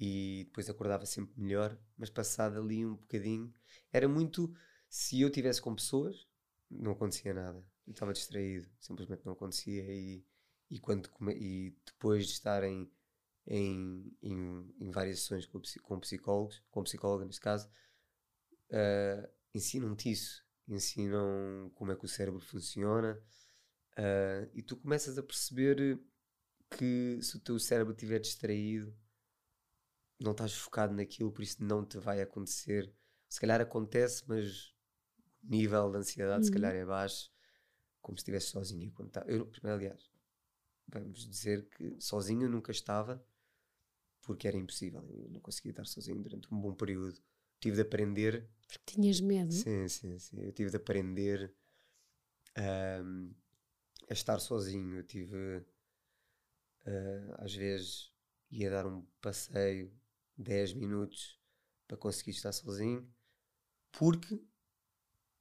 e 0.00 0.44
depois 0.46 0.70
acordava 0.70 1.04
sempre 1.04 1.40
melhor, 1.40 1.76
mas 1.96 2.08
passado 2.08 2.58
ali 2.58 2.86
um 2.86 2.94
bocadinho, 2.94 3.52
era 3.92 4.08
muito. 4.08 4.52
Se 4.88 5.20
eu 5.20 5.30
tivesse 5.30 5.60
com 5.60 5.74
pessoas, 5.74 6.26
não 6.70 6.92
acontecia 6.92 7.34
nada. 7.34 7.64
Eu 7.86 7.92
estava 7.92 8.12
distraído, 8.12 8.68
simplesmente 8.80 9.24
não 9.24 9.32
acontecia. 9.32 9.82
E, 9.84 10.24
e, 10.70 10.78
quando, 10.78 11.10
e 11.30 11.74
depois 11.86 12.26
de 12.26 12.32
estar 12.32 12.62
em, 12.64 12.90
em, 13.46 14.14
em, 14.22 14.90
várias 14.90 15.20
sessões 15.20 15.46
com, 15.46 15.60
com 15.82 16.00
psicólogos, 16.00 16.62
com 16.70 16.82
psicóloga 16.82 17.24
neste 17.24 17.40
caso, 17.40 17.68
uh, 18.70 19.28
ensinam-te 19.54 20.10
isso. 20.10 20.44
Ensinam 20.66 21.70
como 21.74 21.92
é 21.92 21.96
que 21.96 22.04
o 22.04 22.08
cérebro 22.08 22.40
funciona. 22.40 23.18
Uh, 23.92 24.50
e 24.52 24.62
tu 24.62 24.76
começas 24.76 25.16
a 25.16 25.22
perceber 25.22 25.98
que 26.76 27.18
se 27.22 27.36
o 27.36 27.40
teu 27.40 27.58
cérebro 27.58 27.94
estiver 27.94 28.20
distraído, 28.20 28.94
não 30.20 30.32
estás 30.32 30.52
focado 30.52 30.94
naquilo, 30.94 31.32
por 31.32 31.42
isso 31.42 31.64
não 31.64 31.84
te 31.84 31.98
vai 31.98 32.20
acontecer. 32.20 32.92
Se 33.28 33.40
calhar 33.40 33.60
acontece, 33.60 34.24
mas 34.26 34.74
o 35.42 35.48
nível 35.48 35.90
de 35.90 35.98
ansiedade 35.98 36.40
uhum. 36.40 36.44
se 36.44 36.52
calhar 36.52 36.74
é 36.74 36.84
baixo. 36.84 37.30
como 38.00 38.18
se 38.18 38.22
estivesse 38.22 38.48
sozinho. 38.48 38.92
Quando 38.92 39.10
tá, 39.10 39.24
eu, 39.26 39.50
aliás, 39.64 40.07
vamos 40.88 41.26
dizer 41.26 41.68
que 41.70 41.96
sozinho 42.00 42.44
eu 42.44 42.50
nunca 42.50 42.72
estava, 42.72 43.24
porque 44.22 44.48
era 44.48 44.56
impossível. 44.56 45.04
Eu 45.10 45.30
não 45.30 45.40
conseguia 45.40 45.70
estar 45.70 45.84
sozinho 45.86 46.22
durante 46.22 46.52
um 46.52 46.60
bom 46.60 46.74
período. 46.74 47.20
Tive 47.60 47.76
de 47.76 47.82
aprender. 47.82 48.48
Porque 48.66 48.94
tinhas 48.94 49.20
medo? 49.20 49.52
Sim, 49.52 49.88
sim, 49.88 50.18
sim. 50.18 50.40
Eu 50.40 50.52
tive 50.52 50.70
de 50.70 50.76
aprender 50.76 51.54
um, 53.02 53.34
a 54.08 54.12
estar 54.12 54.38
sozinho. 54.38 54.96
Eu 54.96 55.04
tive, 55.04 55.58
uh, 56.86 57.34
às 57.38 57.54
vezes, 57.54 58.12
ia 58.50 58.70
dar 58.70 58.86
um 58.86 59.02
passeio 59.20 59.92
10 60.36 60.74
minutos 60.74 61.38
para 61.86 61.96
conseguir 61.96 62.30
estar 62.30 62.52
sozinho, 62.52 63.10
porque 63.90 64.40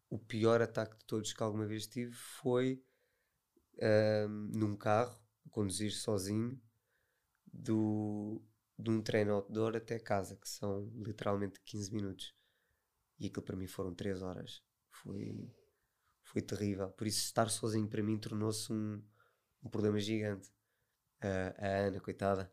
o 0.09 0.17
pior 0.17 0.61
ataque 0.61 0.97
de 0.97 1.05
todos 1.05 1.33
que 1.33 1.43
alguma 1.43 1.65
vez 1.65 1.85
tive 1.85 2.13
foi 2.13 2.81
um, 3.81 4.49
num 4.53 4.75
carro, 4.75 5.19
conduzir 5.49 5.91
sozinho, 5.91 6.59
do, 7.51 8.41
de 8.77 8.89
um 8.89 9.01
treino 9.01 9.33
outdoor 9.33 9.75
até 9.75 9.99
casa, 9.99 10.35
que 10.35 10.47
são 10.47 10.91
literalmente 10.95 11.59
15 11.61 11.93
minutos. 11.93 12.35
E 13.19 13.27
aquilo 13.27 13.43
para 13.43 13.55
mim 13.55 13.67
foram 13.67 13.93
3 13.93 14.21
horas. 14.21 14.61
Foi, 14.91 15.51
foi 16.23 16.41
terrível. 16.41 16.89
Por 16.91 17.07
isso, 17.07 17.19
estar 17.19 17.49
sozinho 17.49 17.87
para 17.87 18.03
mim 18.03 18.17
tornou-se 18.19 18.71
um, 18.71 19.01
um 19.63 19.69
problema 19.69 19.99
gigante. 19.99 20.49
Uh, 21.23 21.53
a 21.57 21.67
Ana, 21.87 21.99
coitada, 21.99 22.51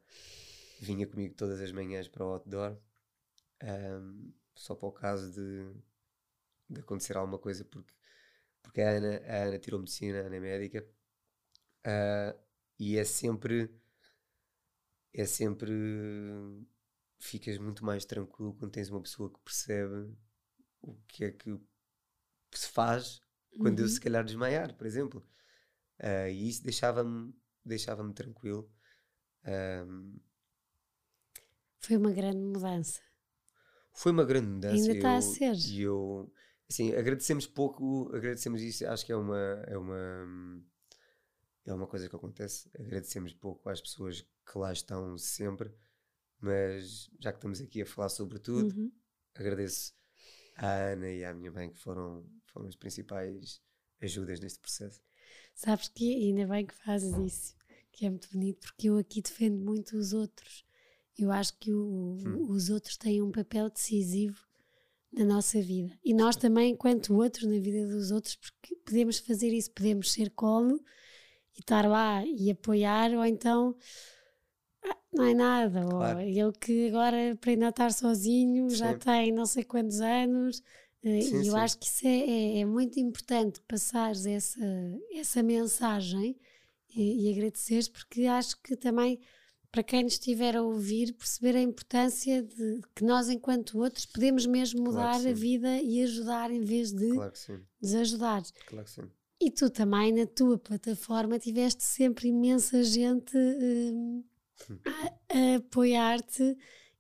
vinha 0.80 1.07
comigo 1.07 1.34
todas 1.34 1.61
as 1.61 1.70
manhãs 1.70 2.09
para 2.09 2.24
o 2.24 2.32
outdoor, 2.32 2.78
um, 3.62 4.32
só 4.55 4.74
para 4.74 4.88
o 4.88 4.92
caso 4.92 5.30
de, 5.32 5.70
de 6.70 6.80
acontecer 6.80 7.16
alguma 7.16 7.38
coisa, 7.38 7.62
porque, 7.64 7.92
porque 8.62 8.80
a 8.80 8.90
Ana, 8.90 9.18
a 9.26 9.42
Ana 9.45 9.59
tirou 9.59 9.78
medicina, 9.80 10.22
a 10.22 10.26
Ana 10.26 10.36
é 10.36 10.40
médica, 10.40 10.86
uh, 11.86 12.43
e 12.78 12.96
é 12.96 13.04
sempre. 13.04 13.70
É 15.12 15.24
sempre. 15.24 15.72
Ficas 17.18 17.56
muito 17.58 17.84
mais 17.84 18.04
tranquilo 18.04 18.54
quando 18.54 18.72
tens 18.72 18.90
uma 18.90 19.00
pessoa 19.00 19.32
que 19.32 19.38
percebe 19.40 20.14
o 20.82 20.94
que 21.08 21.24
é 21.24 21.30
que 21.30 21.58
se 22.52 22.68
faz 22.68 23.20
quando 23.58 23.78
uhum. 23.78 23.84
eu 23.84 23.88
se 23.88 24.00
calhar 24.00 24.24
desmaiar, 24.24 24.74
por 24.74 24.86
exemplo. 24.86 25.26
Uh, 25.98 26.28
e 26.28 26.48
isso 26.48 26.62
deixava-me 26.62 27.32
deixava 27.64 28.06
tranquilo. 28.12 28.70
Um, 29.46 30.18
foi 31.78 31.96
uma 31.96 32.12
grande 32.12 32.38
mudança. 32.38 33.00
Foi 33.92 34.12
uma 34.12 34.24
grande 34.24 34.48
mudança. 34.48 34.74
Ainda 34.74 34.92
está 34.92 35.16
a 35.16 35.22
ser. 35.22 35.54
E 35.54 35.82
eu, 35.82 36.32
assim, 36.68 36.94
agradecemos 36.94 37.46
pouco, 37.46 38.10
agradecemos 38.14 38.60
isso, 38.60 38.86
acho 38.86 39.06
que 39.06 39.12
é 39.12 39.16
uma, 39.16 39.64
é 39.66 39.78
uma, 39.78 40.62
é 41.66 41.72
uma 41.72 41.86
coisa 41.86 42.08
que 42.08 42.16
acontece. 42.16 42.68
Agradecemos 42.78 43.32
pouco 43.32 43.68
às 43.68 43.80
pessoas 43.80 44.20
que 44.20 44.58
lá 44.58 44.72
estão 44.72 45.16
sempre, 45.16 45.72
mas 46.40 47.10
já 47.18 47.32
que 47.32 47.38
estamos 47.38 47.60
aqui 47.60 47.82
a 47.82 47.86
falar 47.86 48.08
sobre 48.08 48.38
tudo, 48.38 48.76
uhum. 48.76 48.92
agradeço 49.34 49.94
à 50.56 50.92
Ana 50.92 51.10
e 51.10 51.24
à 51.24 51.32
minha 51.32 51.50
mãe 51.50 51.70
que 51.70 51.78
foram, 51.78 52.24
foram 52.46 52.68
as 52.68 52.76
principais 52.76 53.62
ajudas 54.00 54.40
neste 54.40 54.60
processo. 54.60 55.02
Sabes 55.54 55.88
que 55.88 56.14
ainda 56.14 56.46
bem 56.46 56.66
que 56.66 56.74
fazes 56.74 57.16
isso, 57.16 57.56
que 57.92 58.04
é 58.04 58.10
muito 58.10 58.28
bonito, 58.30 58.60
porque 58.60 58.88
eu 58.88 58.98
aqui 58.98 59.22
defendo 59.22 59.58
muito 59.58 59.96
os 59.96 60.12
outros. 60.12 60.64
Eu 61.16 61.30
acho 61.30 61.56
que 61.58 61.72
o, 61.72 62.18
hum. 62.18 62.50
os 62.50 62.70
outros 62.70 62.96
têm 62.96 63.22
um 63.22 63.30
papel 63.30 63.70
decisivo 63.70 64.44
na 65.12 65.24
nossa 65.24 65.62
vida. 65.62 65.96
E 66.04 66.12
nós 66.12 66.34
também, 66.34 66.72
enquanto 66.72 67.14
outros, 67.14 67.44
na 67.44 67.58
vida 67.60 67.86
dos 67.86 68.10
outros, 68.10 68.34
porque 68.34 68.74
podemos 68.84 69.18
fazer 69.18 69.48
isso, 69.50 69.70
podemos 69.70 70.12
ser 70.12 70.30
colo 70.30 70.84
e 71.57 71.61
estar 71.61 71.86
lá 71.88 72.24
e 72.24 72.50
apoiar, 72.50 73.12
ou 73.12 73.24
então 73.24 73.76
ah, 74.84 74.96
não 75.12 75.24
é 75.24 75.34
nada. 75.34 75.84
Claro. 75.84 76.18
Ou 76.18 76.24
ele 76.24 76.52
que 76.52 76.88
agora 76.88 77.32
aprende 77.32 77.64
a 77.64 77.68
estar 77.70 77.92
sozinho, 77.92 78.68
sim. 78.70 78.76
já 78.76 78.94
tem 78.94 79.32
não 79.32 79.46
sei 79.46 79.64
quantos 79.64 80.00
anos. 80.00 80.62
Eh, 81.02 81.20
sim, 81.20 81.42
e 81.42 81.46
eu 81.46 81.55
sim. 81.55 81.59
acho 81.59 81.78
que 81.78 81.86
isso 81.86 82.07
é, 82.07 82.18
é, 82.18 82.59
é, 82.61 82.64
muito 82.64 82.98
importante 82.98 83.61
passar 83.68 84.12
essa, 84.12 84.64
essa 85.12 85.42
mensagem 85.42 86.36
e, 86.94 87.28
e 87.28 87.32
agradeceres, 87.32 87.88
porque 87.88 88.22
acho 88.26 88.61
que 88.62 88.76
também 88.76 89.20
para 89.74 89.82
quem 89.82 90.07
estiver 90.07 90.57
a 90.57 90.62
ouvir, 90.62 91.12
perceber 91.14 91.57
a 91.59 91.61
importância 91.61 92.40
de 92.44 92.80
que 92.94 93.02
nós, 93.02 93.28
enquanto 93.28 93.80
outros, 93.80 94.07
podemos 94.07 94.46
mesmo 94.46 94.84
mudar 94.84 95.14
claro 95.14 95.30
a 95.30 95.32
vida 95.32 95.78
e 95.82 96.00
ajudar 96.05 96.52
em 96.52 96.61
vez 96.61 96.92
de 96.92 97.11
claro 97.12 97.32
desajudar. 97.80 98.42
Claro 98.68 98.84
que 98.84 98.90
sim. 98.90 99.11
E 99.41 99.51
tu 99.51 99.68
também, 99.68 100.12
na 100.12 100.26
tua 100.26 100.59
plataforma, 100.59 101.39
tiveste 101.39 101.82
sempre 101.82 102.28
imensa 102.28 102.82
gente 102.82 103.37
hum, 103.37 104.24
a, 104.87 105.37
a 105.37 105.57
apoiar-te 105.57 106.57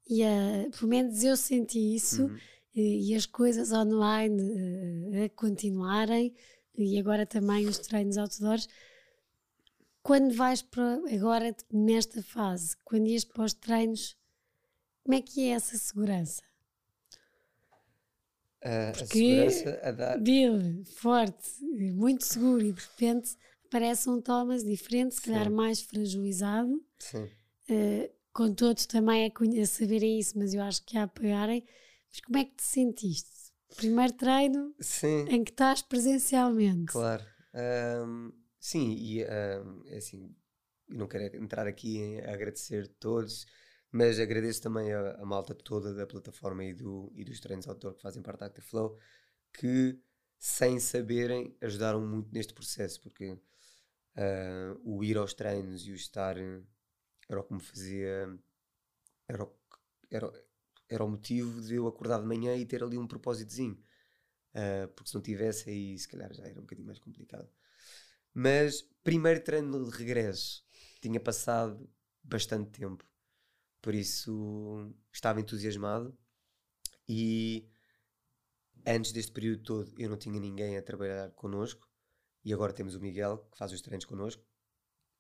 e 0.08 0.22
a, 0.22 0.68
pelo 0.76 0.88
menos 0.88 1.22
eu 1.22 1.36
senti 1.36 1.94
isso, 1.94 2.24
uhum. 2.24 2.38
e, 2.74 3.10
e, 3.10 3.14
as 3.14 3.24
coisas 3.24 3.72
online 3.72 4.42
uh, 4.42 5.24
a 5.24 5.28
continuarem, 5.30 6.34
e 6.76 6.98
agora 6.98 7.24
também 7.24 7.66
os 7.66 7.78
treinos 7.78 8.18
outdoors 8.18 8.68
quando 10.04 10.34
vais 10.34 10.60
para 10.60 11.00
agora 11.14 11.56
nesta 11.72 12.22
fase, 12.22 12.76
quando 12.84 13.06
ias 13.06 13.24
para 13.24 13.42
os 13.42 13.54
treinos, 13.54 14.14
como 15.02 15.14
é 15.14 15.22
que 15.22 15.48
é 15.48 15.52
essa 15.52 15.78
segurança? 15.78 16.42
Uh, 18.64 19.02
a 19.02 19.06
segurança 19.06 19.80
a 19.82 19.90
dar. 19.90 20.18
Bill, 20.18 20.84
forte, 20.96 21.62
muito 21.62 22.24
seguro 22.24 22.64
e 22.64 22.72
de 22.72 22.80
repente 22.80 23.36
aparece 23.66 24.08
um 24.08 24.20
Thomas 24.20 24.64
diferente, 24.64 25.16
se 25.16 25.22
calhar 25.22 25.50
mais 25.50 25.82
fragilizado. 25.82 26.82
Sim. 26.98 27.28
Uh, 27.68 28.10
com 28.32 28.52
todos 28.52 28.86
também 28.86 29.26
a, 29.26 29.62
a 29.62 29.66
saberem 29.66 30.18
isso, 30.18 30.38
mas 30.38 30.54
eu 30.54 30.62
acho 30.62 30.84
que 30.84 30.96
a 30.96 31.04
apoiarem. 31.04 31.64
Mas 32.10 32.20
como 32.20 32.38
é 32.38 32.44
que 32.44 32.56
te 32.56 32.62
sentiste? 32.62 33.52
Primeiro 33.76 34.12
treino 34.14 34.74
Sim. 34.80 35.26
em 35.28 35.44
que 35.44 35.50
estás 35.50 35.82
presencialmente. 35.82 36.92
Claro. 36.92 37.24
Um 37.54 38.32
Sim, 38.64 38.92
e 38.92 39.22
uh, 39.22 39.84
é 39.88 39.98
assim, 39.98 40.34
não 40.88 41.06
quero 41.06 41.36
entrar 41.36 41.66
aqui 41.66 41.98
em 41.98 42.20
agradecer 42.22 42.88
todos, 42.98 43.44
mas 43.94 44.18
agradeço 44.18 44.60
também 44.60 44.92
a, 44.92 45.12
a, 45.20 45.24
malta 45.24 45.54
toda 45.54 45.94
da 45.94 46.04
plataforma 46.04 46.64
e, 46.64 46.74
do, 46.74 47.12
e 47.14 47.22
dos 47.22 47.38
treinos 47.38 47.68
outdoor 47.68 47.94
que 47.94 48.02
fazem 48.02 48.20
parte 48.20 48.40
da 48.40 48.46
Active 48.46 48.66
Flow, 48.66 48.98
que 49.52 49.96
sem 50.36 50.80
saberem 50.80 51.56
ajudaram 51.60 52.04
muito 52.04 52.28
neste 52.32 52.52
processo, 52.52 53.00
porque 53.00 53.30
uh, 53.30 54.80
o 54.82 55.04
ir 55.04 55.16
aos 55.16 55.32
treinos 55.32 55.86
e 55.86 55.92
o 55.92 55.94
estar 55.94 56.36
era 56.36 57.40
o 57.40 57.44
que 57.44 57.54
me 57.54 57.60
fazia, 57.60 58.36
era 59.28 59.44
o, 59.44 59.56
era, 60.10 60.44
era 60.88 61.04
o 61.04 61.08
motivo 61.08 61.60
de 61.60 61.76
eu 61.76 61.86
acordar 61.86 62.20
de 62.20 62.26
manhã 62.26 62.56
e 62.56 62.66
ter 62.66 62.82
ali 62.82 62.98
um 62.98 63.06
propósitozinho. 63.06 63.78
Uh, 64.54 64.88
porque 64.88 65.08
se 65.08 65.14
não 65.14 65.22
tivesse 65.22 65.70
aí, 65.70 65.96
se 65.96 66.08
calhar 66.08 66.34
já 66.34 66.42
era 66.42 66.58
um 66.58 66.62
bocadinho 66.62 66.88
mais 66.88 66.98
complicado. 66.98 67.48
Mas 68.34 68.82
primeiro 69.04 69.40
treino 69.44 69.88
de 69.88 69.96
regresso, 69.96 70.66
tinha 71.00 71.20
passado 71.20 71.88
bastante 72.24 72.72
tempo, 72.72 73.04
por 73.84 73.94
isso 73.94 74.90
estava 75.12 75.42
entusiasmado 75.42 76.16
e 77.06 77.68
antes 78.86 79.12
deste 79.12 79.30
período 79.30 79.62
todo 79.62 79.94
eu 79.98 80.08
não 80.08 80.16
tinha 80.16 80.40
ninguém 80.40 80.78
a 80.78 80.82
trabalhar 80.82 81.30
connosco 81.32 81.86
e 82.42 82.50
agora 82.50 82.72
temos 82.72 82.94
o 82.94 83.00
Miguel 83.00 83.46
que 83.52 83.58
faz 83.58 83.72
os 83.72 83.82
treinos 83.82 84.06
connosco 84.06 84.42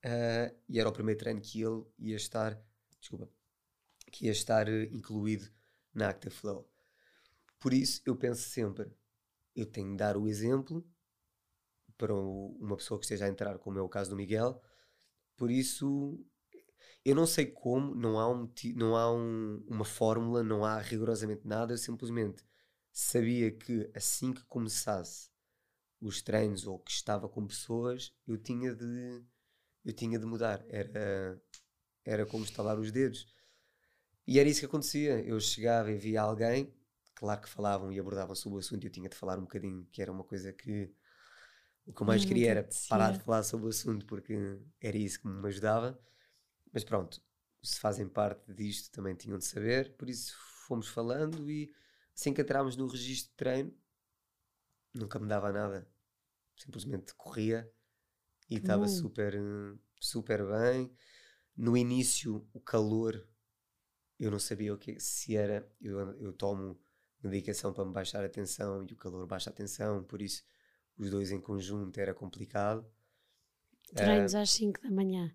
uh, 0.06 0.58
e 0.66 0.80
era 0.80 0.88
o 0.88 0.92
primeiro 0.94 1.20
treino 1.20 1.42
que 1.42 1.60
ele 1.60 1.84
ia 1.98 2.16
estar, 2.16 2.58
desculpa, 2.98 3.28
que 4.10 4.24
ia 4.24 4.32
estar 4.32 4.66
uh, 4.66 4.82
incluído 4.96 5.46
na 5.92 6.08
Active 6.08 6.34
Flow. 6.34 6.66
Por 7.60 7.74
isso 7.74 8.00
eu 8.06 8.16
penso 8.16 8.48
sempre, 8.48 8.90
eu 9.54 9.66
tenho 9.66 9.90
de 9.90 9.98
dar 9.98 10.16
o 10.16 10.26
exemplo 10.26 10.82
para 11.98 12.14
uma 12.14 12.78
pessoa 12.78 12.98
que 12.98 13.04
esteja 13.04 13.26
a 13.26 13.28
entrar, 13.28 13.58
como 13.58 13.78
é 13.78 13.82
o 13.82 13.90
caso 13.90 14.08
do 14.08 14.16
Miguel. 14.16 14.58
Por 15.36 15.50
isso, 15.50 16.18
eu 17.04 17.14
não 17.14 17.26
sei 17.26 17.46
como, 17.46 17.94
não 17.94 18.18
há, 18.18 18.30
um, 18.30 18.50
não 18.74 18.96
há 18.96 19.12
um, 19.12 19.64
uma 19.68 19.84
fórmula, 19.84 20.42
não 20.42 20.64
há 20.64 20.78
rigorosamente 20.80 21.46
nada. 21.46 21.74
Eu 21.74 21.78
simplesmente 21.78 22.42
sabia 22.92 23.50
que 23.50 23.90
assim 23.94 24.32
que 24.32 24.44
começasse 24.46 25.30
os 26.00 26.22
treinos 26.22 26.66
ou 26.66 26.78
que 26.78 26.92
estava 26.92 27.28
com 27.28 27.46
pessoas, 27.46 28.12
eu 28.26 28.38
tinha 28.38 28.74
de, 28.74 29.22
eu 29.84 29.92
tinha 29.92 30.18
de 30.18 30.26
mudar. 30.26 30.64
Era, 30.68 31.40
era 32.04 32.26
como 32.26 32.44
estalar 32.44 32.78
os 32.78 32.90
dedos. 32.90 33.26
E 34.26 34.38
era 34.38 34.48
isso 34.48 34.60
que 34.60 34.66
acontecia. 34.66 35.20
Eu 35.20 35.38
chegava 35.40 35.90
e 35.92 35.98
via 35.98 36.22
alguém, 36.22 36.74
claro 37.14 37.40
que 37.42 37.48
falavam 37.48 37.92
e 37.92 38.00
abordavam 38.00 38.34
sobre 38.34 38.56
o 38.56 38.60
assunto, 38.60 38.84
e 38.84 38.86
eu 38.86 38.92
tinha 38.92 39.08
de 39.08 39.16
falar 39.16 39.38
um 39.38 39.42
bocadinho, 39.42 39.86
que 39.92 40.00
era 40.00 40.10
uma 40.12 40.24
coisa 40.24 40.52
que 40.52 40.90
o 41.86 41.92
que 41.92 42.02
eu 42.02 42.06
mais 42.06 42.24
queria 42.24 42.50
era 42.50 42.68
parar 42.88 43.12
de 43.12 43.22
falar 43.22 43.42
sobre 43.42 43.66
o 43.66 43.68
assunto 43.68 44.06
porque 44.06 44.58
era 44.80 44.96
isso 44.96 45.20
que 45.20 45.28
me 45.28 45.46
ajudava. 45.48 45.98
Mas 46.74 46.82
pronto, 46.82 47.22
se 47.62 47.78
fazem 47.78 48.08
parte 48.08 48.52
disto 48.52 48.90
também 48.90 49.14
tinham 49.14 49.38
de 49.38 49.44
saber, 49.44 49.96
por 49.96 50.10
isso 50.10 50.36
fomos 50.66 50.88
falando 50.88 51.48
e 51.48 51.72
assim 52.14 52.34
que 52.34 52.42
entrámos 52.42 52.76
no 52.76 52.88
registro 52.88 53.30
de 53.30 53.36
treino, 53.36 53.74
nunca 54.92 55.18
me 55.20 55.28
dava 55.28 55.52
nada. 55.52 55.88
simplesmente 56.56 57.14
corria 57.14 57.70
e 58.50 58.56
estava 58.56 58.86
super, 58.88 59.34
super 60.00 60.44
bem. 60.46 60.92
No 61.56 61.76
início, 61.76 62.46
o 62.52 62.60
calor, 62.60 63.26
eu 64.18 64.30
não 64.30 64.38
sabia 64.38 64.74
o 64.74 64.78
que 64.78 64.98
se 64.98 65.36
era. 65.36 65.68
Eu, 65.80 65.98
eu 66.20 66.32
tomo 66.32 66.80
medicação 67.22 67.72
para 67.72 67.84
me 67.84 67.92
baixar 67.92 68.24
a 68.24 68.28
tensão 68.28 68.84
e 68.88 68.92
o 68.92 68.96
calor 68.96 69.26
baixa 69.26 69.50
a 69.50 69.52
tensão, 69.52 70.02
por 70.04 70.20
isso 70.20 70.44
os 70.98 71.10
dois 71.10 71.30
em 71.30 71.40
conjunto 71.40 71.98
era 71.98 72.12
complicado. 72.12 72.84
Treinos 73.94 74.34
uh, 74.34 74.38
às 74.38 74.50
5 74.50 74.80
da 74.82 74.90
manhã. 74.90 75.34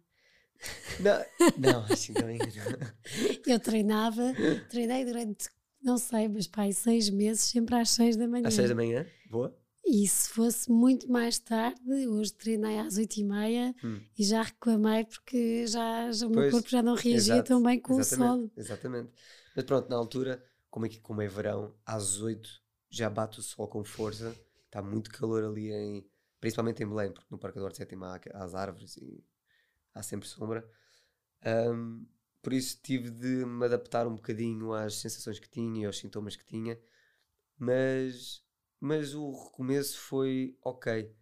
Não, 0.99 1.25
não 1.57 1.83
às 1.85 1.99
5 1.99 2.19
da 2.19 2.25
manhã 2.25 2.39
não. 2.39 3.53
Eu 3.53 3.59
treinava, 3.59 4.33
treinei 4.69 5.05
durante, 5.05 5.49
não 5.81 5.97
sei, 5.97 6.27
mas 6.27 6.47
pai, 6.47 6.73
seis 6.73 7.09
meses, 7.09 7.43
sempre 7.43 7.75
às 7.75 7.91
6 7.91 8.17
da 8.17 8.27
manhã. 8.27 8.47
Às 8.47 8.53
6 8.55 8.69
da 8.69 8.75
manhã? 8.75 9.05
Boa. 9.29 9.55
E 9.85 10.07
se 10.07 10.29
fosse 10.29 10.69
muito 10.69 11.09
mais 11.11 11.39
tarde, 11.39 11.81
hoje 12.07 12.33
treinei 12.33 12.77
às 12.79 12.97
8 12.97 13.17
e 13.17 13.23
meia 13.23 13.75
hum. 13.83 13.99
e 14.17 14.23
já 14.23 14.43
reclamei 14.43 15.05
porque 15.05 15.65
já, 15.65 16.11
já 16.11 16.27
o 16.27 16.29
meu 16.29 16.51
corpo 16.51 16.69
já 16.69 16.83
não 16.83 16.93
reagia 16.95 17.35
exato, 17.35 17.47
tão 17.47 17.63
bem 17.63 17.79
com 17.79 17.95
o 17.95 18.03
sol. 18.03 18.51
Exatamente. 18.55 19.11
Mas 19.55 19.65
pronto, 19.65 19.89
na 19.89 19.95
altura, 19.95 20.43
como 20.69 20.85
é, 20.85 20.89
que, 20.89 20.99
como 20.99 21.21
é 21.21 21.27
verão, 21.27 21.73
às 21.85 22.21
8 22.21 22.47
já 22.89 23.09
bate 23.09 23.39
o 23.39 23.41
sol 23.41 23.67
com 23.67 23.83
força, 23.83 24.35
está 24.65 24.81
muito 24.81 25.09
calor 25.09 25.43
ali 25.43 25.71
em. 25.71 26.05
Principalmente 26.39 26.83
em 26.83 26.87
Belém, 26.87 27.11
porque 27.11 27.27
no 27.29 27.37
Parque 27.37 27.59
do 27.59 27.65
Horto 27.65 27.77
Sétimo 27.77 28.05
há 28.05 28.19
as 28.35 28.55
árvores 28.55 28.95
e 28.95 29.23
há 29.99 30.03
sempre 30.03 30.27
sombra. 30.27 30.67
Um, 31.45 32.07
por 32.41 32.53
isso 32.53 32.79
tive 32.81 33.09
de 33.09 33.45
me 33.45 33.65
adaptar 33.65 34.07
um 34.07 34.15
bocadinho 34.15 34.73
às 34.73 34.95
sensações 34.95 35.39
que 35.39 35.49
tinha 35.49 35.83
e 35.83 35.85
aos 35.85 35.97
sintomas 35.97 36.35
que 36.35 36.45
tinha, 36.45 36.79
mas 37.57 38.43
mas 38.79 39.13
o 39.13 39.31
recomeço 39.31 39.99
foi 39.99 40.57
ok. 40.63 41.13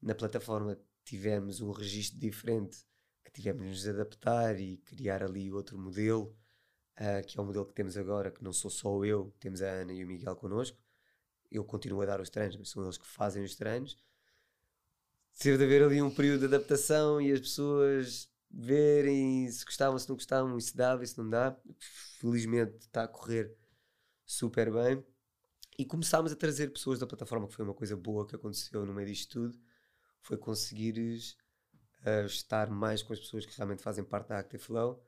Na 0.00 0.14
plataforma 0.14 0.78
tivemos 1.04 1.60
um 1.60 1.72
registro 1.72 2.20
diferente 2.20 2.86
que 3.24 3.32
tivemos 3.32 3.64
de 3.64 3.70
nos 3.70 3.88
adaptar 3.88 4.58
e 4.60 4.78
criar 4.78 5.22
ali 5.22 5.52
outro 5.52 5.76
modelo, 5.78 6.36
uh, 6.98 7.26
que 7.26 7.38
é 7.38 7.42
o 7.42 7.44
modelo 7.44 7.66
que 7.66 7.74
temos 7.74 7.96
agora, 7.96 8.30
que 8.30 8.42
não 8.44 8.52
sou 8.52 8.70
só 8.70 9.04
eu, 9.04 9.34
temos 9.40 9.60
a 9.62 9.66
Ana 9.66 9.92
e 9.92 10.04
o 10.04 10.06
Miguel 10.06 10.36
connosco. 10.36 10.78
Eu 11.50 11.64
continuo 11.64 12.00
a 12.02 12.06
dar 12.06 12.20
os 12.20 12.30
treinos, 12.30 12.56
mas 12.56 12.70
são 12.70 12.84
eles 12.84 12.96
que 12.96 13.06
fazem 13.06 13.42
os 13.42 13.56
treinos. 13.56 13.96
Teve 15.38 15.58
de 15.58 15.64
haver 15.64 15.82
ali 15.82 16.02
um 16.02 16.10
período 16.10 16.40
de 16.40 16.54
adaptação 16.54 17.20
e 17.20 17.32
as 17.32 17.40
pessoas 17.40 18.28
verem 18.50 19.50
se 19.50 19.64
gostavam, 19.64 19.98
se 19.98 20.08
não 20.08 20.16
gostavam, 20.16 20.58
e 20.58 20.60
se 20.60 20.76
dava, 20.76 21.04
e 21.04 21.06
se 21.06 21.16
não 21.16 21.28
dá. 21.28 21.56
Felizmente 22.18 22.76
está 22.80 23.04
a 23.04 23.08
correr 23.08 23.56
super 24.26 24.72
bem. 24.72 25.04
E 25.78 25.84
começámos 25.84 26.32
a 26.32 26.36
trazer 26.36 26.72
pessoas 26.72 26.98
da 26.98 27.06
plataforma, 27.06 27.48
que 27.48 27.54
foi 27.54 27.64
uma 27.64 27.74
coisa 27.74 27.96
boa 27.96 28.26
que 28.26 28.36
aconteceu 28.36 28.84
no 28.84 28.92
meio 28.92 29.06
disto 29.08 29.32
tudo, 29.32 29.58
foi 30.20 30.36
conseguires 30.36 31.36
uh, 32.04 32.26
estar 32.26 32.68
mais 32.68 33.02
com 33.02 33.12
as 33.12 33.20
pessoas 33.20 33.46
que 33.46 33.56
realmente 33.56 33.82
fazem 33.82 34.04
parte 34.04 34.28
da 34.28 34.38
Active 34.38 34.62
Flow, 34.62 35.02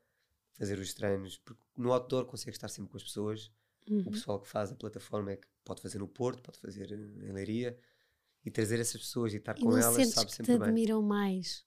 fazer 0.52 0.78
os 0.78 0.94
treinos, 0.94 1.36
porque 1.38 1.62
no 1.76 1.92
outdoor 1.92 2.24
consegue 2.24 2.56
estar 2.56 2.68
sempre 2.68 2.90
com 2.90 2.96
as 2.96 3.02
pessoas. 3.02 3.50
Uhum. 3.88 4.00
O 4.06 4.10
pessoal 4.12 4.40
que 4.40 4.48
faz 4.48 4.70
a 4.70 4.74
plataforma 4.74 5.32
é 5.32 5.36
que 5.36 5.46
pode 5.64 5.82
fazer 5.82 5.98
no 5.98 6.08
Porto, 6.08 6.42
pode 6.42 6.58
fazer 6.58 6.90
em 6.92 7.32
Leiria, 7.32 7.78
e 8.44 8.50
trazer 8.50 8.80
essas 8.80 9.00
pessoas 9.00 9.32
e 9.34 9.36
estar 9.36 9.56
e 9.58 9.62
com 9.62 9.76
elas 9.76 10.08
sabe 10.08 10.32
sempre 10.32 10.56
te 10.56 10.62
admiram 10.62 11.02
mais. 11.02 11.64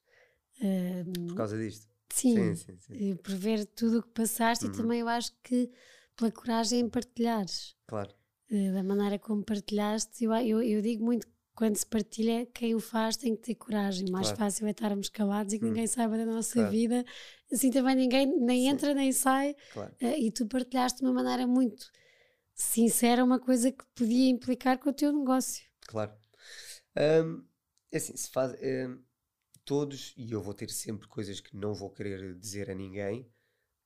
Uh, 0.60 1.26
Por 1.28 1.34
causa 1.34 1.58
disto. 1.58 1.86
Sim, 2.12 2.54
sim, 2.54 2.78
sim, 2.78 2.78
sim. 2.78 3.16
por 3.16 3.34
ver 3.34 3.66
tudo 3.66 3.98
o 3.98 4.02
que 4.02 4.10
passaste 4.10 4.64
uhum. 4.64 4.72
e 4.72 4.76
também 4.76 5.00
eu 5.00 5.08
acho 5.08 5.32
que 5.42 5.70
pela 6.16 6.30
coragem 6.30 6.80
em 6.80 6.88
partilhares. 6.88 7.74
Claro. 7.86 8.14
Eh, 8.50 8.72
da 8.72 8.82
maneira 8.82 9.18
como 9.18 9.44
partilhaste. 9.44 10.24
Eu, 10.24 10.32
eu, 10.34 10.62
eu, 10.62 10.80
digo 10.80 11.04
muito 11.04 11.26
quando 11.54 11.76
se 11.76 11.86
partilha, 11.86 12.46
quem 12.46 12.74
o 12.74 12.80
faz 12.80 13.16
tem 13.16 13.34
que 13.34 13.42
ter 13.42 13.54
coragem. 13.54 14.10
Mais 14.10 14.28
claro. 14.28 14.38
fácil 14.38 14.66
é 14.66 14.70
estarmos 14.70 15.08
calados 15.08 15.52
e 15.52 15.58
que 15.58 15.64
hum. 15.64 15.68
ninguém 15.68 15.86
saiba 15.86 16.16
da 16.16 16.24
nossa 16.24 16.54
claro. 16.54 16.70
vida. 16.70 17.04
Assim 17.52 17.70
também 17.70 17.96
ninguém 17.96 18.26
nem 18.26 18.62
Sim. 18.62 18.68
entra 18.68 18.94
nem 18.94 19.12
sai. 19.12 19.54
Claro. 19.72 19.92
Uh, 20.00 20.18
e 20.18 20.30
tu 20.30 20.46
partilhaste 20.46 21.00
de 21.00 21.04
uma 21.04 21.12
maneira 21.12 21.46
muito 21.46 21.90
sincera 22.54 23.22
uma 23.22 23.38
coisa 23.38 23.70
que 23.70 23.84
podia 23.94 24.30
implicar 24.30 24.78
com 24.78 24.90
o 24.90 24.92
teu 24.92 25.12
negócio. 25.12 25.64
Claro. 25.86 26.12
Um, 26.96 27.44
é 27.90 27.96
assim, 27.96 28.16
se 28.16 28.30
faz. 28.30 28.52
Um, 28.60 29.02
todos, 29.64 30.14
e 30.16 30.30
eu 30.30 30.40
vou 30.40 30.54
ter 30.54 30.70
sempre 30.70 31.08
coisas 31.08 31.40
que 31.40 31.56
não 31.56 31.74
vou 31.74 31.90
querer 31.90 32.34
dizer 32.36 32.70
a 32.70 32.74
ninguém, 32.74 33.28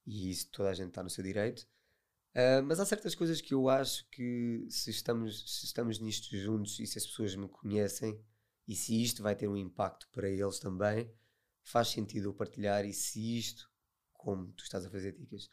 e 0.07 0.31
isso 0.31 0.49
toda 0.51 0.69
a 0.69 0.75
gente 0.75 0.89
está 0.89 1.03
no 1.03 1.11
seu 1.11 1.25
direito. 1.25 1.67
Uh, 2.33 2.63
mas 2.65 2.79
há 2.79 2.87
certas 2.87 3.15
coisas 3.15 3.41
que 3.41 3.55
eu 3.55 3.69
acho 3.69 4.09
que 4.11 4.65
se 4.69 4.91
estamos, 4.91 5.59
se 5.59 5.65
estamos 5.65 5.99
nisto 5.99 6.37
juntos 6.37 6.79
e 6.79 6.87
se 6.87 6.99
as 6.99 7.07
pessoas 7.07 7.35
me 7.35 7.49
conhecem 7.49 8.23
e 8.69 8.77
se 8.77 9.03
isto 9.03 9.21
vai 9.21 9.35
ter 9.35 9.49
um 9.49 9.57
impacto 9.57 10.09
para 10.13 10.29
eles 10.29 10.61
também, 10.61 11.11
faz 11.65 11.89
sentido 11.89 12.29
eu 12.29 12.35
partilhar 12.35 12.85
e 12.85 12.93
se 12.93 13.39
isto, 13.39 13.69
como 14.13 14.53
tu 14.53 14.63
estás 14.63 14.85
a 14.85 14.91
fazer 14.91 15.13
dicas, 15.13 15.51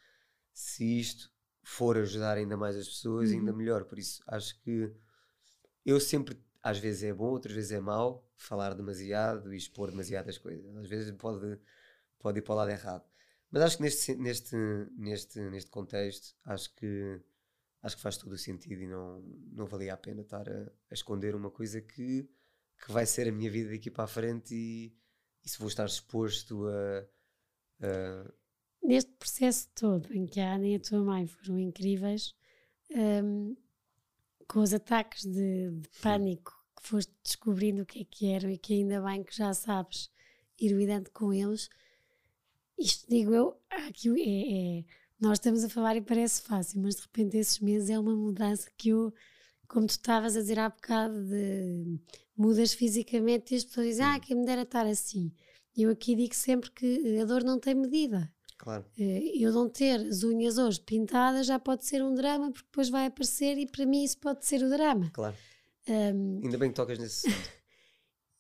se 0.53 0.99
isto 0.99 1.31
for 1.63 1.97
ajudar 1.97 2.37
ainda 2.37 2.55
mais 2.55 2.75
as 2.75 2.87
pessoas, 2.87 3.31
uhum. 3.31 3.39
ainda 3.39 3.53
melhor. 3.53 3.85
Por 3.85 3.97
isso 3.97 4.21
acho 4.27 4.59
que 4.61 4.93
eu 5.85 5.99
sempre, 5.99 6.39
às 6.67 6.79
vezes 6.79 7.03
é 7.03 7.13
bom, 7.13 7.29
outras 7.29 7.55
vezes 7.55 7.71
é 7.71 7.79
mau, 7.79 8.29
falar 8.35 8.73
demasiado 8.73 9.53
e 9.53 9.57
expor 9.57 9.89
demasiadas 9.89 10.37
coisas. 10.37 10.75
Às 10.75 10.89
vezes 10.89 11.11
pode, 11.11 11.57
pode 12.19 12.39
ir 12.39 12.41
para 12.41 12.53
o 12.53 12.55
lado 12.57 12.71
errado. 12.71 13.05
Mas 13.49 13.61
acho 13.63 13.77
que 13.77 13.83
neste, 13.83 14.15
neste, 14.15 14.55
neste, 14.97 15.39
neste 15.49 15.71
contexto, 15.71 16.35
acho 16.43 16.75
que, 16.75 17.21
acho 17.81 17.95
que 17.95 18.01
faz 18.01 18.17
todo 18.17 18.33
o 18.33 18.37
sentido 18.37 18.81
e 18.81 18.87
não, 18.87 19.21
não 19.53 19.65
valia 19.65 19.93
a 19.93 19.97
pena 19.97 20.23
estar 20.23 20.49
a, 20.49 20.63
a 20.91 20.93
esconder 20.93 21.35
uma 21.35 21.49
coisa 21.49 21.79
que, 21.79 22.29
que 22.85 22.91
vai 22.91 23.05
ser 23.05 23.29
a 23.29 23.31
minha 23.31 23.49
vida 23.49 23.71
daqui 23.71 23.89
para 23.89 24.03
a 24.03 24.07
frente 24.07 24.53
e, 24.53 24.93
e 25.45 25.49
se 25.49 25.57
vou 25.59 25.69
estar 25.69 25.85
exposto 25.85 26.67
a, 26.67 27.87
a, 27.87 28.33
Neste 28.83 29.11
processo 29.11 29.69
todo 29.73 30.13
em 30.13 30.25
que 30.25 30.41
a 30.41 30.55
Ana 30.55 30.67
e 30.67 30.75
a 30.75 30.79
tua 30.81 30.99
mãe 30.99 31.27
foram 31.27 31.57
incríveis, 31.57 32.35
um, 32.91 33.55
com 34.49 34.59
os 34.59 34.73
ataques 34.73 35.23
de, 35.23 35.71
de 35.71 35.89
pânico 36.01 36.56
que 36.77 36.87
foste 36.87 37.11
descobrindo 37.23 37.81
o 37.81 37.85
que 37.85 38.01
é 38.01 38.05
que 38.05 38.27
eram 38.27 38.49
e 38.49 38.57
que 38.57 38.73
ainda 38.73 39.01
bem 39.01 39.23
que 39.23 39.35
já 39.35 39.53
sabes 39.53 40.09
ir 40.59 40.71
lidando 40.71 41.09
com 41.11 41.33
eles, 41.33 41.69
isto 42.77 43.09
digo 43.09 43.33
eu, 43.33 43.59
aqui 43.69 44.09
é, 44.09 44.79
é, 44.79 44.85
nós 45.19 45.33
estamos 45.33 45.63
a 45.63 45.69
falar 45.69 45.95
e 45.95 46.01
parece 46.01 46.41
fácil, 46.43 46.81
mas 46.81 46.95
de 46.95 47.01
repente 47.01 47.37
esses 47.37 47.59
meses 47.59 47.89
é 47.89 47.99
uma 47.99 48.15
mudança 48.15 48.69
que 48.77 48.89
eu, 48.89 49.13
como 49.67 49.87
tu 49.87 49.91
estavas 49.91 50.35
a 50.35 50.41
dizer 50.41 50.59
há 50.59 50.69
bocado, 50.69 51.25
de, 51.25 51.99
mudas 52.37 52.73
fisicamente 52.73 53.53
e 53.53 53.57
as 53.57 53.63
pessoas 53.63 53.87
dizem, 53.87 54.05
ah, 54.05 54.19
quem 54.19 54.37
me 54.37 54.45
dera 54.45 54.61
estar 54.61 54.85
assim. 54.85 55.31
Eu 55.75 55.91
aqui 55.91 56.15
digo 56.15 56.35
sempre 56.35 56.71
que 56.71 57.19
a 57.19 57.25
dor 57.25 57.43
não 57.43 57.59
tem 57.59 57.75
medida. 57.75 58.31
Claro. 58.57 58.85
Eh, 58.97 59.37
eu 59.39 59.51
não 59.53 59.69
ter 59.69 59.99
as 59.99 60.23
unhas 60.23 60.57
hoje 60.57 60.81
pintadas 60.81 61.45
já 61.45 61.59
pode 61.59 61.85
ser 61.85 62.03
um 62.03 62.13
drama, 62.13 62.51
porque 62.51 62.65
depois 62.65 62.89
vai 62.89 63.05
aparecer 63.05 63.57
e 63.57 63.67
para 63.67 63.85
mim 63.85 64.03
isso 64.03 64.17
pode 64.17 64.45
ser 64.45 64.63
o 64.63 64.69
drama. 64.69 65.11
Claro. 65.13 65.35
Um, 65.89 66.41
Ainda 66.43 66.57
bem 66.57 66.69
que 66.69 66.75
tocas 66.75 66.99
nesse 66.99 67.27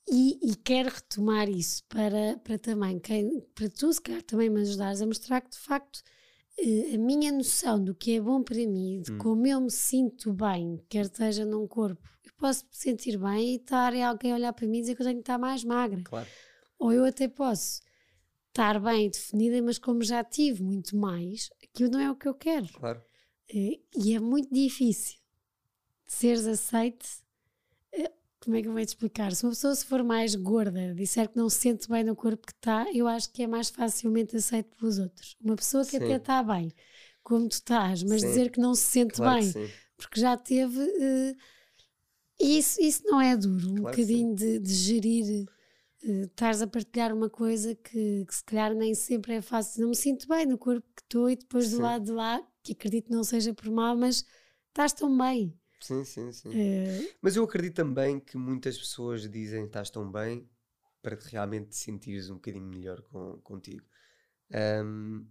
E, 0.09 0.39
e 0.41 0.55
quero 0.55 0.89
retomar 0.89 1.49
isso 1.49 1.83
para, 1.89 2.37
para 2.41 2.57
também, 2.57 2.97
quem, 2.97 3.41
para 3.53 3.69
tu, 3.69 3.91
se 3.91 4.01
calhar, 4.01 4.21
também 4.21 4.49
me 4.49 4.61
ajudares 4.61 5.01
a 5.01 5.05
mostrar 5.05 5.41
que 5.41 5.49
de 5.49 5.57
facto 5.57 6.01
eh, 6.57 6.95
a 6.95 6.97
minha 6.97 7.29
noção 7.29 7.83
do 7.83 7.93
que 7.93 8.15
é 8.15 8.21
bom 8.21 8.41
para 8.41 8.55
mim, 8.55 9.01
de 9.01 9.11
hum. 9.11 9.17
como 9.17 9.45
eu 9.45 9.59
me 9.59 9.69
sinto 9.69 10.31
bem, 10.31 10.81
quer 10.87 11.05
esteja 11.05 11.45
num 11.45 11.67
corpo, 11.67 12.01
eu 12.23 12.31
posso 12.37 12.63
me 12.65 12.73
sentir 12.73 13.17
bem 13.17 13.51
e 13.51 13.55
estar 13.57 13.93
alguém 13.95 14.31
a 14.31 14.35
olhar 14.35 14.53
para 14.53 14.65
mim 14.65 14.77
e 14.77 14.81
dizer 14.81 14.95
que 14.95 15.01
eu 15.01 15.05
tenho 15.05 15.17
que 15.17 15.23
estar 15.23 15.37
mais 15.37 15.65
magra. 15.65 16.01
Claro. 16.03 16.27
Ou 16.79 16.93
eu 16.93 17.03
até 17.03 17.27
posso 17.27 17.81
estar 18.47 18.79
bem 18.79 19.09
definida, 19.09 19.61
mas 19.61 19.77
como 19.77 20.01
já 20.03 20.23
tive 20.23 20.63
muito 20.63 20.95
mais, 20.95 21.49
aquilo 21.61 21.91
não 21.91 21.99
é 21.99 22.09
o 22.09 22.15
que 22.15 22.29
eu 22.29 22.33
quero. 22.33 22.71
Claro. 22.71 23.01
Eh, 23.53 23.81
e 23.93 24.15
é 24.15 24.19
muito 24.21 24.53
difícil 24.53 25.17
seres 26.05 26.47
aceite 26.47 27.26
como 28.39 28.55
é 28.55 28.61
que 28.61 28.67
eu 28.67 28.73
vou 28.73 28.81
te 28.81 28.89
explicar? 28.89 29.33
Se 29.33 29.43
uma 29.43 29.51
pessoa 29.51 29.75
se 29.75 29.85
for 29.85 30.03
mais 30.03 30.35
gorda, 30.35 30.93
disser 30.93 31.29
que 31.29 31.37
não 31.37 31.49
se 31.49 31.57
sente 31.57 31.89
bem 31.89 32.03
no 32.03 32.15
corpo 32.15 32.45
que 32.45 32.53
está, 32.53 32.85
eu 32.93 33.07
acho 33.07 33.31
que 33.31 33.43
é 33.43 33.47
mais 33.47 33.69
facilmente 33.69 34.35
aceito 34.35 34.75
pelos 34.75 34.99
outros. 34.99 35.35
Uma 35.41 35.55
pessoa 35.55 35.83
que 35.83 35.91
sim. 35.91 35.97
até 35.97 36.15
está 36.15 36.43
bem, 36.43 36.71
como 37.23 37.49
tu 37.49 37.53
estás, 37.53 38.03
mas 38.03 38.21
sim. 38.21 38.27
dizer 38.27 38.51
que 38.51 38.59
não 38.59 38.75
se 38.75 38.83
sente 38.83 39.15
claro 39.15 39.41
bem, 39.41 39.71
porque 39.97 40.19
já 40.19 40.37
teve. 40.37 40.79
Uh, 40.79 41.35
isso, 42.39 42.79
isso 42.79 43.03
não 43.05 43.19
é 43.19 43.35
duro, 43.35 43.71
um 43.71 43.75
claro 43.75 43.97
bocadinho 43.97 44.35
de, 44.35 44.59
de, 44.59 44.73
gerir. 44.73 45.45
Uh, 46.03 46.25
estares 46.25 46.61
a 46.61 46.67
partilhar 46.67 47.11
uma 47.11 47.29
coisa 47.29 47.73
que, 47.73 48.23
que, 48.25 48.35
se 48.35 48.43
calhar 48.43 48.73
nem 48.75 48.93
sempre 48.93 49.33
é 49.33 49.41
fácil. 49.41 49.81
Não 49.81 49.89
me 49.89 49.95
sinto 49.95 50.27
bem 50.27 50.45
no 50.45 50.57
corpo 50.57 50.87
que 50.95 51.01
estou 51.01 51.29
e 51.29 51.35
depois 51.35 51.71
do 51.71 51.81
lado 51.81 52.05
de 52.05 52.11
lá, 52.11 52.41
que 52.63 52.73
acredito 52.73 53.11
não 53.11 53.23
seja 53.23 53.53
por 53.53 53.69
mal, 53.71 53.97
mas 53.97 54.23
estás 54.69 54.93
tão 54.93 55.17
bem. 55.17 55.57
Sim, 55.79 56.03
sim, 56.03 56.31
sim. 56.31 56.57
É... 56.57 57.07
Mas 57.21 57.35
eu 57.35 57.43
acredito 57.43 57.75
também 57.75 58.19
que 58.19 58.37
muitas 58.37 58.77
pessoas 58.77 59.29
dizem 59.29 59.61
que 59.63 59.67
estás 59.69 59.89
tão 59.89 60.11
bem 60.11 60.49
para 61.01 61.17
que 61.17 61.29
realmente 61.31 61.69
te 61.71 61.77
sentires 61.77 62.29
um 62.29 62.35
bocadinho 62.35 62.65
melhor 62.67 63.01
com, 63.03 63.39
contigo. 63.41 63.85
Um, 64.85 65.27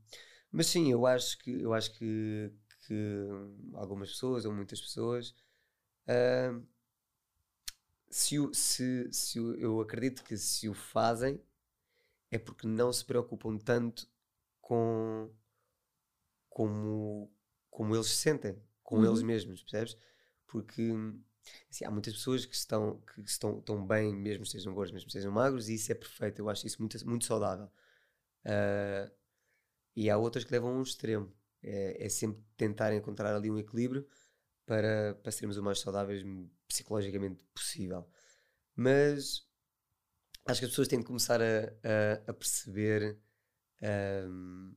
mas 0.53 0.67
sim, 0.69 0.91
eu 0.93 1.07
acho 1.07 1.39
que 1.39 1.51
eu 1.63 1.75
acho 1.75 1.93
que, 1.95 2.53
que 2.87 2.95
algumas 3.75 4.11
pessoas 4.11 4.45
ou 4.47 4.53
muitas 4.55 4.81
pessoas 4.81 5.35
um, 6.09 6.65
se, 8.11 8.37
se, 8.53 9.09
se 9.13 9.39
eu 9.39 9.81
acredito 9.81 10.25
que 10.25 10.37
se 10.37 10.69
o 10.69 10.75
fazem 10.75 11.41
é 12.31 12.39
porque 12.39 12.67
não 12.67 12.93
se 12.93 13.05
preocupam 13.05 13.59
tanto 13.59 14.09
com 14.63 15.31
como, 16.49 17.31
como 17.71 17.95
eles 17.95 18.07
se 18.09 18.17
sentem, 18.17 18.57
com 18.83 18.99
Uhum. 18.99 19.07
eles 19.09 19.23
mesmos, 19.23 19.63
percebes? 19.63 19.97
Porque 20.47 20.93
assim, 21.71 21.85
há 21.85 21.91
muitas 21.91 22.15
pessoas 22.15 22.45
que 22.47 22.55
estão, 22.55 23.01
que 23.01 23.21
estão, 23.23 23.59
estão 23.59 23.87
bem, 23.87 24.15
mesmo 24.15 24.43
que 24.43 24.49
estejam 24.49 24.75
gordos, 24.75 24.93
mesmo 24.93 25.07
que 25.07 25.11
estejam 25.11 25.33
magros, 25.33 25.69
e 25.69 25.75
isso 25.75 25.93
é 25.93 25.95
perfeito. 25.95 26.41
Eu 26.41 26.49
acho 26.51 26.67
isso 26.67 26.81
muito, 26.81 27.07
muito 27.09 27.25
saudável. 27.25 27.71
Ah, 28.45 29.11
e 29.97 30.11
há 30.11 30.19
outras 30.19 30.45
que 30.45 30.53
levam 30.53 30.71
a 30.71 30.79
um 30.79 30.83
extremo. 30.83 31.33
É, 31.63 32.07
é 32.07 32.09
sempre 32.09 32.43
tentar 32.57 32.95
encontrar 32.95 33.35
ali 33.35 33.51
um 33.51 33.59
equilíbrio 33.59 34.07
para, 34.67 35.15
para 35.23 35.33
sermos 35.33 35.57
o 35.57 35.63
mais 35.63 35.81
saudáveis 35.81 36.23
psicologicamente 36.69 37.41
possível. 37.55 38.09
Mas 38.77 39.47
acho 40.47 40.61
que 40.61 40.67
as 40.67 40.71
pessoas 40.71 40.89
têm 40.89 41.01
de 41.01 41.07
começar 41.07 41.41
a, 41.43 41.65
a, 41.83 42.31
a 42.31 42.35
perceber 42.35 43.19
ahm, 43.83 44.75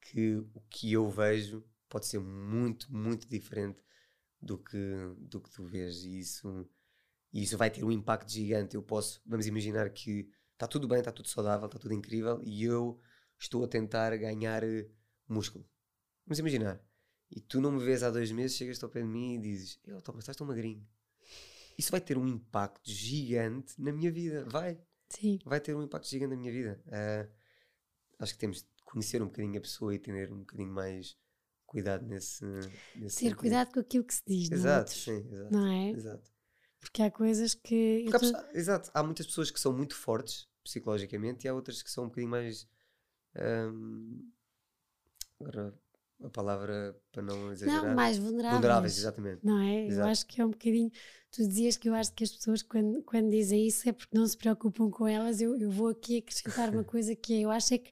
que 0.00 0.36
o 0.36 0.60
que 0.68 0.92
eu 0.92 1.08
vejo 1.08 1.64
pode 1.88 2.06
ser 2.06 2.18
muito, 2.20 2.92
muito 2.92 3.28
diferente 3.28 3.82
do 4.40 4.58
que, 4.58 4.78
do 5.18 5.40
que 5.40 5.50
tu 5.50 5.64
vês. 5.64 6.04
E 6.04 6.18
isso, 6.18 6.68
e 7.32 7.42
isso 7.42 7.56
vai 7.56 7.70
ter 7.70 7.84
um 7.84 7.90
impacto 7.90 8.30
gigante. 8.30 8.74
Eu 8.74 8.82
posso, 8.82 9.20
vamos 9.26 9.46
imaginar 9.46 9.90
que 9.90 10.30
está 10.52 10.66
tudo 10.66 10.88
bem, 10.88 10.98
está 10.98 11.12
tudo 11.12 11.28
saudável, 11.28 11.66
está 11.66 11.78
tudo 11.78 11.94
incrível 11.94 12.40
e 12.44 12.64
eu 12.64 13.00
estou 13.38 13.64
a 13.64 13.68
tentar 13.68 14.16
ganhar 14.16 14.62
eh, 14.64 14.88
músculo. 15.28 15.68
Vamos 16.26 16.38
imaginar. 16.38 16.82
E 17.30 17.40
tu 17.40 17.60
não 17.60 17.72
me 17.72 17.84
vês 17.84 18.02
há 18.02 18.10
dois 18.10 18.30
meses, 18.32 18.56
chegas 18.56 18.82
ao 18.82 18.90
pé 18.90 19.02
de 19.02 19.08
mim 19.08 19.34
e 19.34 19.38
dizes: 19.38 19.78
Eu, 19.84 20.00
Tom, 20.00 20.12
mas 20.14 20.22
estás 20.22 20.36
tão 20.36 20.46
magrinho. 20.46 20.86
Isso 21.76 21.90
vai 21.90 22.00
ter 22.00 22.18
um 22.18 22.26
impacto 22.26 22.90
gigante 22.90 23.80
na 23.80 23.92
minha 23.92 24.10
vida. 24.10 24.44
Vai 24.48 24.80
Sim. 25.08 25.38
vai 25.44 25.60
ter 25.60 25.74
um 25.74 25.82
impacto 25.82 26.08
gigante 26.08 26.30
na 26.30 26.36
minha 26.36 26.52
vida. 26.52 26.82
Ah, 26.90 27.28
acho 28.18 28.32
que 28.32 28.38
temos 28.38 28.62
de 28.62 28.68
conhecer 28.84 29.22
um 29.22 29.26
bocadinho 29.26 29.58
a 29.58 29.60
pessoa 29.60 29.94
e 29.94 29.98
ter 29.98 30.32
um 30.32 30.40
bocadinho 30.40 30.72
mais 30.72 31.16
cuidado 31.68 32.06
nesse, 32.06 32.44
nesse 32.96 33.20
Ter 33.20 33.34
sentido. 33.34 33.36
cuidado 33.36 33.72
com 33.72 33.80
aquilo 33.80 34.04
que 34.04 34.14
se 34.14 34.22
diz, 34.26 34.50
Exato, 34.50 34.78
outros, 34.90 35.04
sim, 35.04 35.28
exato. 35.30 35.52
não 35.52 35.66
é? 35.66 35.90
exato. 35.90 36.30
Porque 36.80 37.02
há 37.02 37.10
coisas 37.10 37.54
que. 37.54 38.04
eu 38.06 38.16
há, 38.16 38.18
tô- 38.18 38.58
exato. 38.58 38.90
Há 38.94 39.02
muitas 39.02 39.26
pessoas 39.26 39.50
que 39.50 39.60
são 39.60 39.72
muito 39.72 39.94
fortes 39.94 40.48
psicologicamente 40.64 41.46
e 41.46 41.48
há 41.48 41.54
outras 41.54 41.82
que 41.82 41.90
são 41.90 42.04
um 42.04 42.08
bocadinho 42.08 42.30
mais. 42.30 42.66
ahm, 43.36 44.30
agora, 45.40 45.74
a 46.22 46.30
palavra 46.30 46.96
para 47.12 47.22
não 47.22 47.52
exagerar. 47.52 47.84
não, 47.84 47.94
mais 47.94 48.18
vulneráveis. 48.18 48.60
vulneráveis, 48.60 48.98
exatamente. 48.98 49.44
Não 49.44 49.60
é? 49.60 49.82
Eu 49.84 49.88
Exato. 49.88 50.08
acho 50.08 50.26
que 50.26 50.40
é 50.40 50.44
um 50.46 50.50
bocadinho. 50.50 50.90
Tu 51.30 51.46
dizias 51.46 51.76
que 51.76 51.88
eu 51.88 51.94
acho 51.94 52.12
que 52.12 52.24
as 52.24 52.32
pessoas, 52.32 52.62
quando, 52.62 53.02
quando 53.02 53.30
dizem 53.30 53.66
isso, 53.66 53.88
é 53.88 53.92
porque 53.92 54.16
não 54.16 54.26
se 54.26 54.36
preocupam 54.36 54.90
com 54.90 55.06
elas. 55.06 55.40
Eu, 55.40 55.56
eu 55.56 55.70
vou 55.70 55.88
aqui 55.88 56.18
acrescentar 56.18 56.70
uma 56.70 56.82
coisa 56.84 57.14
que 57.14 57.34
é: 57.34 57.40
eu 57.40 57.50
acho 57.50 57.74
é 57.74 57.78
que 57.78 57.90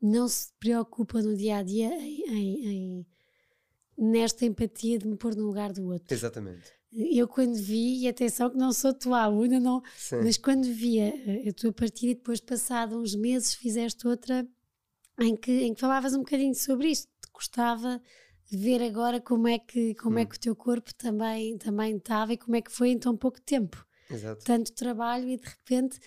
não 0.00 0.28
se 0.28 0.52
preocupam 0.58 1.22
no 1.22 1.36
dia 1.36 1.58
a 1.58 1.62
dia 1.62 1.88
em, 2.00 2.22
em- 2.28 2.66
em- 2.66 3.06
nesta 3.98 4.44
empatia 4.44 4.98
de 4.98 5.06
me 5.06 5.16
pôr 5.16 5.34
no 5.34 5.44
lugar 5.46 5.72
do 5.72 5.86
outro. 5.86 6.12
Exatamente. 6.12 6.70
Eu, 6.92 7.26
quando 7.28 7.54
vi, 7.56 8.02
e 8.02 8.08
atenção 8.08 8.48
que 8.50 8.56
não 8.56 8.72
sou 8.72 8.92
tua 8.94 9.22
aluna, 9.22 9.58
não, 9.60 9.82
Sim. 9.96 10.16
mas 10.22 10.36
quando 10.36 10.64
via 10.72 11.08
a- 11.12 11.48
a 11.48 11.52
tua 11.52 11.72
partida 11.72 12.12
e 12.12 12.14
depois, 12.14 12.40
passado 12.40 12.96
uns 12.98 13.14
meses, 13.14 13.54
fizeste 13.54 14.06
outra 14.06 14.46
em 15.20 15.34
que, 15.36 15.50
em 15.62 15.74
que 15.74 15.80
falavas 15.80 16.14
um 16.14 16.18
bocadinho 16.18 16.54
sobre 16.54 16.88
isto. 16.88 17.08
Te 17.20 17.30
gostava 17.32 18.00
de 18.50 18.56
ver 18.56 18.82
agora 18.82 19.20
como 19.20 19.48
é 19.48 19.58
que, 19.58 19.94
como 19.96 20.18
é 20.18 20.22
Hum. 20.22 20.26
que 20.26 20.36
o 20.36 20.40
teu 20.40 20.54
corpo 20.56 20.94
também, 20.94 21.58
também 21.58 21.96
estava 21.96 22.32
e 22.32 22.36
como 22.38 22.54
é 22.56 22.60
que 22.62 22.70
foi 22.72 22.90
em 22.90 22.98
tão 22.98 23.16
pouco 23.16 23.40
tempo. 23.40 23.84
Exato. 24.10 24.44
Tanto 24.44 24.72
trabalho 24.72 25.28
e 25.28 25.36
de 25.36 25.44
repente. 25.46 25.98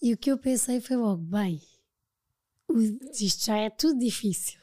E 0.00 0.14
o 0.14 0.16
que 0.16 0.30
eu 0.32 0.38
pensei 0.38 0.80
foi 0.80 0.96
logo: 0.96 1.22
bem, 1.22 1.60
isto 3.20 3.44
já 3.46 3.56
é 3.58 3.70
tudo 3.70 3.98
difícil. 3.98 4.60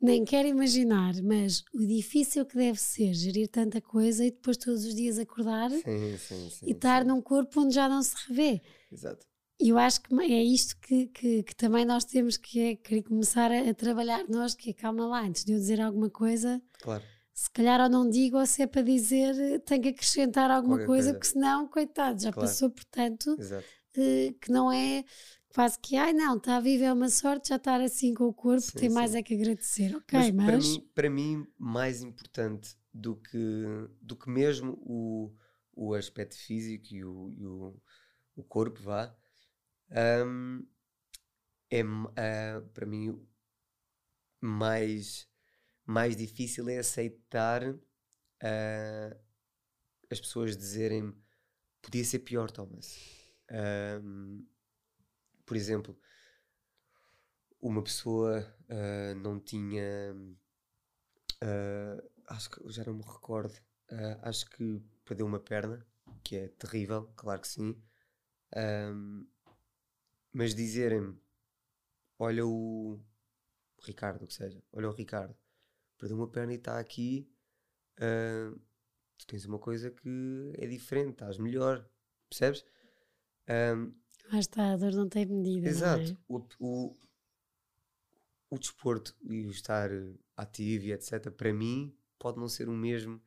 Nem 0.00 0.24
quero 0.24 0.46
imaginar, 0.46 1.14
mas 1.22 1.64
o 1.74 1.84
difícil 1.84 2.46
que 2.46 2.56
deve 2.56 2.78
ser 2.80 3.12
gerir 3.14 3.48
tanta 3.48 3.80
coisa 3.80 4.24
e 4.24 4.30
depois 4.30 4.56
todos 4.56 4.84
os 4.84 4.94
dias 4.94 5.18
acordar 5.18 5.70
Sim, 5.70 6.16
sim, 6.18 6.50
sim. 6.50 6.66
e 6.66 6.70
estar 6.70 7.04
num 7.04 7.20
corpo 7.20 7.62
onde 7.62 7.74
já 7.74 7.88
não 7.88 8.00
se 8.00 8.14
revê. 8.28 8.62
Exato. 8.92 9.26
E 9.60 9.70
eu 9.70 9.78
acho 9.78 10.00
que 10.02 10.14
é 10.22 10.40
isto 10.44 10.76
que, 10.80 11.06
que, 11.08 11.42
que 11.42 11.56
também 11.56 11.84
nós 11.84 12.04
temos 12.04 12.36
que, 12.36 12.60
é, 12.60 12.76
começar 13.02 13.50
a, 13.50 13.70
a 13.70 13.74
trabalhar 13.74 14.24
nós, 14.28 14.54
que 14.54 14.70
é 14.70 14.72
calma 14.72 15.04
lá, 15.08 15.22
antes 15.22 15.44
de 15.44 15.50
eu 15.52 15.58
dizer 15.58 15.80
alguma 15.80 16.08
coisa, 16.08 16.62
Claro. 16.80 17.02
se 17.34 17.50
calhar 17.50 17.80
ou 17.80 17.88
não 17.88 18.08
digo, 18.08 18.38
ou 18.38 18.46
se 18.46 18.62
é 18.62 18.68
para 18.68 18.82
dizer, 18.82 19.34
tenho 19.62 19.82
que 19.82 19.88
acrescentar 19.88 20.48
alguma 20.48 20.76
coisa, 20.76 20.86
coisa. 20.86 21.12
porque 21.14 21.26
senão, 21.26 21.66
coitado, 21.66 22.22
já 22.22 22.30
Claro. 22.32 22.48
passou 22.48 22.70
por 22.70 22.84
tanto, 22.84 23.34
Exato. 23.36 23.64
eh, 23.96 24.32
que 24.40 24.52
não 24.52 24.70
é 24.70 25.04
quase 25.54 25.78
que, 25.78 25.96
ai 25.96 26.12
não, 26.12 26.36
está 26.36 26.60
vivo, 26.60 26.84
é 26.84 26.92
uma 26.92 27.08
sorte 27.08 27.48
já 27.50 27.56
estar 27.56 27.80
assim 27.80 28.14
com 28.14 28.24
o 28.24 28.34
corpo, 28.34 28.72
Sim, 28.72 28.72
tem 28.72 28.88
mais 28.88 29.14
sim. 29.14 29.18
é 29.18 29.22
que 29.22 29.34
agradecer, 29.34 29.94
ok, 29.96 30.12
Mas, 30.12 30.30
mas, 30.32 30.34
para, 30.44 30.58
mim, 30.58 30.90
para 30.94 31.10
mim, 31.10 31.46
mais 31.58 32.02
importante 32.02 32.76
do 32.92 33.16
que, 33.16 33.38
do 34.00 34.16
que 34.16 34.30
mesmo 34.30 34.72
o, 34.84 35.34
o 35.74 35.94
aspecto 35.94 36.36
físico 36.36 36.86
e 36.94 37.04
o, 37.04 37.30
e 37.36 37.46
o, 37.46 37.82
o 38.36 38.42
corpo, 38.44 38.80
vá, 38.82 39.14
hum, 40.26 40.66
é, 41.70 41.82
ah, 42.16 42.60
para 42.74 42.86
mim 42.86 43.26
mais, 44.40 45.28
mais 45.86 46.16
difícil 46.16 46.68
é 46.68 46.78
aceitar 46.78 47.62
ah, 48.42 49.16
as 50.10 50.20
pessoas 50.20 50.56
dizerem 50.56 51.14
podia 51.82 52.04
ser 52.04 52.20
pior, 52.20 52.50
Thomas. 52.50 52.96
Hum, 53.50 54.46
por 55.48 55.56
exemplo, 55.56 55.98
uma 57.60 57.82
pessoa 57.82 58.44
ah, 58.68 59.14
não 59.16 59.40
tinha. 59.40 60.14
ah, 61.42 62.02
acho 62.28 62.50
que 62.50 62.70
já 62.70 62.84
não 62.84 62.94
me 62.94 63.02
recordo. 63.02 63.54
ah, 63.90 64.28
acho 64.28 64.48
que 64.50 64.82
perdeu 65.04 65.26
uma 65.26 65.40
perna, 65.40 65.84
que 66.22 66.36
é 66.36 66.48
terrível, 66.48 67.10
claro 67.16 67.40
que 67.40 67.48
sim. 67.48 67.82
Ahm, 68.54 69.26
mas 70.32 70.54
dizerem-me: 70.54 71.18
olha 72.18 72.46
o 72.46 73.00
Ricardo, 73.82 74.26
que 74.26 74.34
seja, 74.34 74.62
olha 74.72 74.88
o 74.88 74.92
Ricardo, 74.92 75.36
perdeu 75.98 76.16
uma 76.16 76.28
perna 76.30 76.52
e 76.52 76.56
está 76.56 76.78
aqui. 76.78 77.30
ah, 78.00 78.52
tu 79.18 79.26
tens 79.26 79.44
uma 79.46 79.58
coisa 79.58 79.90
que 79.90 80.52
é 80.58 80.66
diferente, 80.66 81.12
estás 81.14 81.38
melhor, 81.38 81.88
percebes? 82.30 82.64
Ahm, 83.48 83.92
lá 84.32 84.38
está, 84.38 84.72
a 84.72 84.76
dor 84.76 84.92
não 84.92 85.08
tem 85.08 85.26
medida, 85.26 85.72
não 85.72 85.92
Exato. 85.92 86.12
é? 86.12 86.16
O, 86.28 86.44
o, 86.58 86.96
o 88.50 88.58
desporto 88.58 89.14
e 89.22 89.44
o 89.46 89.50
estar 89.50 89.90
ativo 90.36 90.86
e 90.86 90.92
etc. 90.92 91.30
Para 91.30 91.52
mim 91.52 91.94
pode 92.18 92.38
não 92.38 92.48
ser 92.48 92.68
o 92.68 92.72
mesmo, 92.72 93.20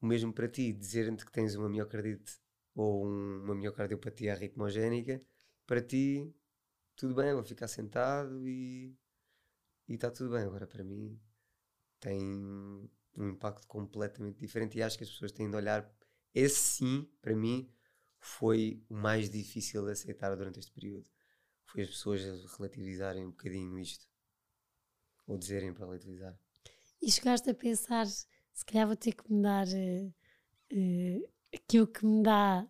o 0.00 0.06
mesmo 0.06 0.32
para 0.32 0.48
ti. 0.48 0.72
Dizer-te 0.72 1.24
que 1.26 1.32
tens 1.32 1.54
uma 1.56 1.68
miocardite 1.68 2.38
ou 2.74 3.06
um- 3.06 3.44
uma 3.44 3.54
miocardiopatia 3.54 4.32
arritmogénica, 4.34 5.22
para 5.66 5.82
ti 5.82 6.32
tudo 6.96 7.14
bem, 7.16 7.34
vou 7.34 7.44
ficar 7.44 7.68
sentado 7.68 8.48
e 8.48 8.96
está 9.88 10.10
tudo 10.10 10.30
bem. 10.30 10.42
Agora 10.44 10.66
para 10.66 10.84
mim 10.84 11.18
tem 12.00 12.20
um 13.16 13.28
impacto 13.28 13.66
completamente 13.68 14.38
diferente 14.38 14.78
e 14.78 14.82
acho 14.82 14.98
que 14.98 15.04
as 15.04 15.10
pessoas 15.10 15.32
têm 15.32 15.50
de 15.50 15.56
olhar. 15.56 15.90
Esse 16.34 16.56
sim, 16.60 17.08
para 17.20 17.36
mim, 17.36 17.70
foi 18.22 18.82
o 18.88 18.94
mais 18.94 19.28
difícil 19.28 19.84
de 19.84 19.92
aceitar 19.92 20.34
durante 20.36 20.58
este 20.60 20.72
período. 20.72 21.10
Foi 21.66 21.82
as 21.82 21.90
pessoas 21.90 22.22
relativizarem 22.56 23.26
um 23.26 23.30
bocadinho 23.30 23.78
isto. 23.78 24.06
Ou 25.26 25.36
dizerem 25.38 25.72
para 25.74 25.86
relativizar. 25.86 26.38
E 27.02 27.10
chegaste 27.10 27.50
a 27.50 27.54
pensar, 27.54 28.06
se 28.06 28.64
calhar 28.66 28.86
vou 28.86 28.96
ter 28.96 29.12
que 29.12 29.32
me 29.32 29.42
dar 29.42 29.66
eh, 29.68 30.12
eh, 30.70 31.28
aquilo 31.54 31.86
que 31.86 32.06
me 32.06 32.22
dá 32.22 32.66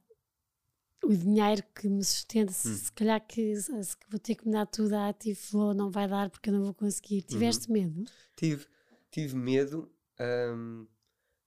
o 1.04 1.14
dinheiro 1.14 1.62
que 1.74 1.88
me 1.88 2.02
sustenta, 2.04 2.52
se, 2.52 2.68
Hum. 2.68 2.76
se 2.76 2.92
calhar 2.92 3.20
que, 3.26 3.56
se- 3.56 3.72
vou 4.08 4.20
ter 4.20 4.36
que 4.36 4.46
me 4.46 4.52
dar 4.52 4.66
tudo 4.66 4.94
a 4.94 5.12
ou 5.54 5.74
não 5.74 5.90
vai 5.90 6.08
dar 6.08 6.30
porque 6.30 6.48
eu 6.48 6.54
não 6.54 6.62
vou 6.62 6.74
conseguir. 6.74 7.22
Tiveste 7.22 7.68
Uhum. 7.68 7.74
medo? 7.74 8.04
Tive, 8.36 8.66
tive 9.10 9.36
medo, 9.36 9.90
hum, 10.20 10.86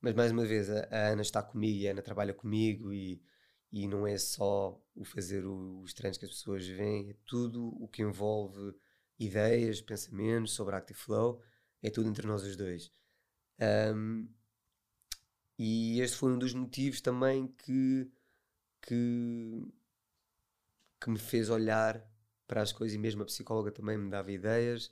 mas 0.01 0.13
mais 0.13 0.31
uma 0.31 0.45
vez, 0.45 0.69
a, 0.69 0.87
a 0.91 1.07
Ana 1.13 1.21
está 1.21 1.41
comigo 1.41 1.79
e 1.79 1.87
a 1.87 1.91
Ana 1.91 2.01
trabalha 2.01 2.33
comigo 2.33 2.93
e, 2.93 3.21
e 3.75 3.89
não 3.89 4.07
é 4.07 4.17
só 4.17 4.81
o 4.95 5.03
fazer 5.03 5.45
os 5.45 5.93
treinos 5.93 6.17
que 6.17 6.23
as 6.23 6.31
pessoas 6.31 6.65
veem, 6.65 7.09
é 7.09 7.15
tudo 7.25 7.67
o 7.83 7.89
que 7.89 8.01
envolve 8.03 8.73
ideias, 9.19 9.81
pensamentos 9.81 10.53
sobre 10.53 10.77
Active 10.77 10.97
Flow, 10.97 11.41
é 11.83 11.89
tudo 11.89 12.07
entre 12.07 12.25
nós 12.25 12.41
os 12.43 12.55
dois. 12.55 12.89
Hum, 13.93 14.29
e 15.59 15.99
este 15.99 16.15
foi 16.15 16.31
um 16.31 16.39
dos 16.39 16.53
motivos 16.53 17.01
também 17.01 17.47
que, 17.47 18.09
que, 18.81 19.67
que 21.01 21.09
me 21.09 21.19
fez 21.19 21.49
olhar 21.49 22.01
para 22.47 22.61
as 22.61 22.71
coisas 22.71 22.95
e 22.95 22.97
mesmo 22.97 23.23
a 23.23 23.25
psicóloga 23.25 23.73
também 23.73 23.97
me 23.97 24.09
dava 24.09 24.31
ideias 24.31 24.89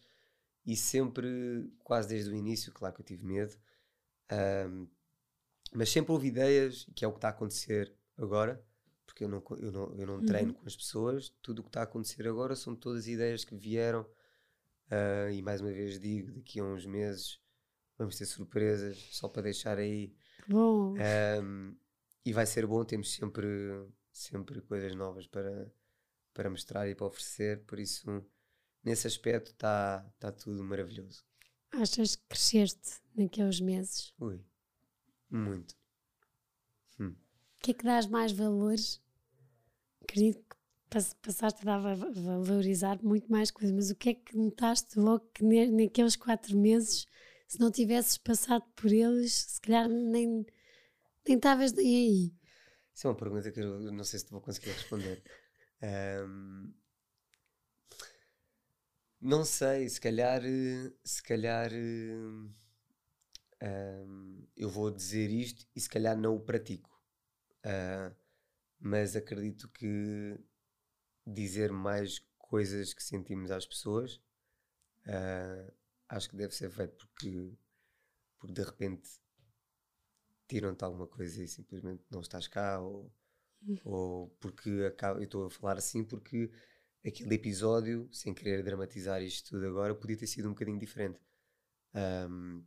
e 0.65 0.75
sempre, 0.75 1.71
quase 1.85 2.09
desde 2.09 2.31
o 2.31 2.35
início, 2.35 2.73
claro 2.73 2.93
que 2.93 2.99
eu 2.99 3.05
tive 3.05 3.25
medo, 3.25 3.55
ahm, 4.29 4.87
mas 5.73 5.89
sempre 5.89 6.11
houve 6.11 6.27
ideias, 6.27 6.85
que 6.93 7.05
é 7.05 7.07
o 7.07 7.11
que 7.11 7.17
está 7.19 7.29
a 7.29 7.31
acontecer 7.31 7.93
agora, 8.17 8.61
porque 9.05 9.23
eu 9.23 9.29
não, 9.29 9.43
eu 9.57 9.71
não, 9.71 9.95
eu 9.95 10.07
não 10.07 10.25
treino 10.25 10.53
com 10.53 10.65
as 10.65 10.75
pessoas. 10.75 11.29
Tudo 11.41 11.59
o 11.59 11.63
que 11.63 11.69
está 11.69 11.81
a 11.81 11.83
acontecer 11.83 12.27
agora 12.27 12.55
são 12.55 12.75
todas 12.75 13.07
ideias 13.07 13.43
que 13.45 13.55
vieram. 13.55 14.05
ah, 14.91 15.31
e 15.31 15.41
mais 15.41 15.61
uma 15.61 15.71
vez 15.71 15.99
digo, 15.99 16.31
daqui 16.31 16.59
a 16.59 16.63
uns 16.63 16.85
meses 16.85 17.39
vamos 17.97 18.17
ter 18.17 18.25
surpresas, 18.25 18.97
só 19.11 19.27
para 19.27 19.43
deixar 19.43 19.77
aí. 19.77 20.13
Bom, 20.47 20.95
Um, 21.41 21.75
e 22.25 22.33
vai 22.33 22.45
ser 22.45 22.65
bom, 22.65 22.83
temos 22.85 23.11
sempre, 23.13 23.45
sempre 24.11 24.61
coisas 24.61 24.95
novas 24.95 25.27
para, 25.27 25.71
para 26.33 26.49
mostrar 26.49 26.87
e 26.87 26.95
para 26.95 27.05
oferecer, 27.07 27.63
por 27.65 27.79
isso, 27.79 28.25
nesse 28.83 29.07
aspecto, 29.07 29.51
está 29.51 30.01
tá 30.19 30.31
tudo 30.31 30.63
maravilhoso. 30.63 31.23
achas 31.71 32.15
que 32.15 32.23
cresceste 32.29 33.01
naqueles 33.15 33.59
meses? 33.59 34.13
Ui, 34.19 34.39
muito. 35.29 35.75
Que 37.63 37.71
é 37.71 37.73
que 37.73 37.83
dás 37.83 38.05
mais 38.05 38.31
valores? 38.31 39.01
Acredito 40.03 40.39
que 40.49 40.55
pass- 40.89 41.15
passaste 41.21 41.67
a 41.67 41.77
valorizar 41.79 43.01
muito 43.01 43.31
mais 43.31 43.49
coisas, 43.49 43.73
mas 43.75 43.89
o 43.89 43.95
que 43.95 44.09
é 44.09 44.13
que 44.13 44.37
notaste 44.37 44.99
logo 44.99 45.25
que 45.33 45.43
naqueles 45.43 46.15
quatro 46.15 46.55
meses, 46.57 47.07
se 47.47 47.59
não 47.59 47.71
tivesses 47.71 48.17
passado 48.17 48.63
por 48.75 48.91
eles, 48.91 49.33
se 49.33 49.61
calhar 49.61 49.87
nem 49.89 50.45
nem 51.25 51.37
estavas 51.37 51.71
nem 51.71 51.87
aí? 51.87 52.33
Isso 52.93 53.07
é 53.07 53.09
uma 53.09 53.15
pergunta 53.15 53.51
que 53.51 53.59
eu 53.61 53.91
não 53.91 54.03
sei 54.03 54.19
se 54.19 54.29
vou 54.29 54.41
conseguir 54.41 54.71
responder. 54.71 55.23
Um, 55.85 56.71
não 59.19 59.43
sei, 59.43 59.89
se 59.89 59.99
calhar, 59.99 60.41
se 61.03 61.21
calhar 61.23 61.69
um, 61.73 62.49
eu 64.55 64.69
vou 64.69 64.89
dizer 64.91 65.29
isto 65.29 65.65
e 65.75 65.81
se 65.81 65.89
calhar 65.89 66.17
não 66.17 66.35
o 66.35 66.39
pratico. 66.39 66.92
Ah, 67.63 68.11
mas 68.79 69.15
acredito 69.15 69.69
que 69.69 70.37
dizer 71.25 71.71
mais 71.71 72.19
coisas 72.37 72.93
que 72.93 73.03
sentimos 73.03 73.51
às 73.51 73.65
pessoas 73.65 74.21
ah, 75.07 75.73
acho 76.09 76.29
que 76.29 76.37
deve 76.37 76.55
ser 76.55 76.69
feito 76.71 76.95
porque, 76.97 77.53
porque 78.39 78.53
de 78.53 78.63
repente 78.63 79.09
tiram-te 80.47 80.83
alguma 80.83 81.07
coisa 81.07 81.43
e 81.43 81.47
simplesmente 81.47 82.03
não 82.09 82.21
estás 82.21 82.47
cá 82.47 82.79
ou, 82.79 83.11
ou 83.83 84.29
porque 84.41 84.69
acaba, 84.87 85.19
eu 85.19 85.25
estou 85.25 85.45
a 85.47 85.49
falar 85.49 85.77
assim 85.77 86.03
porque 86.03 86.51
aquele 87.05 87.35
episódio, 87.35 88.09
sem 88.11 88.33
querer 88.33 88.63
dramatizar 88.63 89.21
isto 89.21 89.51
tudo 89.51 89.67
agora, 89.67 89.95
podia 89.95 90.17
ter 90.17 90.27
sido 90.27 90.47
um 90.47 90.53
bocadinho 90.53 90.79
diferente. 90.79 91.19
Ahm, 91.93 92.63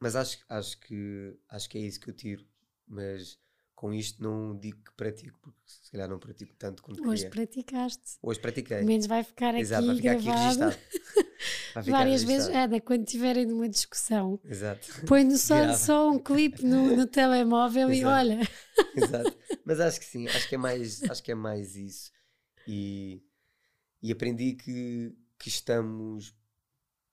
mas 0.00 0.16
acho, 0.16 0.44
acho, 0.48 0.80
que, 0.80 1.38
acho 1.48 1.70
que 1.70 1.78
é 1.78 1.82
isso 1.82 2.00
que 2.00 2.10
eu 2.10 2.14
tiro. 2.14 2.46
Mas 2.86 3.38
com 3.76 3.92
isto 3.92 4.22
não 4.22 4.56
digo 4.58 4.82
que 4.82 4.90
pratico, 4.96 5.38
porque 5.38 5.60
se 5.66 5.92
calhar 5.92 6.08
não 6.08 6.18
pratico 6.18 6.54
tanto 6.56 6.82
quanto 6.82 7.06
Hoje 7.06 7.28
queria. 7.28 7.46
praticaste. 7.46 8.18
Hoje 8.22 8.40
pratiquei. 8.40 8.78
Pelo 8.78 8.88
menos 8.88 9.06
vai 9.06 9.22
ficar 9.22 9.50
aqui 9.50 9.60
Exato, 9.60 9.86
vai 9.86 9.96
ficar 9.96 10.12
aqui 10.12 10.24
gravado 10.24 10.64
registado. 10.64 10.76
Vai 11.74 11.84
ficar 11.84 11.98
várias 11.98 12.22
vezes. 12.24 12.46
registado. 12.48 12.72
Ana, 12.72 12.80
quando 12.80 13.04
estiverem 13.06 13.44
numa 13.44 13.68
discussão, 13.68 14.40
Exato. 14.42 14.88
põe 15.06 15.30
só, 15.36 15.56
Grava. 15.58 15.76
só 15.76 16.10
um 16.10 16.18
clipe 16.18 16.64
no, 16.64 16.96
no 16.96 17.04
telemóvel 17.06 17.92
e 17.92 17.98
Exato. 17.98 18.14
olha. 18.16 18.40
Exato. 18.96 19.38
Mas 19.62 19.78
acho 19.80 20.00
que 20.00 20.06
sim, 20.06 20.26
acho 20.26 20.48
que 20.48 20.54
é 20.54 20.58
mais, 20.58 21.02
acho 21.02 21.22
que 21.22 21.30
é 21.32 21.34
mais 21.34 21.76
isso. 21.76 22.10
E, 22.66 23.22
e 24.02 24.10
aprendi 24.10 24.54
que, 24.54 25.14
que 25.38 25.48
estamos 25.50 26.34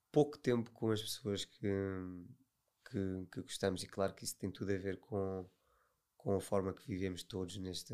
pouco 0.09 0.37
tempo 0.37 0.71
com 0.71 0.91
as 0.91 1.01
pessoas 1.01 1.43
que, 1.43 1.67
que, 2.89 3.27
que 3.33 3.41
gostamos, 3.41 3.83
e 3.83 3.87
claro 3.87 4.13
que 4.15 4.23
isso 4.23 4.37
tem 4.37 4.49
tudo 4.49 4.71
a 4.71 4.77
ver 4.77 4.97
com, 4.97 5.45
com 6.23 6.35
a 6.35 6.39
forma 6.39 6.73
que 6.73 6.87
vivemos 6.87 7.21
todos 7.21 7.57
neste, 7.57 7.93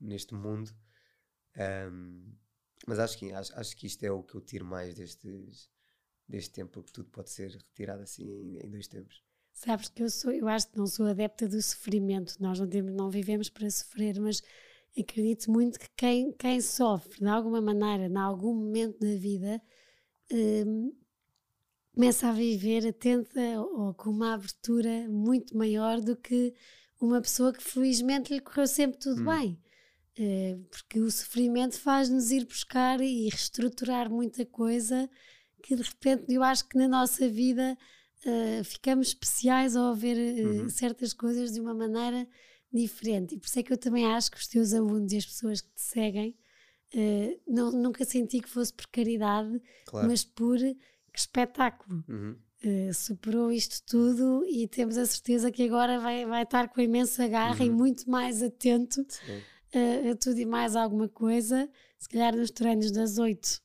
neste 0.00 0.34
mundo. 0.34 0.70
Ahm, 1.56 2.32
mas 2.86 2.98
acho 3.00 3.18
que, 3.18 3.32
acho, 3.32 3.52
acho 3.58 3.76
que 3.76 3.86
isto 3.88 4.04
é 4.04 4.10
o 4.10 4.22
que 4.22 4.36
eu 4.36 4.40
tiro 4.40 4.64
mais 4.64 4.94
destes, 4.94 5.68
deste 6.28 6.52
tempo, 6.52 6.70
porque 6.70 6.92
tudo 6.92 7.10
pode 7.10 7.30
ser 7.30 7.50
retirado 7.50 8.02
assim 8.02 8.24
em, 8.24 8.58
em 8.64 8.70
dois 8.70 8.86
tempos. 8.86 9.20
Sabes 9.52 9.88
que 9.88 10.02
eu 10.02 10.10
sou, 10.10 10.30
eu 10.30 10.46
acho 10.46 10.70
que 10.70 10.78
não 10.78 10.86
sou 10.86 11.06
adepta 11.06 11.48
do 11.48 11.60
sofrimento. 11.60 12.36
Nós 12.40 12.60
não, 12.60 12.68
temos, 12.68 12.92
não 12.92 13.10
vivemos 13.10 13.48
para 13.48 13.68
sofrer, 13.68 14.20
mas 14.20 14.40
acredito 14.96 15.50
muito 15.50 15.78
que 15.78 15.88
quem, 15.96 16.32
quem 16.32 16.60
sofre 16.60 17.18
de 17.18 17.26
alguma 17.26 17.60
maneira, 17.60 18.06
em 18.06 18.16
algum 18.16 18.54
momento 18.54 19.00
da 19.00 19.16
vida, 19.16 19.60
hum, 20.32 20.92
começa 21.92 22.28
a 22.28 22.32
viver 22.32 22.86
atenta 22.86 23.60
ou 23.60 23.92
com 23.94 24.10
uma 24.10 24.34
abertura 24.34 25.08
muito 25.08 25.56
maior 25.56 26.00
do 26.00 26.16
que 26.16 26.54
uma 27.04 27.20
pessoa 27.20 27.52
que 27.52 27.62
felizmente 27.62 28.32
lhe 28.32 28.40
correu 28.40 28.66
sempre 28.66 28.98
tudo 28.98 29.20
Hum. 29.22 29.26
bem. 29.36 29.60
Eh, 30.16 30.56
porque 30.70 31.00
o 31.00 31.10
sofrimento 31.10 31.76
faz-nos 31.78 32.30
ir 32.30 32.44
buscar 32.46 33.00
e 33.00 33.28
reestruturar 33.28 34.08
muita 34.10 34.46
coisa 34.46 35.10
que 35.62 35.74
de 35.74 35.82
repente 35.82 36.32
eu 36.32 36.42
acho 36.42 36.68
que 36.68 36.78
na 36.78 36.86
nossa 36.86 37.28
vida 37.28 37.76
eh, 38.24 38.62
ficamos 38.64 39.08
especiais 39.08 39.74
ao 39.76 39.94
ver 39.94 40.16
eh, 40.16 40.42
Uhum. 40.62 40.68
certas 40.68 41.12
coisas 41.12 41.52
de 41.52 41.60
uma 41.60 41.74
maneira 41.74 42.26
diferente. 42.72 43.34
E 43.34 43.38
por 43.38 43.46
isso 43.46 43.58
é 43.58 43.62
que 43.62 43.72
eu 43.72 43.76
também 43.78 44.06
acho 44.06 44.30
que 44.30 44.36
os 44.38 44.46
teus 44.46 44.72
alunos 44.72 45.12
e 45.12 45.16
as 45.18 45.26
pessoas 45.26 45.60
que 45.60 45.68
te 45.74 45.80
seguem 45.82 46.36
não, 47.46 47.72
nunca 47.72 48.04
senti 48.04 48.40
que 48.40 48.48
fosse 48.48 48.72
por 48.72 48.86
caridade, 48.86 49.60
Claro. 49.86 50.06
mas 50.08 50.22
por 50.24 50.56
que 50.58 51.18
espetáculo. 51.18 52.04
Uhum. 52.08 52.36
Eh, 52.64 52.92
superou 52.94 53.52
isto 53.52 53.82
tudo 53.84 54.44
e 54.48 54.66
temos 54.66 54.96
a 54.96 55.04
certeza 55.04 55.50
que 55.52 55.64
agora 55.64 56.00
vai, 56.00 56.24
vai 56.24 56.44
estar 56.44 56.68
com 56.68 56.80
imensa 56.80 57.28
garra 57.28 57.62
e 57.64 57.68
Uhum. 57.68 57.76
muito 57.76 58.08
mais 58.08 58.42
atento 58.42 59.04
eh, 59.72 60.10
a 60.10 60.16
tudo 60.16 60.38
e 60.38 60.46
mais 60.46 60.74
alguma 60.74 61.08
coisa. 61.08 61.68
Se 61.98 62.08
calhar 62.08 62.34
nos 62.34 62.50
treinos 62.50 62.90
das 62.90 63.18
oito 63.18 63.60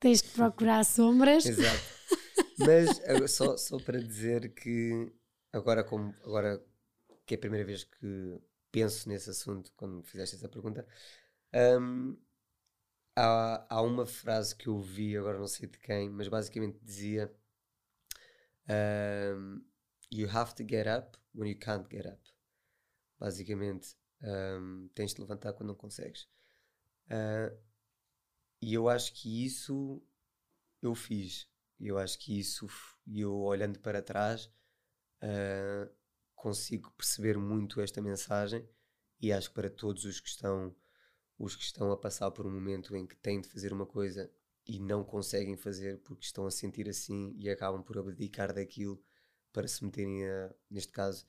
tens 0.00 0.20
que 0.22 0.28
procurar 0.30 0.84
sombras. 0.86 1.46
Exato. 1.46 1.96
Mas 2.58 3.30
só, 3.30 3.56
só 3.56 3.78
para 3.78 4.00
dizer 4.00 4.52
que 4.54 5.12
agora, 5.52 5.84
como, 5.84 6.12
agora 6.24 6.60
que 7.24 7.34
é 7.34 7.36
a 7.36 7.40
primeira 7.40 7.64
vez 7.64 7.84
que 7.84 8.40
penso 8.72 9.08
nesse 9.08 9.30
assunto, 9.30 9.72
quando 9.76 9.96
me 9.98 10.02
fizeste 10.02 10.36
essa 10.36 10.48
pergunta, 10.48 10.86
hum, 11.80 12.16
há, 13.14 13.66
há 13.68 13.82
uma 13.82 14.06
frase 14.06 14.54
que 14.56 14.68
eu 14.68 14.80
vi, 14.80 15.16
agora 15.16 15.38
não 15.38 15.46
sei 15.46 15.68
de 15.68 15.78
quem, 15.78 16.08
mas 16.10 16.28
basicamente 16.28 16.78
dizia: 16.82 17.32
hum, 18.68 19.62
You 20.10 20.28
have 20.28 20.54
to 20.56 20.64
get 20.64 20.86
up 20.86 21.16
when 21.34 21.48
you 21.48 21.58
can't 21.58 21.88
get 21.90 22.06
up. 22.06 22.20
Basicamente, 23.18 23.96
hum, 24.22 24.88
tens 24.94 25.14
de 25.14 25.20
levantar 25.20 25.52
quando 25.54 25.68
não 25.68 25.74
consegues. 25.76 26.28
Ah, 27.10 27.52
e 28.60 28.74
eu 28.74 28.88
acho 28.88 29.12
que 29.14 29.44
isso 29.44 30.02
eu 30.82 30.94
fiz. 30.94 31.48
Eu 31.80 31.98
acho 31.98 32.18
que 32.18 32.38
isso, 32.38 32.66
eu 33.08 33.34
olhando 33.34 33.80
para 33.80 34.02
trás, 34.02 34.50
ah, 35.22 35.90
consigo 36.34 36.92
perceber 36.92 37.38
muito 37.38 37.80
esta 37.80 38.02
mensagem 38.02 38.68
e 39.20 39.32
acho 39.32 39.48
que 39.50 39.54
para 39.56 39.70
todos 39.70 40.04
os 40.04 40.20
que 40.20 40.28
estão 40.28 40.74
os 41.38 41.56
que 41.56 41.64
estão 41.64 41.92
a 41.92 41.96
passar 41.98 42.30
por 42.32 42.46
um 42.46 42.52
momento 42.52 42.96
em 42.96 43.06
que 43.06 43.16
têm 43.16 43.40
de 43.40 43.48
fazer 43.48 43.72
uma 43.72 43.86
coisa 43.86 44.30
e 44.66 44.78
não 44.80 45.04
conseguem 45.04 45.56
fazer 45.56 45.98
porque 45.98 46.24
estão 46.24 46.46
a 46.46 46.50
sentir 46.50 46.88
assim 46.88 47.34
e 47.36 47.48
acabam 47.48 47.82
por 47.82 47.98
abdicar 47.98 48.52
daquilo 48.52 49.02
para 49.52 49.68
se 49.68 49.84
meterem 49.84 50.26
a, 50.26 50.54
neste 50.70 50.92
caso 50.92 51.26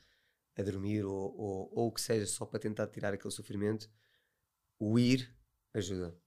a 0.57 0.63
dormir 0.63 1.03
ou, 1.03 1.35
ou, 1.37 1.71
ou 1.73 1.87
o 1.87 1.91
que 1.91 2.01
seja 2.01 2.25
só 2.25 2.45
para 2.45 2.59
tentar 2.59 2.87
tirar 2.87 3.13
aquele 3.13 3.33
sofrimento 3.33 3.89
o 4.79 4.97
ir 4.97 5.33
ajuda 5.73 6.17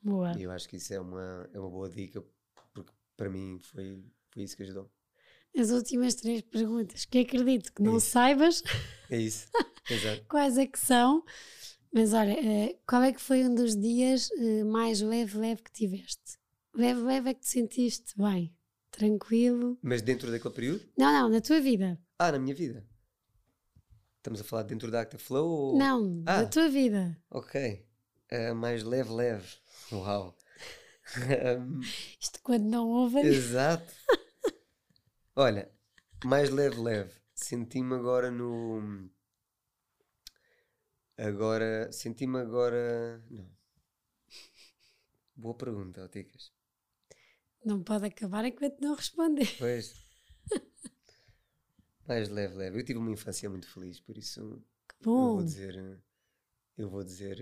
Boa. 0.00 0.32
e 0.38 0.42
eu 0.42 0.50
acho 0.50 0.68
que 0.68 0.76
isso 0.76 0.94
é 0.94 1.00
uma, 1.00 1.48
é 1.52 1.58
uma 1.58 1.68
boa 1.68 1.90
dica, 1.90 2.24
porque 2.72 2.92
para 3.16 3.28
mim 3.28 3.58
foi, 3.60 4.02
foi 4.30 4.42
isso 4.42 4.56
que 4.56 4.62
ajudou. 4.62 4.90
As 5.56 5.70
últimas 5.70 6.14
três 6.14 6.42
perguntas 6.42 7.04
que 7.04 7.18
acredito 7.18 7.72
que 7.72 7.82
não 7.82 7.96
isso. 7.96 8.10
saibas 8.10 8.62
É 9.10 9.18
isso. 9.18 9.48
Exato. 9.90 10.24
quais 10.28 10.58
é 10.58 10.66
que 10.66 10.78
são. 10.78 11.24
Mas 11.92 12.12
olha, 12.12 12.32
eh, 12.32 12.78
qual 12.86 13.02
é 13.02 13.12
que 13.12 13.20
foi 13.20 13.44
um 13.44 13.54
dos 13.54 13.74
dias 13.74 14.30
eh, 14.32 14.62
mais 14.62 15.00
leve, 15.00 15.38
leve 15.38 15.62
que 15.62 15.72
tiveste? 15.72 16.37
Leve, 16.74 17.00
leve 17.02 17.30
é 17.30 17.34
que 17.34 17.40
te 17.40 17.48
sentiste 17.48 18.14
bem, 18.16 18.54
tranquilo. 18.90 19.78
Mas 19.82 20.02
dentro 20.02 20.30
daquele 20.30 20.54
período? 20.54 20.88
Não, 20.96 21.12
não, 21.12 21.28
na 21.28 21.40
tua 21.40 21.60
vida. 21.60 22.00
Ah, 22.18 22.32
na 22.32 22.38
minha 22.38 22.54
vida. 22.54 22.86
Estamos 24.18 24.40
a 24.40 24.44
falar 24.44 24.62
dentro 24.64 24.90
da 24.90 25.00
Acta 25.00 25.18
Flow? 25.18 25.48
Ou... 25.48 25.78
Não, 25.78 26.22
Ah. 26.26 26.42
da 26.42 26.48
tua 26.48 26.68
vida. 26.68 27.20
Ok. 27.30 27.86
Ah, 28.30 28.54
mais 28.54 28.82
leve, 28.82 29.10
leve. 29.12 29.46
Uau. 29.92 30.36
Isto 32.20 32.40
quando 32.42 32.64
não 32.64 32.88
ouvem. 32.88 33.24
exato. 33.24 33.92
Olha, 35.34 35.70
mais 36.24 36.50
leve, 36.50 36.76
leve. 36.80 37.12
Senti-me 37.34 37.94
agora 37.94 38.30
no. 38.30 39.08
Agora. 41.16 41.90
Senti-me 41.92 42.38
agora. 42.38 43.22
Não. 43.30 43.48
Boa 45.36 45.54
pergunta, 45.54 46.04
Oticas. 46.04 46.52
Não 47.64 47.82
pode 47.82 48.06
acabar 48.06 48.44
enquanto 48.44 48.80
não 48.80 48.94
responder. 48.94 49.48
Pois. 49.58 49.94
Mais 52.06 52.28
leve, 52.28 52.54
leve. 52.54 52.80
Eu 52.80 52.84
tive 52.84 52.98
uma 52.98 53.10
infância 53.10 53.50
muito 53.50 53.68
feliz, 53.68 54.00
por 54.00 54.16
isso. 54.16 54.62
bom. 55.02 55.30
Eu 55.30 55.34
vou 55.34 55.44
dizer, 55.44 56.00
eu 56.78 56.88
vou 56.88 57.04
dizer, 57.04 57.40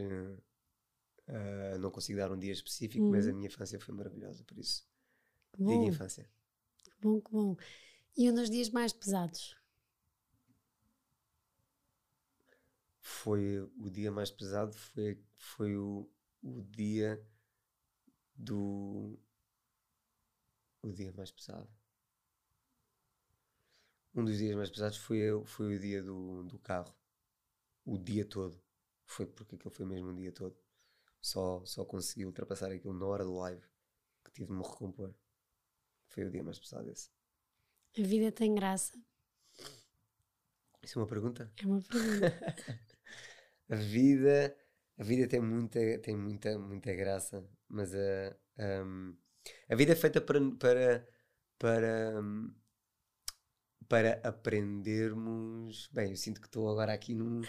uh, 1.29 1.79
não 1.79 1.91
consigo 1.91 2.19
dar 2.19 2.33
um 2.33 2.39
dia 2.39 2.53
específico, 2.53 3.05
uhum. 3.05 3.11
mas 3.11 3.29
a 3.29 3.33
minha 3.33 3.47
infância 3.47 3.79
foi 3.79 3.95
maravilhosa, 3.95 4.43
por 4.45 4.59
isso. 4.59 4.85
Que 5.53 5.63
bom. 5.63 5.71
Digo 5.71 5.85
infância. 5.85 6.29
Que 6.83 6.91
bom, 7.01 7.21
que 7.21 7.31
bom. 7.31 7.57
E 8.17 8.31
um 8.31 8.35
dos 8.35 8.51
dias 8.51 8.71
mais 8.71 8.93
pesados? 8.93 9.55
Foi 13.01 13.61
o 13.61 13.89
dia 13.89 14.11
mais 14.11 14.31
pesado, 14.31 14.75
foi, 14.75 15.23
foi 15.37 15.77
o, 15.77 16.11
o 16.43 16.63
dia 16.63 17.25
do. 18.35 19.19
O 20.87 20.93
dia 20.93 21.13
mais 21.15 21.33
pesado. 21.33 21.69
Um 24.15 24.25
dos 24.25 24.39
dias 24.39 24.55
mais 24.55 24.71
pesados 24.71 24.97
foi, 24.97 25.19
foi 25.45 25.75
o 25.75 25.81
dia 25.81 26.01
do, 26.01 26.45
do 26.45 26.61
carro. 26.61 26.95
O 27.85 27.99
dia 27.99 28.25
todo. 28.25 28.63
Foi 29.05 29.27
porque 29.27 29.57
aquilo 29.57 29.75
foi 29.75 29.85
mesmo 29.85 30.11
um 30.11 30.15
dia 30.15 30.31
todo. 30.31 30.57
Só, 31.21 31.65
só 31.67 31.85
consegui 31.85 32.25
ultrapassar 32.25 32.71
aquilo 32.71 32.95
na 32.95 33.05
hora 33.05 33.25
do 33.25 33.35
live 33.35 33.67
que 34.25 34.31
tive 34.31 34.47
de 34.47 34.53
me 34.53 34.63
recompor. 34.63 35.13
Foi 36.07 36.25
o 36.25 36.31
dia 36.31 36.45
mais 36.45 36.61
pesado 36.61 36.89
esse. 36.89 37.11
A 37.99 38.03
vida 38.03 38.31
tem 38.31 38.55
graça. 38.55 38.97
Isso 40.85 41.01
é 41.01 41.03
uma 41.03 41.09
pergunta? 41.09 41.53
É 41.61 41.67
uma 41.67 41.83
pergunta. 41.83 42.31
a 43.71 43.75
vida, 43.75 44.57
a 44.97 45.03
vida 45.03 45.27
tem 45.27 45.41
muita, 45.41 45.81
tem 45.99 46.17
muita, 46.17 46.57
muita 46.57 46.95
graça, 46.95 47.45
mas 47.69 47.93
a, 47.93 48.37
a, 48.57 48.85
a 49.69 49.75
vida 49.75 49.93
é 49.93 49.97
feita 49.97 50.21
para, 50.21 50.41
para, 50.53 51.09
para, 51.59 52.23
para 53.89 54.21
aprendermos. 54.23 55.89
Bem, 55.93 56.11
eu 56.11 56.17
sinto 56.17 56.41
que 56.41 56.47
estou 56.47 56.69
agora 56.69 56.93
aqui 56.93 57.15
num. 57.15 57.43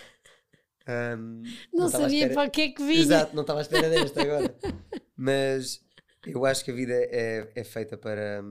Um, 0.88 1.41
não, 1.74 1.84
não 1.84 1.89
sabia 1.89 2.32
para 2.32 2.48
o 2.48 2.52
que 2.52 2.62
é 2.62 2.72
que 2.72 2.84
vinha. 2.84 3.02
Exato, 3.02 3.36
não 3.36 3.41
estava 3.41 3.60
à 3.60 3.62
espera 3.62 3.89
desta 3.89 4.22
agora. 4.22 4.58
Mas 5.16 5.84
eu 6.26 6.45
acho 6.45 6.64
que 6.64 6.72
a 6.72 6.76
vida 6.76 6.93
é, 6.93 7.52
é 7.56 7.64
feita 7.64 7.98
para, 7.98 8.43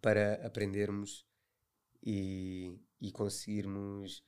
para 0.00 0.46
aprendermos 0.46 1.26
e, 2.02 2.78
e 3.00 3.10
conseguirmos 3.12 4.24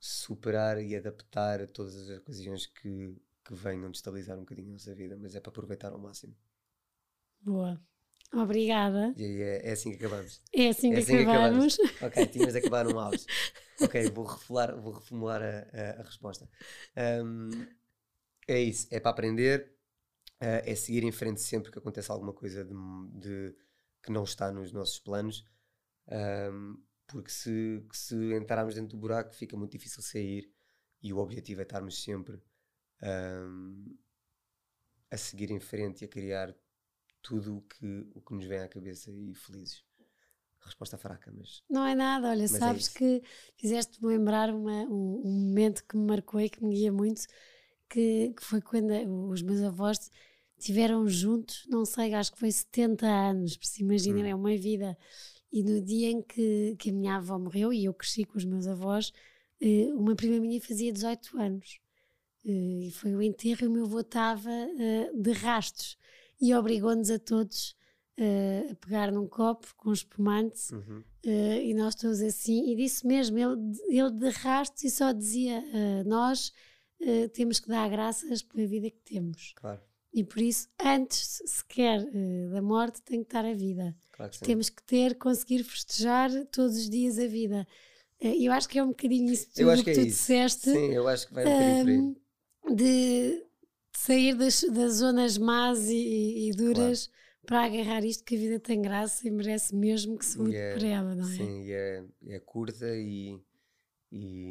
superar 0.00 0.82
e 0.82 0.94
adaptar 0.96 1.66
todas 1.68 1.96
as 1.96 2.18
ocasiões 2.18 2.66
que, 2.66 3.16
que 3.44 3.54
venham 3.54 3.90
destabilizar 3.90 4.36
um 4.36 4.40
bocadinho 4.40 4.70
a 4.70 4.72
nossa 4.72 4.94
vida, 4.94 5.16
mas 5.16 5.34
é 5.34 5.40
para 5.40 5.50
aproveitar 5.50 5.92
ao 5.92 5.98
máximo. 5.98 6.36
Boa. 7.44 7.80
Obrigada. 8.32 9.14
E 9.16 9.42
é, 9.42 9.68
é 9.68 9.72
assim 9.72 9.90
que 9.90 9.96
acabamos. 9.96 10.40
É 10.52 10.68
assim, 10.68 10.90
é 10.90 10.94
que, 10.94 11.00
assim 11.00 11.18
acabamos. 11.18 11.76
que, 11.76 11.82
acabamos. 11.82 12.02
ok, 12.02 12.26
tinhas 12.26 12.52
de 12.52 12.58
acabar 12.58 12.84
num 12.84 12.98
auge. 12.98 13.24
Ok, 13.80 14.10
vou 14.10 14.24
reformular, 14.24 14.80
vou 14.80 14.92
reformular 14.92 15.42
a, 15.42 15.80
a, 15.80 16.00
a 16.00 16.02
resposta. 16.02 16.48
Um, 17.24 17.50
é 18.48 18.60
isso, 18.60 18.88
é 18.90 19.00
para 19.00 19.10
aprender, 19.10 19.72
uh, 20.40 20.62
é 20.64 20.74
seguir 20.74 21.04
em 21.04 21.12
frente 21.12 21.40
sempre 21.40 21.70
que 21.70 21.78
aconteça 21.78 22.12
alguma 22.12 22.32
coisa 22.32 22.64
de, 22.64 22.74
de 23.14 23.54
que 24.02 24.12
não 24.12 24.24
está 24.24 24.52
nos 24.52 24.72
nossos 24.72 24.98
planos, 24.98 25.44
um, 26.52 26.76
porque 27.06 27.30
se, 27.30 27.84
se 27.92 28.34
entrarmos 28.34 28.74
dentro 28.74 28.96
do 28.96 29.00
buraco 29.00 29.34
fica 29.34 29.56
muito 29.56 29.72
difícil 29.72 30.02
sair 30.02 30.50
e 31.02 31.12
o 31.12 31.18
objetivo 31.18 31.60
é 31.60 31.64
estarmos 31.64 32.02
sempre 32.02 32.40
um, 33.02 33.96
a 35.10 35.16
seguir 35.16 35.50
em 35.50 35.60
frente 35.60 36.02
e 36.02 36.04
a 36.04 36.08
criar 36.08 36.54
tudo 37.24 37.56
o 37.56 37.62
que, 37.62 38.06
o 38.14 38.20
que 38.20 38.34
nos 38.34 38.44
vem 38.44 38.60
à 38.60 38.68
cabeça 38.68 39.10
e 39.10 39.34
felizes. 39.34 39.82
Resposta 40.60 40.96
fraca, 40.96 41.32
mas. 41.36 41.62
Não 41.68 41.84
é 41.84 41.94
nada, 41.94 42.28
olha, 42.28 42.44
é 42.44 42.48
sabes 42.48 42.94
é 42.94 42.98
que 42.98 43.22
fizeste-me 43.56 44.08
lembrar 44.08 44.50
uma, 44.54 44.84
um, 44.84 45.22
um, 45.24 45.30
momento 45.48 45.84
que 45.84 45.96
me 45.96 46.06
marcou 46.06 46.40
e 46.40 46.48
que 46.48 46.62
me 46.64 46.74
guia 46.74 46.92
muito, 46.92 47.22
que, 47.88 48.32
que 48.34 48.44
foi 48.44 48.62
quando 48.62 48.92
os 49.30 49.42
meus 49.42 49.62
avós 49.62 50.10
tiveram 50.58 51.06
juntos, 51.06 51.66
não 51.68 51.84
sei, 51.84 52.14
acho 52.14 52.32
que 52.32 52.38
foi 52.38 52.50
70 52.50 53.06
anos, 53.06 53.56
por 53.56 53.66
se 53.66 53.82
imaginem, 53.82 54.24
hum. 54.24 54.28
é 54.28 54.34
uma 54.34 54.56
vida. 54.56 54.96
E 55.52 55.62
no 55.62 55.80
dia 55.80 56.10
em 56.10 56.22
que, 56.22 56.76
que 56.78 56.90
a 56.90 56.92
minha 56.92 57.16
avó 57.16 57.38
morreu 57.38 57.72
e 57.72 57.84
eu 57.84 57.94
cresci 57.94 58.24
com 58.24 58.38
os 58.38 58.44
meus 58.44 58.66
avós, 58.66 59.12
eh, 59.60 59.92
uma 59.94 60.16
prima 60.16 60.40
minha 60.40 60.60
fazia 60.60 60.92
18 60.92 61.38
anos. 61.38 61.78
Eh, 62.44 62.86
e 62.88 62.90
foi 62.90 63.14
o 63.14 63.22
enterro 63.22 63.64
e 63.64 63.66
o 63.66 63.70
meu 63.70 63.84
avô 63.84 64.00
estava 64.00 64.50
eh, 64.50 65.10
de 65.14 65.32
rastos 65.32 65.96
e 66.40 66.54
obrigou-nos 66.54 67.10
a 67.10 67.18
todos 67.18 67.76
uh, 68.18 68.72
a 68.72 68.74
pegar 68.76 69.10
num 69.12 69.26
copo 69.26 69.66
com 69.76 69.92
espumante 69.92 70.74
uhum. 70.74 71.02
uh, 71.26 71.60
e 71.62 71.74
nós 71.74 71.94
todos 71.94 72.20
assim, 72.20 72.70
e 72.70 72.76
disse 72.76 73.06
mesmo, 73.06 73.38
ele, 73.38 73.56
ele 73.88 74.10
de 74.10 74.28
rastros 74.30 74.84
e 74.84 74.90
só 74.90 75.12
dizia: 75.12 75.60
uh, 75.60 76.08
Nós 76.08 76.52
temos 77.34 77.60
que 77.60 77.68
dar 77.68 77.86
graças 77.90 78.42
pela 78.42 78.66
vida 78.66 78.88
que 78.88 79.00
temos. 79.04 79.52
Claro. 79.56 79.78
E 80.10 80.24
por 80.24 80.40
isso, 80.40 80.68
antes 80.82 81.42
sequer 81.44 82.02
da 82.50 82.62
morte, 82.62 83.02
tem 83.02 83.18
que 83.18 83.26
estar 83.26 83.44
a 83.44 83.52
vida. 83.52 83.94
Claro 84.10 84.32
que 84.32 84.40
temos 84.40 84.70
que 84.70 84.82
ter, 84.84 85.14
conseguir 85.16 85.64
festejar 85.64 86.30
todos 86.46 86.78
os 86.78 86.88
dias 86.88 87.18
a 87.18 87.26
vida. 87.26 87.66
Eu 88.18 88.52
acho 88.52 88.66
que 88.66 88.78
é 88.78 88.82
um 88.82 88.88
bocadinho 88.88 89.30
isso 89.30 89.50
tudo 89.52 89.76
que, 89.76 89.84
que 89.84 89.90
é 89.90 89.94
tu 89.94 90.00
isso. 90.00 90.08
disseste. 90.08 90.70
Sim, 90.70 90.94
eu 90.94 91.06
acho 91.06 91.28
que 91.28 91.34
vai 91.34 91.44
um 91.44 91.50
bocadinho 91.50 92.14
por 92.62 92.70
aí. 92.70 92.74
De 92.74 93.46
sair 93.98 94.34
das, 94.34 94.62
das 94.62 94.94
zonas 94.94 95.38
más 95.38 95.88
e, 95.88 96.48
e 96.48 96.52
duras 96.52 97.06
claro. 97.06 97.46
para 97.46 97.64
agarrar 97.64 98.04
isto 98.04 98.24
que 98.24 98.36
a 98.36 98.38
vida 98.38 98.60
tem 98.60 98.82
graça 98.82 99.26
e 99.26 99.30
merece 99.30 99.74
mesmo 99.74 100.18
que 100.18 100.24
se 100.24 100.38
lute 100.38 100.56
é, 100.56 100.74
por 100.74 100.84
ela, 100.84 101.14
não 101.14 101.28
é? 101.28 101.36
Sim, 101.36 101.62
e 101.62 101.72
é, 101.72 102.04
é 102.28 102.40
curta 102.40 102.86
e, 102.86 103.38
e, 104.12 104.50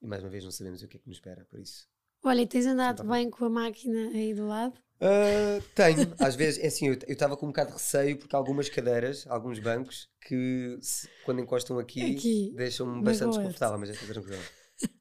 e, 0.00 0.06
mais 0.06 0.22
uma 0.22 0.30
vez 0.30 0.44
não 0.44 0.50
sabemos 0.50 0.82
o 0.82 0.88
que 0.88 0.96
é 0.96 1.00
que 1.00 1.08
nos 1.08 1.16
espera, 1.16 1.44
por 1.50 1.58
isso. 1.58 1.86
Olha, 2.24 2.42
e 2.42 2.46
tens 2.46 2.66
andado 2.66 3.02
bem 3.02 3.28
com 3.28 3.44
a 3.44 3.50
máquina 3.50 4.10
aí 4.10 4.32
do 4.32 4.46
lado? 4.46 4.74
Uh, 5.00 5.60
tenho, 5.74 6.14
às 6.20 6.36
vezes, 6.36 6.62
é 6.62 6.68
assim, 6.68 6.86
eu 6.86 6.94
estava 7.08 7.36
com 7.36 7.46
um 7.46 7.48
bocado 7.48 7.70
de 7.70 7.74
receio 7.74 8.16
porque 8.16 8.36
algumas 8.36 8.68
cadeiras, 8.68 9.26
alguns 9.26 9.58
bancos, 9.58 10.08
que 10.20 10.78
se, 10.80 11.08
quando 11.24 11.40
encostam 11.40 11.78
aqui, 11.80 12.16
aqui 12.16 12.52
deixam-me 12.54 13.02
bastante 13.02 13.30
desconfortável, 13.30 13.78
mas 13.78 13.90
esta 13.90 14.06
tranquila. 14.06 14.38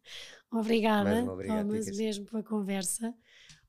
Obrigada, 0.52 1.26
Thomas, 1.26 1.98
mesmo 1.98 2.26
pela 2.26 2.44
conversa. 2.44 3.16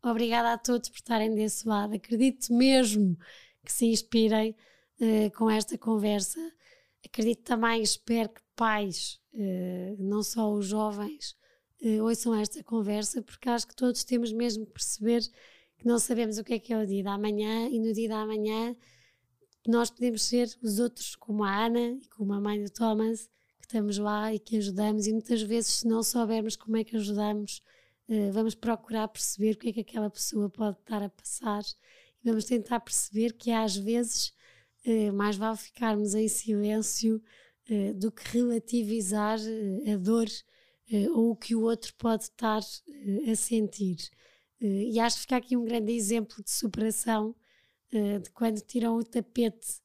Obrigada 0.03 0.53
a 0.53 0.59
todos 0.59 0.89
por 0.89 0.97
estarem 0.97 1.33
desse 1.33 1.67
lado. 1.67 1.95
Acredito 1.95 2.53
mesmo 2.53 3.17
que 3.65 3.73
se 3.73 3.87
inspirem 3.87 4.57
uh, 5.01 5.31
com 5.37 5.49
esta 5.49 5.79
conversa. 5.79 6.41
Acredito 7.05 7.43
também, 7.43 7.83
espero 7.83 8.29
que 8.31 8.41
pais, 8.57 9.21
uh, 9.33 9.97
não 10.03 10.25
só 10.25 10.53
os 10.53 10.67
jovens, 10.67 11.37
uh, 11.83 12.03
ouçam 12.03 12.35
esta 12.35 12.65
conversa, 12.65 13.23
porque 13.23 13.49
acho 13.49 13.69
que 13.69 13.77
todos 13.77 14.03
temos 14.03 14.33
mesmo 14.33 14.67
que 14.67 14.73
perceber 14.73 15.23
que 15.79 15.87
não 15.87 16.01
sabemos 16.01 16.39
o 16.39 16.45
que 16.45 16.55
é 16.55 16.59
que 16.59 16.73
é 16.73 16.79
o 16.79 16.87
dia 16.87 17.05
da 17.05 17.17
manhã 17.17 17.69
e 17.69 17.79
no 17.79 17.93
dia 17.93 18.09
da 18.09 18.27
manhã 18.27 18.75
nós 19.67 19.91
podemos 19.91 20.23
ser 20.23 20.49
os 20.61 20.81
outros, 20.81 21.15
como 21.15 21.45
a 21.45 21.67
Ana 21.67 21.93
e 22.01 22.09
como 22.09 22.33
a 22.33 22.41
mãe 22.41 22.63
do 22.63 22.71
Thomas, 22.71 23.31
estamos 23.73 23.97
lá 23.97 24.35
e 24.35 24.39
que 24.39 24.59
ajudamos, 24.59 25.07
e 25.07 25.13
muitas 25.13 25.41
vezes, 25.41 25.77
se 25.77 25.89
não 25.89 26.03
soubermos 26.03 26.57
como 26.57 26.77
é 26.77 26.85
que 26.85 26.95
ajudamos, 26.95 27.63
uh, 28.07 28.31
vamos 28.31 28.55
procurar 28.55 29.09
perceber 29.09 29.53
o 29.53 29.59
que 29.59 29.71
é 29.71 29.73
que 29.73 29.81
aquela 29.81 30.11
pessoa 30.11 30.51
pode 30.51 30.79
estar 30.79 31.03
a 31.03 31.09
passar 31.09 31.63
e 32.23 32.29
vamos 32.29 32.45
tentar 32.45 32.81
perceber 32.81 33.33
que 33.33 33.51
às 33.51 33.75
vezes 33.75 34.35
uh, 34.87 35.13
mais 35.15 35.37
vale 35.37 35.57
ficarmos 35.57 36.15
em 36.15 36.29
silêncio 36.29 37.23
uh, 37.71 37.95
do 37.95 38.13
que 38.13 38.29
relativizar 38.37 39.39
a 39.39 39.97
dor 39.97 40.29
ou 41.15 41.31
o 41.31 41.37
que 41.37 41.55
o 41.55 41.63
outro 41.63 41.95
pode 41.97 42.25
estar 42.25 42.61
a 42.61 43.35
sentir. 43.35 43.97
e 44.61 45.01
acho 45.01 45.17
que 45.17 45.23
fica 45.23 45.37
aqui 45.37 45.57
um 45.57 45.65
grande 45.65 45.91
exemplo 45.91 46.45
de 46.45 46.51
superação 46.51 47.35
de 47.91 48.29
quando 48.35 48.61
tiram 48.61 48.99
o 48.99 49.03
tapete 49.03 49.81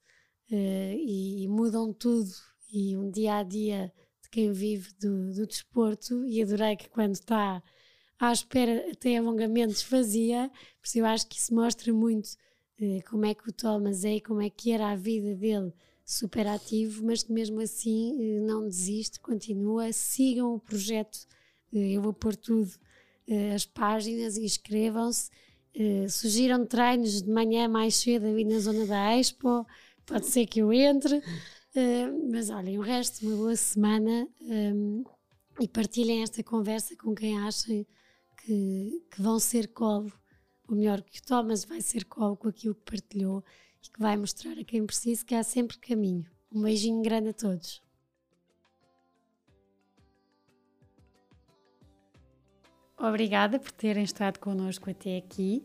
e 0.52 1.48
mudam 1.48 1.94
tudo 1.94 2.34
e 2.72 2.98
um 2.98 3.10
dia 3.10 3.38
a 3.38 3.44
dia 3.44 3.92
de 4.22 4.30
quem 4.30 4.52
vive 4.52 4.94
do, 5.00 5.32
do 5.32 5.48
desporto 5.48 6.26
e 6.26 6.42
adorei 6.42 6.76
que 6.76 6.90
quando 6.90 7.16
está 7.16 7.62
à 8.20 8.32
espera 8.32 8.92
até 8.92 9.18
alongamentos 9.18 9.82
fazia, 9.82 10.50
por 10.82 10.88
isso 10.88 11.00
eu 11.00 11.06
acho 11.06 11.28
que 11.28 11.38
isso 11.38 11.54
mostra 11.54 11.94
muito 11.94 12.30
eh, 12.80 13.02
como 13.10 13.26
é 13.26 13.34
que 13.34 13.50
o 13.50 13.54
Thomas 13.54 14.04
é 14.04 14.16
e 14.16 14.22
como 14.22 14.42
é 14.42 14.50
que 14.50 14.72
era 14.72 14.90
a 14.92 14.96
vida 14.96 15.36
dele 15.36 15.72
super 16.06 16.48
ativo, 16.48 17.06
mas 17.06 17.24
que 17.24 17.32
mesmo 17.32 17.60
assim 17.60 18.18
eh, 18.20 18.40
não 18.42 18.68
desiste, 18.68 19.20
continua, 19.20 19.92
sigam 19.94 20.56
o 20.56 20.60
projeto, 20.60 21.20
eh, 21.74 21.92
eu 21.92 22.02
vou 22.02 22.14
pôr 22.14 22.36
tudo 22.36 22.72
eh, 23.28 23.54
as 23.54 23.66
páginas 23.66 24.38
inscrevam-se, 24.38 25.30
eh, 25.76 26.08
surgiram 26.08 26.66
treinos 26.66 27.22
de 27.22 27.30
manhã 27.30 27.68
mais 27.68 27.96
cedo 27.96 28.26
ali 28.26 28.46
na 28.46 28.60
zona 28.60 28.86
da 28.86 29.18
Expo, 29.18 29.66
pode 30.06 30.28
ser 30.28 30.46
que 30.46 30.62
eu 30.62 30.72
entre. 30.72 31.22
Uh, 31.78 32.32
mas 32.32 32.50
olhem, 32.50 32.80
o 32.80 32.82
resto, 32.82 33.24
uma 33.24 33.36
boa 33.36 33.56
semana 33.56 34.28
um, 34.42 35.04
e 35.60 35.68
partilhem 35.68 36.24
esta 36.24 36.42
conversa 36.42 36.96
com 36.96 37.14
quem 37.14 37.38
achem 37.38 37.86
que, 38.44 39.06
que 39.12 39.22
vão 39.22 39.38
ser 39.38 39.68
colo, 39.68 40.12
ou 40.68 40.76
melhor, 40.76 41.04
que 41.04 41.20
o 41.20 41.24
Thomas 41.24 41.66
vai 41.66 41.80
ser 41.80 42.06
colo 42.06 42.36
com 42.36 42.48
aquilo 42.48 42.74
que 42.74 42.92
partilhou 42.92 43.44
e 43.86 43.92
que 43.92 44.00
vai 44.00 44.18
mostrar 44.18 44.58
a 44.58 44.64
quem 44.64 44.88
precisa 44.88 45.24
que 45.24 45.36
há 45.36 45.44
sempre 45.44 45.78
caminho. 45.78 46.26
Um 46.52 46.64
beijinho 46.64 47.04
grande 47.04 47.30
a 47.30 47.34
todos. 47.34 47.80
obrigada 52.98 53.60
por 53.60 53.72
terem 53.72 54.04
estado 54.04 54.40
connosco 54.40 54.90
até 54.90 55.18
aqui. 55.18 55.64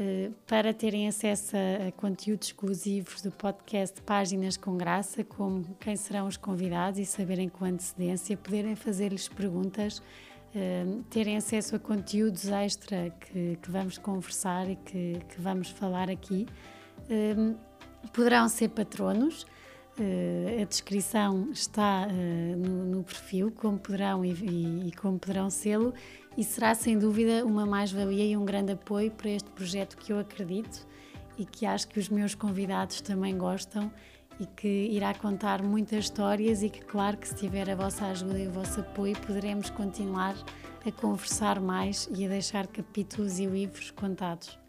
Uh, 0.00 0.32
para 0.46 0.72
terem 0.72 1.06
acesso 1.06 1.54
a, 1.54 1.92
conteúdos 1.92 2.46
exclusivos 2.46 3.20
do 3.20 3.30
podcast 3.30 4.00
Páginas 4.00 4.56
com 4.56 4.74
Graça, 4.74 5.22
como 5.22 5.76
quem 5.78 5.94
serão 5.94 6.26
os 6.26 6.38
convidados 6.38 6.98
e 6.98 7.04
saberem 7.04 7.50
com 7.50 7.66
antecedência, 7.66 8.34
poderem 8.34 8.74
fazer-lhes 8.74 9.28
perguntas, 9.28 9.98
uh, 9.98 11.02
terem 11.10 11.36
acesso 11.36 11.76
a 11.76 11.78
conteúdos 11.78 12.48
extra 12.48 13.10
que, 13.10 13.58
que 13.60 13.70
vamos 13.70 13.98
conversar 13.98 14.70
e 14.70 14.76
que, 14.76 15.20
que, 15.28 15.38
vamos 15.38 15.68
falar 15.68 16.08
aqui. 16.08 16.46
Uh, 17.02 17.54
poderão 18.10 18.48
ser 18.48 18.70
patronos. 18.70 19.46
A 20.58 20.64
descrição 20.64 21.50
está 21.52 22.08
no, 22.56 23.04
perfil, 23.04 23.52
como 23.52 23.78
poderão 23.78 24.24
e, 24.24 24.30
e 24.86 24.92
como 24.92 25.18
poderão 25.18 25.50
sê-lo, 25.50 25.92
e 26.36 26.44
será 26.44 26.74
sem 26.74 26.98
dúvida 26.98 27.44
uma 27.44 27.66
mais-valia 27.66 28.24
e 28.24 28.36
um 28.36 28.44
grande 28.44 28.72
apoio 28.72 29.10
para 29.10 29.30
este 29.30 29.50
projeto 29.50 29.96
que 29.96 30.12
eu 30.12 30.18
acredito 30.18 30.86
e 31.36 31.44
que 31.44 31.66
acho 31.66 31.88
que 31.88 31.98
os 31.98 32.08
meus 32.08 32.34
convidados 32.34 33.00
também 33.00 33.36
gostam 33.36 33.90
e 34.38 34.46
que 34.46 34.68
irá 34.68 35.14
contar 35.14 35.62
muitas 35.62 36.04
histórias 36.04 36.62
e 36.62 36.70
que, 36.70 36.80
claro, 36.80 37.16
que 37.16 37.28
se 37.28 37.34
tiver 37.34 37.68
a 37.68 37.74
vossa 37.74 38.06
ajuda 38.06 38.38
e 38.38 38.46
o 38.46 38.52
vosso 38.52 38.80
apoio, 38.80 39.16
poderemos 39.18 39.68
continuar 39.70 40.34
a 40.86 40.92
conversar 40.92 41.60
mais 41.60 42.08
e 42.14 42.24
a 42.24 42.28
deixar 42.28 42.66
capítulos 42.66 43.38
e 43.38 43.46
livros 43.46 43.90
contados. 43.90 44.59